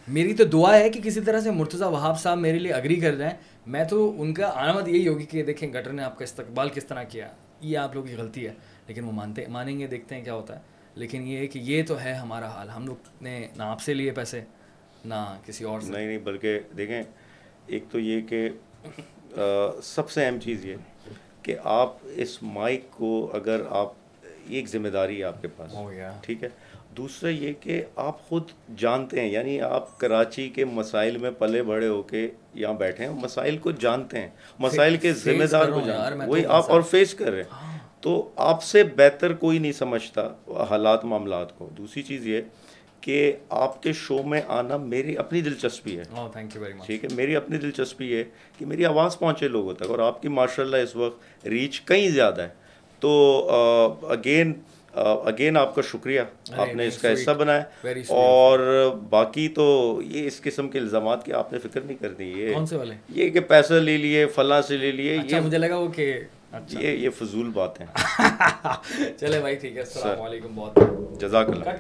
میری 0.08 0.34
تو 0.34 0.44
دعا 0.44 0.78
ہے 0.78 0.90
کہ 0.90 1.00
کسی 1.02 1.20
طرح 1.20 1.40
سے 1.40 1.50
مرتضی 1.50 1.84
وہاب 1.84 2.20
صاحب 2.20 2.38
میرے 2.38 2.58
لیے 2.58 2.72
اگری 2.72 2.96
کر 2.96 3.14
جائیں۔ 3.14 3.36
میں 3.66 3.84
تو 3.84 4.22
ان 4.22 4.34
کا 4.34 4.50
آمد 4.70 4.88
یہی 4.88 5.08
ہوگی 5.08 5.24
کہ 5.24 5.42
دیکھیں 5.42 5.68
گٹر 5.72 5.92
نے 5.92 6.02
آپ 6.02 6.18
کا 6.18 6.24
استقبال 6.24 6.68
کس 6.68 6.84
طرح 6.84 7.02
کیا۔ 7.02 7.28
یہ 7.60 7.78
آپ 7.78 7.94
لوگوں 7.94 8.08
کی 8.08 8.14
غلطی 8.14 8.46
ہے، 8.46 8.54
لیکن 8.88 9.04
وہ 9.04 9.12
مانتے، 9.12 9.44
مانیں 9.48 9.78
گے، 9.78 9.86
دیکھتے 9.86 10.14
ہیں 10.14 10.24
کیا 10.24 10.34
ہوتا 10.34 10.56
ہے۔ 10.56 10.60
لیکن 10.94 11.22
یہ 11.22 11.38
ہے 11.38 11.46
کہ 11.46 11.58
یہ 11.58 11.82
تو 11.82 12.00
ہے 12.00 12.14
ہمارا 12.14 12.48
حال۔ 12.48 12.70
ہم 12.70 12.86
لوگ 12.86 12.96
نے 13.22 13.46
نہ 13.56 13.62
آپ 13.62 13.80
سے 13.80 13.94
لیے 13.94 14.10
پیسے، 14.10 14.40
نہ 15.04 15.38
کسی 15.46 15.64
اور 15.64 15.80
سے۔ 15.80 15.92
نہیں 15.92 16.06
نہیں، 16.06 16.18
بلکہ 16.18 16.60
دیکھیں، 16.76 17.02
ایک 17.66 17.84
تو 17.90 17.98
یہ 17.98 18.20
کہ 18.20 18.48
سب 19.82 20.10
سے 20.10 20.26
اہم 20.26 20.38
چیز 20.40 20.64
یہ 20.64 20.76
کہ 21.47 21.57
آپ 21.64 21.92
اس 22.03 22.42
مائک 22.42 22.90
کو 22.90 23.30
اگر 23.34 23.61
آپ 23.70 23.92
ایک 24.49 24.68
ذمہ 24.68 24.88
داری 24.88 25.24
آپ 25.24 25.42
کے 25.42 25.49
پاس۔ 25.49 25.74
ٹھیک 26.22 26.44
ہے؟ 26.44 26.49
دوسرا 26.97 27.30
یہ 27.30 27.53
کہ 27.61 27.84
آپ 27.97 28.28
خود 28.28 28.42
جانتے 28.76 29.20
ہیں 29.20 29.28
یعنی 29.28 29.61
آپ 29.61 29.99
کراچی 29.99 30.49
کے 30.49 30.64
مسائل 30.64 31.18
میں 31.18 31.30
پلے 31.30 31.62
بڑے 31.62 31.88
ہو 31.88 32.03
کے 32.03 32.28
یہاں 32.55 32.72
بیٹھے 32.72 33.05
ہیں 33.05 33.12
مسائل 33.12 33.59
کو 33.59 33.70
جانتے 33.70 34.20
ہیں۔ 34.20 34.28
مسائل 34.59 34.97
کے 34.97 35.12
ذمہ 35.12 35.44
دار 35.44 35.68
کو 35.68 35.80
جانتے 35.86 36.22
ہیں۔ 36.22 36.30
وہی 36.30 36.47
آپ 36.47 36.70
اور 36.70 36.80
فیس 36.82 37.14
کر 37.14 37.30
رہے 37.30 37.36
ہیں۔ 37.36 37.51
ہاں۔ 37.53 37.78
تو 38.01 38.30
آپ 38.36 38.62
سے 38.62 38.84
بہتر 38.84 39.34
کوئی 39.34 39.59
نہیں 39.59 39.72
سمجھتا 39.72 40.28
حالات 40.70 41.05
معاملات 41.05 41.59
کو۔ 41.59 41.68
دوسری 41.78 42.03
چیز 42.03 42.26
یہ 42.26 42.40
کہ 43.07 43.32
آپ 43.57 43.82
کے 43.82 43.92
شو 43.92 44.22
میں 44.22 44.40
آنا 44.48 44.76
میری 44.76 45.16
اپنی 45.16 45.40
دلچسپی 45.40 45.98
ہے۔ 45.98 46.02
ٹھیک 46.86 47.04
ہے 47.04 47.09
میری 47.14 47.36
اپنی 47.36 47.59
دلچسپی 47.59 48.16
ہے 48.16 48.22
کہ 48.59 48.66
میری 48.66 48.84
آواز 48.84 49.18
پہنچے 49.18 49.48
لوگوں 49.48 49.74
تک 49.74 49.90
اور 49.90 49.98
آپ 49.98 50.22
کی 50.22 50.28
ماشاء 50.28 50.62
اللہ 50.62 50.76
اس 50.76 50.96
وقت 50.96 51.46
ریچ 51.46 51.80
کہیں 51.84 52.09
زیادہ 52.09 52.42
ہے 52.42 52.48
تو 53.02 53.11
اگین 54.09 54.52
اگین 55.24 55.57
آپ 55.57 55.74
کا 55.74 55.82
شکریہ۔ 55.82 56.20
آپ 56.52 56.74
نے 56.74 56.86
اس 56.86 56.98
کا 56.98 57.12
حصہ 57.12 57.30
بنایا۔ 57.30 57.62
اور 58.11 58.59
باقی 59.11 59.48
تو 59.48 59.66
یہ 60.04 60.26
اس 60.26 60.40
قسم 60.40 60.68
کے 60.68 60.78
الزامات 60.78 61.24
کی 61.24 61.32
آپ 61.32 61.52
نے 61.52 61.59
فکر 61.59 61.80
نہیں 61.80 61.96
کرنی 62.00 62.28
یہ 62.32 62.54
یہ 63.14 63.28
کہ 63.28 63.40
پیسہ 63.40 63.74
لے 63.74 63.96
لیے 63.96 64.26
فلاں 64.26 64.62
سے 64.62 64.76
لے 64.76 64.92
لیے 64.92 65.18
اچھا، 65.18 65.36
یہ 65.36 65.42
مجھے 65.42 65.59
لگا 65.59 65.76
وہ 65.76 65.88
کہ 65.88 66.12
یہ 66.70 66.88
یہ 66.88 67.11
فضول 67.11 67.50
بات 67.54 67.80
ہے 67.80 67.86
چلے 69.18 69.40
بھائی 69.40 69.54
ٹھیک 69.54 69.76
ہے 69.76 69.80
السلام 69.80 70.22
علیکم 70.22 70.48
بہت 70.54 71.20
جزاک 71.20 71.50
اللہ۔ 71.50 71.70